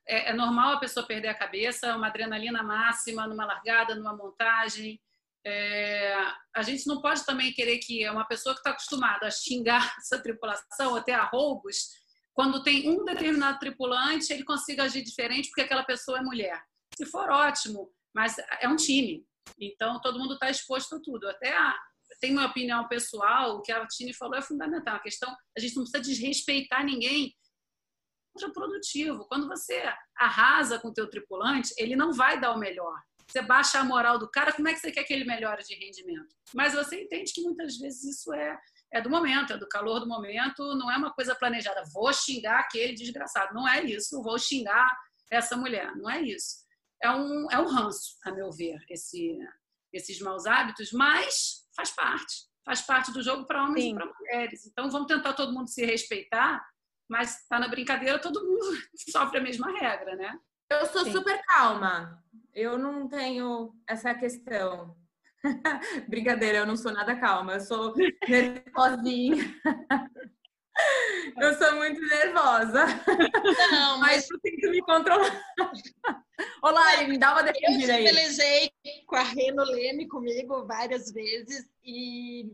é, 0.07 0.31
é, 0.31 0.33
normal 0.33 0.75
a 0.75 0.81
pessoa 0.81 1.07
perder 1.07 1.29
a 1.29 1.35
cabeça, 1.35 1.95
uma 1.95 2.09
adrenalina 2.09 2.63
máxima 2.63 3.27
numa 3.27 3.45
largada, 3.45 3.95
numa 3.95 4.17
montagem. 4.17 5.01
É, 5.45 6.15
a 6.55 6.63
gente 6.63 6.87
não 6.87 7.01
pode 7.01 7.25
também 7.25 7.53
querer 7.53 7.79
que 7.79 8.09
uma 8.11 8.27
pessoa 8.27 8.55
que 8.55 8.61
está 8.61 8.71
acostumada 8.71 9.27
a 9.27 9.31
xingar 9.31 9.95
essa 9.99 10.19
tripulação, 10.19 10.95
até 10.95 11.15
a 11.15 11.25
roubos, 11.25 11.89
quando 12.35 12.63
tem 12.63 12.89
um 12.91 13.05
determinado 13.05 13.59
tripulante, 13.59 14.33
ele 14.33 14.45
consiga 14.45 14.85
agir 14.85 15.03
diferente 15.03 15.49
porque 15.49 15.63
aquela 15.63 15.85
pessoa 15.85 16.19
é 16.19 16.23
mulher. 16.23 16.63
Se 16.97 17.07
for 17.07 17.31
ótimo, 17.31 17.91
mas 18.15 18.37
é 18.61 18.69
um 18.69 18.77
time. 18.77 19.25
Então, 19.59 20.01
todo 20.01 20.19
mundo 20.19 20.35
está 20.35 20.51
exposto 20.51 20.97
a 20.97 21.01
tudo. 21.01 21.29
Até 21.29 21.57
a, 21.57 21.77
tem 22.21 22.33
uma 22.33 22.47
opinião 22.47 22.87
pessoal, 22.89 23.57
o 23.57 23.63
que 23.63 23.73
a 23.73 23.87
Tini 23.87 24.15
falou 24.15 24.37
é 24.37 24.43
fundamental. 24.43 24.97
A 24.97 25.01
questão, 25.01 25.35
a 25.57 25.61
gente 25.61 25.75
não 25.77 25.83
precisa 25.83 26.03
desrespeitar 26.03 26.85
ninguém 26.85 27.35
contraprodutivo. 28.33 29.27
Quando 29.27 29.49
você 29.49 29.83
arrasa 30.17 30.79
com 30.79 30.89
o 30.89 30.95
teu 30.95 31.09
tripulante, 31.09 31.75
ele 31.77 31.97
não 31.97 32.13
vai 32.13 32.41
dar 32.41 32.53
o 32.53 32.59
melhor. 32.59 33.01
Você 33.31 33.43
baixa 33.43 33.79
a 33.79 33.85
moral 33.85 34.19
do 34.19 34.29
cara, 34.29 34.53
como 34.53 34.69
é 34.69 34.75
que 34.75 34.81
você 34.81 34.91
quer 34.91 35.05
que 35.05 35.13
ele 35.13 35.25
melhore 35.25 35.63
de 35.63 35.75
rendimento? 35.75 36.35
Mas 36.53 36.75
você 36.75 37.05
entende 37.05 37.33
que 37.33 37.43
muitas 37.43 37.77
vezes 37.77 38.03
isso 38.19 38.33
é, 38.35 38.59
é 38.93 39.01
do 39.01 39.09
momento, 39.09 39.53
é 39.53 39.57
do 39.57 39.69
calor 39.69 40.01
do 40.01 40.09
momento, 40.09 40.75
não 40.75 40.91
é 40.91 40.97
uma 40.97 41.13
coisa 41.13 41.35
planejada. 41.35 41.85
Vou 41.93 42.13
xingar 42.13 42.59
aquele 42.59 42.95
desgraçado. 42.95 43.55
Não 43.55 43.69
é 43.69 43.85
isso, 43.85 44.21
vou 44.23 44.37
xingar 44.37 44.97
essa 45.31 45.57
mulher. 45.57 45.95
Não 45.97 46.11
é 46.11 46.21
isso. 46.23 46.57
É 47.03 47.11
um, 47.11 47.47
é 47.51 47.59
um 47.59 47.69
ranço, 47.69 48.17
a 48.25 48.33
meu 48.33 48.51
ver, 48.51 48.79
esse, 48.89 49.39
esses 49.93 50.21
maus 50.21 50.45
hábitos, 50.45 50.93
mas 50.93 51.67
faz 51.75 51.91
parte. 51.93 52.51
Faz 52.65 52.83
parte 52.83 53.13
do 53.13 53.23
jogo 53.23 53.47
para 53.47 53.65
homens 53.65 53.85
Sim. 53.85 53.93
e 53.93 53.95
para 53.95 54.07
mulheres. 54.07 54.67
Então 54.67 54.91
vamos 54.91 55.07
tentar 55.07 55.35
todo 55.35 55.53
mundo 55.53 55.69
se 55.69 55.85
respeitar, 55.87 56.61
mas 57.09 57.41
está 57.43 57.59
na 57.61 57.69
brincadeira, 57.69 58.21
todo 58.21 58.45
mundo 58.45 58.77
sofre 59.11 59.39
a 59.39 59.43
mesma 59.43 59.71
regra, 59.71 60.17
né? 60.17 60.39
Eu 60.71 60.87
sou 60.87 61.05
Sim. 61.05 61.13
super 61.13 61.43
calma. 61.47 62.23
Eu 62.55 62.79
não 62.79 63.09
tenho 63.09 63.75
essa 63.89 64.15
questão. 64.15 64.97
Brincadeira, 66.09 66.59
eu 66.59 66.67
não 66.67 66.77
sou 66.77 66.93
nada 66.93 67.17
calma. 67.17 67.55
Eu 67.55 67.61
sou 67.61 67.93
nervosinha. 68.29 69.37
eu 71.41 71.55
sou 71.55 71.75
muito 71.75 72.01
nervosa. 72.01 72.87
Não, 73.73 73.99
mas, 74.01 74.29
mas 74.29 74.31
eu 74.31 74.39
tento 74.41 74.71
me 74.71 74.81
controlar. 74.83 75.43
Olá, 76.63 77.03
me 77.09 77.19
dá 77.19 77.33
uma 77.33 77.43
defendida 77.43 77.95
aí. 77.95 78.07
Eu 78.07 78.15
pelejei 78.15 78.71
com 79.07 79.17
a 79.17 79.23
Reno 79.23 79.65
Leme 79.65 80.07
comigo 80.07 80.67
várias 80.67 81.11
vezes 81.11 81.69
e 81.85 82.53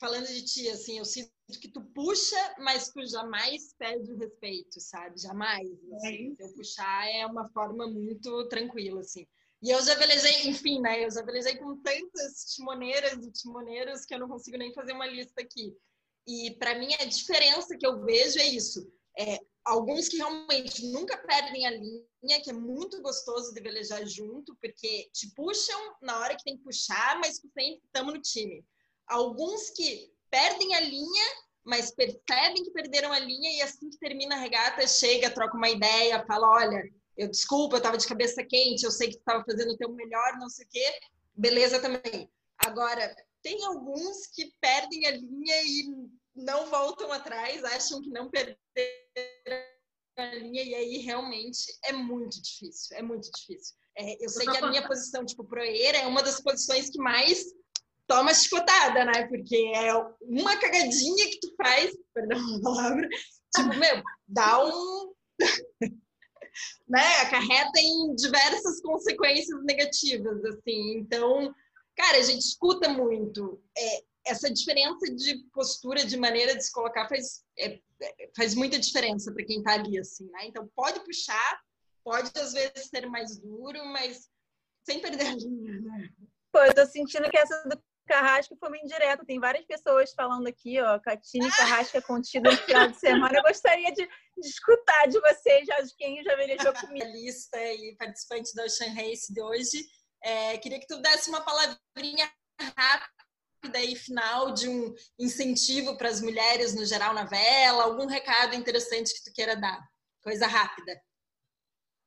falando 0.00 0.26
de 0.26 0.42
ti, 0.42 0.68
assim, 0.70 0.98
eu 0.98 1.04
sinto 1.04 1.30
que 1.60 1.68
tu 1.68 1.82
puxa, 1.94 2.54
mas 2.58 2.88
tu 2.88 3.06
jamais 3.06 3.74
perde 3.78 4.12
o 4.12 4.16
respeito, 4.16 4.80
sabe? 4.80 5.20
Jamais. 5.20 5.68
Assim. 5.94 6.34
É 6.38 6.44
eu 6.44 6.54
puxar 6.54 7.08
é 7.08 7.26
uma 7.26 7.48
forma 7.50 7.86
muito 7.86 8.48
tranquila, 8.48 9.00
assim. 9.00 9.26
E 9.62 9.70
eu 9.70 9.82
já 9.82 9.94
velejei, 9.94 10.48
enfim, 10.48 10.80
né? 10.80 11.04
Eu 11.04 11.10
já 11.10 11.22
velejei 11.22 11.56
com 11.56 11.76
tantas 11.82 12.54
timoneiras 12.54 13.22
e 13.24 13.30
timoneiros 13.30 14.06
que 14.06 14.14
eu 14.14 14.18
não 14.18 14.28
consigo 14.28 14.56
nem 14.56 14.72
fazer 14.72 14.92
uma 14.92 15.06
lista 15.06 15.42
aqui. 15.42 15.76
E 16.26 16.52
para 16.52 16.78
mim 16.78 16.88
a 16.98 17.04
diferença 17.04 17.76
que 17.76 17.86
eu 17.86 18.02
vejo 18.02 18.38
é 18.38 18.46
isso. 18.46 18.90
É, 19.18 19.38
alguns 19.64 20.08
que 20.08 20.16
realmente 20.16 20.86
nunca 20.86 21.18
perdem 21.18 21.66
a 21.66 21.70
linha, 21.72 22.40
que 22.42 22.48
é 22.48 22.54
muito 22.54 23.02
gostoso 23.02 23.52
de 23.52 23.60
velejar 23.60 24.06
junto, 24.06 24.56
porque 24.62 25.10
te 25.12 25.30
puxam 25.34 25.94
na 26.00 26.18
hora 26.20 26.36
que 26.36 26.44
tem 26.44 26.56
que 26.56 26.64
puxar, 26.64 27.18
mas 27.18 27.36
sempre 27.36 27.82
estamos 27.84 28.14
no 28.14 28.22
time. 28.22 28.64
Alguns 29.10 29.70
que 29.70 30.08
perdem 30.30 30.74
a 30.76 30.80
linha, 30.80 31.24
mas 31.64 31.90
percebem 31.90 32.62
que 32.64 32.70
perderam 32.70 33.12
a 33.12 33.18
linha 33.18 33.50
e 33.50 33.62
assim 33.62 33.90
que 33.90 33.98
termina 33.98 34.36
a 34.36 34.38
regata, 34.38 34.86
chega, 34.86 35.30
troca 35.30 35.56
uma 35.56 35.68
ideia, 35.68 36.24
fala, 36.26 36.48
olha, 36.48 36.82
eu 37.16 37.28
desculpa, 37.28 37.74
eu 37.74 37.78
estava 37.78 37.98
de 37.98 38.06
cabeça 38.06 38.44
quente, 38.44 38.84
eu 38.84 38.90
sei 38.90 39.08
que 39.08 39.16
tu 39.16 39.20
estava 39.20 39.44
fazendo 39.44 39.72
o 39.72 39.76
teu 39.76 39.90
melhor, 39.92 40.38
não 40.38 40.48
sei 40.48 40.64
o 40.64 40.68
quê, 40.70 41.00
beleza 41.34 41.80
também. 41.80 42.30
Agora, 42.56 43.14
tem 43.42 43.64
alguns 43.64 44.28
que 44.28 44.54
perdem 44.60 45.06
a 45.06 45.10
linha 45.10 45.62
e 45.64 46.08
não 46.36 46.66
voltam 46.70 47.12
atrás, 47.12 47.64
acham 47.64 48.00
que 48.00 48.10
não 48.10 48.30
perderam 48.30 48.56
a 50.16 50.34
linha, 50.36 50.62
e 50.62 50.74
aí 50.74 50.98
realmente 50.98 51.76
é 51.84 51.92
muito 51.92 52.40
difícil, 52.40 52.96
é 52.96 53.02
muito 53.02 53.28
difícil. 53.32 53.74
É, 53.96 54.24
eu 54.24 54.28
sei 54.28 54.46
que 54.46 54.56
a 54.56 54.68
minha 54.68 54.86
posição, 54.86 55.26
tipo, 55.26 55.44
proeira 55.44 55.98
é 55.98 56.06
uma 56.06 56.22
das 56.22 56.40
posições 56.40 56.88
que 56.88 56.98
mais 56.98 57.44
toma 58.10 58.34
chicotada, 58.34 59.04
né? 59.04 59.28
Porque 59.28 59.72
é 59.72 59.94
uma 60.22 60.56
cagadinha 60.56 61.30
que 61.30 61.38
tu 61.38 61.54
faz, 61.56 61.96
perdão 62.12 62.38
a 62.56 62.60
palavra, 62.60 63.08
tipo, 63.54 63.68
meu, 63.78 64.02
dá 64.26 64.64
um. 64.66 65.14
né? 66.88 67.06
Acarreta 67.22 67.78
em 67.78 68.16
diversas 68.16 68.82
consequências 68.82 69.62
negativas, 69.62 70.44
assim. 70.44 70.96
Então, 70.96 71.54
cara, 71.96 72.18
a 72.18 72.22
gente 72.22 72.40
escuta 72.40 72.88
muito. 72.88 73.62
É, 73.78 74.02
essa 74.26 74.50
diferença 74.50 75.14
de 75.14 75.44
postura, 75.52 76.04
de 76.04 76.16
maneira 76.16 76.56
de 76.56 76.64
se 76.64 76.72
colocar, 76.72 77.08
faz, 77.08 77.44
é, 77.56 77.80
faz 78.36 78.56
muita 78.56 78.78
diferença 78.78 79.32
para 79.32 79.44
quem 79.44 79.62
tá 79.62 79.74
ali, 79.74 79.98
assim, 79.98 80.28
né? 80.32 80.46
Então, 80.46 80.68
pode 80.74 80.98
puxar, 81.04 81.60
pode 82.02 82.28
às 82.36 82.52
vezes 82.52 82.88
ser 82.88 83.08
mais 83.08 83.38
duro, 83.38 83.84
mas 83.86 84.28
sem 84.84 85.00
perder 85.00 85.28
a 85.28 85.34
linha, 85.36 85.80
né? 85.80 86.08
Pô, 86.52 86.58
eu 86.58 86.74
tô 86.74 86.84
sentindo 86.86 87.30
que 87.30 87.38
essa 87.38 87.62
do 87.68 87.80
Carrasco 88.10 88.56
foi 88.56 88.68
uma 88.68 88.78
indireta. 88.78 89.24
Tem 89.24 89.38
várias 89.38 89.64
pessoas 89.64 90.12
falando 90.12 90.48
aqui, 90.48 90.80
ó, 90.80 90.98
Catine 90.98 91.48
Carrasca 91.52 92.02
contida 92.02 92.50
no 92.50 92.56
final 92.56 92.88
de 92.88 92.98
semana. 92.98 93.38
Eu 93.38 93.42
gostaria 93.44 93.92
de, 93.92 94.04
de 94.04 94.48
escutar 94.48 95.06
de 95.06 95.20
vocês, 95.20 95.64
já 95.64 95.80
de 95.80 95.94
quem 95.94 96.22
já 96.24 96.34
velejou 96.34 96.72
comigo. 96.74 97.06
Lista 97.06 97.56
e 97.56 97.94
participante 97.96 98.52
da 98.56 98.64
Ocean 98.64 98.92
Race 98.94 99.32
de 99.32 99.40
hoje. 99.40 99.86
É, 100.24 100.58
queria 100.58 100.80
que 100.80 100.88
tu 100.88 101.00
desse 101.00 101.30
uma 101.30 101.44
palavrinha 101.44 102.28
rápida 102.76 103.80
e 103.80 103.94
final 103.94 104.52
de 104.52 104.68
um 104.68 104.92
incentivo 105.18 105.96
para 105.96 106.08
as 106.08 106.20
mulheres 106.20 106.74
no 106.74 106.84
geral 106.84 107.14
na 107.14 107.24
vela, 107.24 107.84
algum 107.84 108.06
recado 108.06 108.56
interessante 108.56 109.14
que 109.14 109.22
tu 109.22 109.32
queira 109.32 109.54
dar. 109.54 109.80
Coisa 110.20 110.48
rápida. 110.48 111.00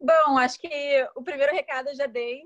Bom, 0.01 0.37
acho 0.37 0.59
que 0.59 1.09
o 1.15 1.23
primeiro 1.23 1.53
recado 1.53 1.87
eu 1.87 1.95
já 1.95 2.07
dei, 2.07 2.41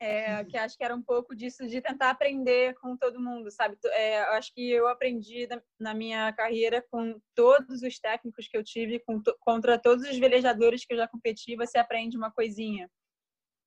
é, 0.00 0.42
que 0.46 0.56
acho 0.56 0.78
que 0.78 0.84
era 0.84 0.94
um 0.94 1.02
pouco 1.02 1.36
disso 1.36 1.66
de 1.68 1.80
tentar 1.82 2.10
aprender 2.10 2.74
com 2.80 2.96
todo 2.96 3.20
mundo, 3.20 3.50
sabe? 3.50 3.76
É, 3.84 4.20
acho 4.36 4.52
que 4.54 4.70
eu 4.70 4.88
aprendi 4.88 5.46
na 5.78 5.92
minha 5.92 6.32
carreira 6.32 6.82
com 6.90 7.20
todos 7.34 7.82
os 7.82 7.98
técnicos 7.98 8.48
que 8.48 8.56
eu 8.56 8.64
tive, 8.64 8.98
com, 9.00 9.22
contra 9.40 9.78
todos 9.78 10.08
os 10.08 10.18
velejadores 10.18 10.86
que 10.86 10.94
eu 10.94 10.96
já 10.96 11.06
competi, 11.06 11.54
você 11.54 11.78
aprende 11.78 12.16
uma 12.16 12.32
coisinha. 12.32 12.90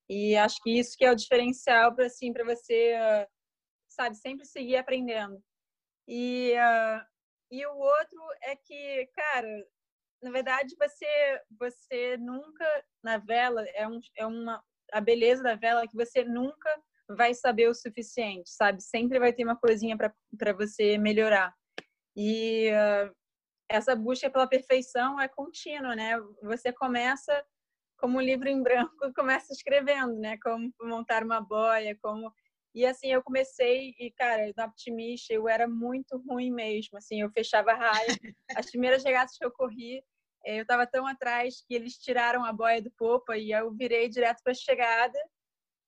E 0.09 0.35
acho 0.35 0.61
que 0.63 0.71
isso 0.71 0.97
que 0.97 1.05
é 1.05 1.11
o 1.11 1.15
diferencial 1.15 1.95
para 1.95 2.07
assim, 2.07 2.33
para 2.33 2.43
você, 2.43 2.95
sabe, 3.87 4.15
sempre 4.17 4.45
seguir 4.45 4.77
aprendendo. 4.77 5.39
E 6.07 6.53
uh, 6.55 7.13
e 7.51 7.63
o 7.67 7.77
outro 7.77 8.19
é 8.41 8.55
que, 8.55 9.07
cara, 9.15 9.67
na 10.23 10.31
verdade 10.31 10.75
você 10.75 11.41
você 11.59 12.17
nunca 12.17 12.65
na 13.03 13.19
vela 13.19 13.63
é 13.75 13.87
um 13.87 13.99
é 14.17 14.25
uma 14.25 14.63
a 14.93 15.01
beleza 15.01 15.43
da 15.43 15.55
vela 15.55 15.81
é 15.81 15.87
que 15.87 15.95
você 15.95 16.23
nunca 16.23 16.69
vai 17.09 17.33
saber 17.33 17.67
o 17.67 17.73
suficiente, 17.73 18.49
sabe? 18.49 18.81
Sempre 18.81 19.19
vai 19.19 19.33
ter 19.33 19.43
uma 19.43 19.57
coisinha 19.57 19.97
para 19.97 20.53
você 20.53 20.97
melhorar. 20.97 21.53
E 22.15 22.69
uh, 22.71 23.13
essa 23.69 23.95
busca 23.95 24.29
pela 24.29 24.47
perfeição 24.47 25.19
é 25.19 25.27
contínua, 25.27 25.95
né? 25.95 26.13
Você 26.43 26.71
começa 26.71 27.43
como 27.97 28.17
um 28.17 28.21
livro 28.21 28.47
em 28.47 28.61
branco, 28.61 28.95
começa 29.15 29.51
escrevendo, 29.51 30.15
né? 30.19 30.37
Como 30.41 30.71
montar 30.81 31.23
uma 31.23 31.41
boia, 31.41 31.97
como 32.01 32.31
e 32.75 32.87
assim 32.87 33.13
eu 33.13 33.21
comecei 33.21 33.93
e 33.99 34.11
cara, 34.11 34.51
na 34.57 34.65
optimista 34.65 35.31
eu 35.31 35.47
era 35.47 35.67
muito 35.67 36.17
ruim 36.27 36.51
mesmo, 36.51 36.97
assim, 36.97 37.21
eu 37.21 37.29
fechava 37.31 37.73
raia. 37.73 38.07
As 38.57 38.69
primeiras 38.69 39.03
regatas 39.03 39.37
que 39.37 39.45
eu 39.45 39.51
corri, 39.51 40.03
eu 40.45 40.61
estava 40.63 40.85
tão 40.85 41.07
atrás 41.07 41.63
que 41.67 41.73
eles 41.73 41.97
tiraram 41.97 42.43
a 42.43 42.51
boia 42.51 42.81
do 42.81 42.91
popa 42.91 43.37
e 43.37 43.51
eu 43.51 43.71
virei 43.71 44.09
direto 44.09 44.41
para 44.43 44.51
a 44.51 44.55
chegada 44.55 45.17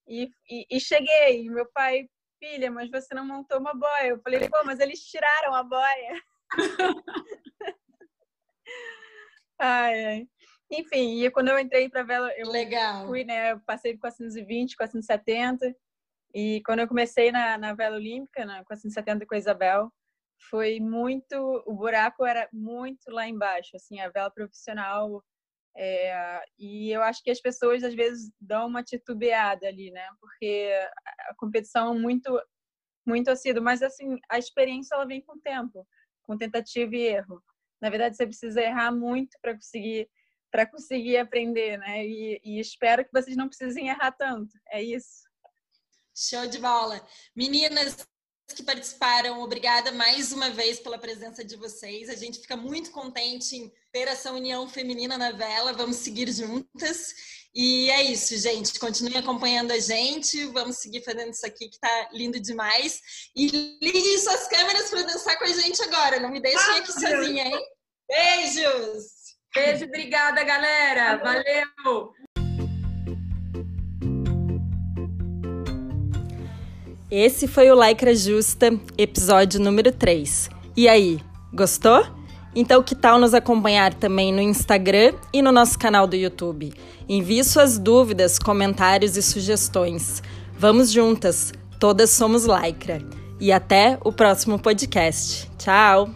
e, 0.08 0.30
e, 0.50 0.66
e, 0.72 0.80
cheguei. 0.80 1.44
E 1.44 1.50
meu 1.50 1.70
pai, 1.72 2.08
filha, 2.40 2.72
mas 2.72 2.90
você 2.90 3.14
não 3.14 3.26
montou 3.26 3.60
uma 3.60 3.74
boia. 3.74 4.08
Eu 4.08 4.22
falei, 4.22 4.48
pô, 4.50 4.64
mas 4.64 4.80
eles 4.80 5.00
tiraram 5.02 5.54
a 5.54 5.64
boia. 5.64 6.22
ai, 9.60 10.06
ai. 10.06 10.28
Enfim, 10.72 11.24
e 11.24 11.30
quando 11.30 11.50
eu 11.50 11.60
entrei 11.60 11.90
para 11.90 12.04
vela, 12.04 12.32
eu 12.38 12.50
Legal. 12.50 13.06
fui, 13.06 13.24
né? 13.24 13.52
Eu 13.52 13.60
passei 13.62 13.98
420, 13.98 14.76
470. 14.76 15.76
E 16.34 16.62
quando 16.66 16.80
eu 16.80 16.88
comecei 16.88 17.32
na, 17.32 17.58
na 17.58 17.74
vela 17.74 17.96
olímpica, 17.96 18.46
na 18.46 18.64
470 18.66 19.26
com 19.26 19.36
a 19.36 19.38
Isabel, 19.38 19.92
foi 20.50 20.80
muito, 20.80 21.36
o 21.66 21.74
buraco 21.74 22.26
era 22.26 22.48
muito 22.54 23.10
lá 23.10 23.28
embaixo, 23.28 23.76
assim, 23.76 24.00
a 24.00 24.10
vela 24.10 24.30
profissional 24.32 25.24
É, 25.78 26.42
e 26.58 26.90
eu 26.92 27.02
acho 27.04 27.22
que 27.22 27.30
as 27.30 27.42
pessoas 27.42 27.84
às 27.84 27.94
vezes 27.94 28.32
dão 28.40 28.68
uma 28.68 28.82
titubeada 28.84 29.68
ali, 29.68 29.92
né? 29.92 30.08
Porque 30.22 30.72
a 31.30 31.36
competição 31.36 31.94
é 31.94 32.00
muito, 32.00 32.42
muito 33.06 33.30
assídua, 33.30 33.62
mas 33.62 33.82
assim, 33.84 34.18
a 34.30 34.38
experiência 34.40 34.96
ela 34.96 35.06
vem 35.06 35.22
com 35.22 35.34
o 35.38 35.42
tempo, 35.42 35.86
com 36.24 36.38
tentativa 36.38 36.96
e 36.96 37.02
erro. 37.08 37.44
Na 37.82 37.90
verdade, 37.90 38.16
você 38.16 38.26
precisa 38.26 38.62
errar 38.62 38.92
muito 38.92 39.38
para 39.42 39.54
conseguir 39.54 40.10
para 40.52 40.66
conseguir 40.66 41.18
aprender, 41.18 41.78
né? 41.78 42.06
E, 42.06 42.40
e 42.42 42.60
espero 42.62 43.04
que 43.04 43.12
vocês 43.12 43.36
não 43.36 43.50
precisem 43.50 43.90
errar 43.90 44.14
tanto. 44.14 44.58
É 44.70 44.82
isso. 44.82 45.24
Show 46.16 46.48
de 46.48 46.60
bola. 46.60 47.06
Meninas, 47.36 48.08
que 48.54 48.64
participaram, 48.64 49.42
obrigada 49.42 49.92
mais 49.92 50.32
uma 50.32 50.50
vez 50.50 50.80
pela 50.80 50.98
presença 50.98 51.44
de 51.44 51.56
vocês. 51.56 52.10
A 52.10 52.16
gente 52.16 52.40
fica 52.40 52.56
muito 52.56 52.92
contente 52.92 53.56
em 53.56 53.72
ter 53.92 54.08
essa 54.08 54.32
união 54.32 54.68
feminina 54.68 55.18
na 55.18 55.32
vela. 55.32 55.74
Vamos 55.74 55.98
seguir 55.98 56.32
juntas. 56.32 57.14
E 57.54 57.90
é 57.90 58.04
isso, 58.04 58.38
gente. 58.38 58.78
Continuem 58.80 59.18
acompanhando 59.18 59.72
a 59.72 59.80
gente. 59.80 60.46
Vamos 60.46 60.78
seguir 60.78 61.02
fazendo 61.04 61.32
isso 61.32 61.46
aqui 61.46 61.70
que 61.70 61.80
tá 61.80 62.10
lindo 62.12 62.40
demais. 62.40 63.02
E 63.36 63.48
liguem 63.82 64.18
suas 64.20 64.48
câmeras 64.48 64.90
para 64.90 65.04
dançar 65.04 65.38
com 65.38 65.46
a 65.46 65.54
gente 65.54 65.82
agora. 65.82 66.20
Não 66.20 66.30
me 66.30 66.42
deixem 66.42 66.76
aqui 66.76 66.92
sozinha, 66.92 67.46
hein? 67.46 67.66
Beijos! 68.08 69.06
Beijo, 69.56 69.86
obrigada, 69.86 70.44
galera. 70.44 71.16
Valeu! 71.18 72.25
Esse 77.10 77.48
foi 77.48 77.70
o 77.70 77.80
Lycra 77.80 78.16
Justa, 78.16 78.80
episódio 78.98 79.60
número 79.60 79.92
3. 79.92 80.50
E 80.76 80.88
aí, 80.88 81.20
gostou? 81.54 82.04
Então, 82.56 82.82
que 82.82 82.96
tal 82.96 83.20
nos 83.20 83.34
acompanhar 83.34 83.94
também 83.94 84.34
no 84.34 84.42
Instagram 84.42 85.14
e 85.32 85.42
no 85.42 85.52
nosso 85.52 85.78
canal 85.78 86.08
do 86.08 86.16
YouTube? 86.16 86.74
Envie 87.08 87.44
suas 87.44 87.78
dúvidas, 87.78 88.40
comentários 88.40 89.18
e 89.18 89.22
sugestões. 89.22 90.24
Vamos 90.58 90.92
juntas, 90.92 91.54
todas 91.80 92.10
somos 92.10 92.46
Lycra. 92.46 93.02
E 93.40 93.52
até 93.52 94.00
o 94.04 94.12
próximo 94.12 94.58
podcast. 94.58 95.52
Tchau! 95.60 96.10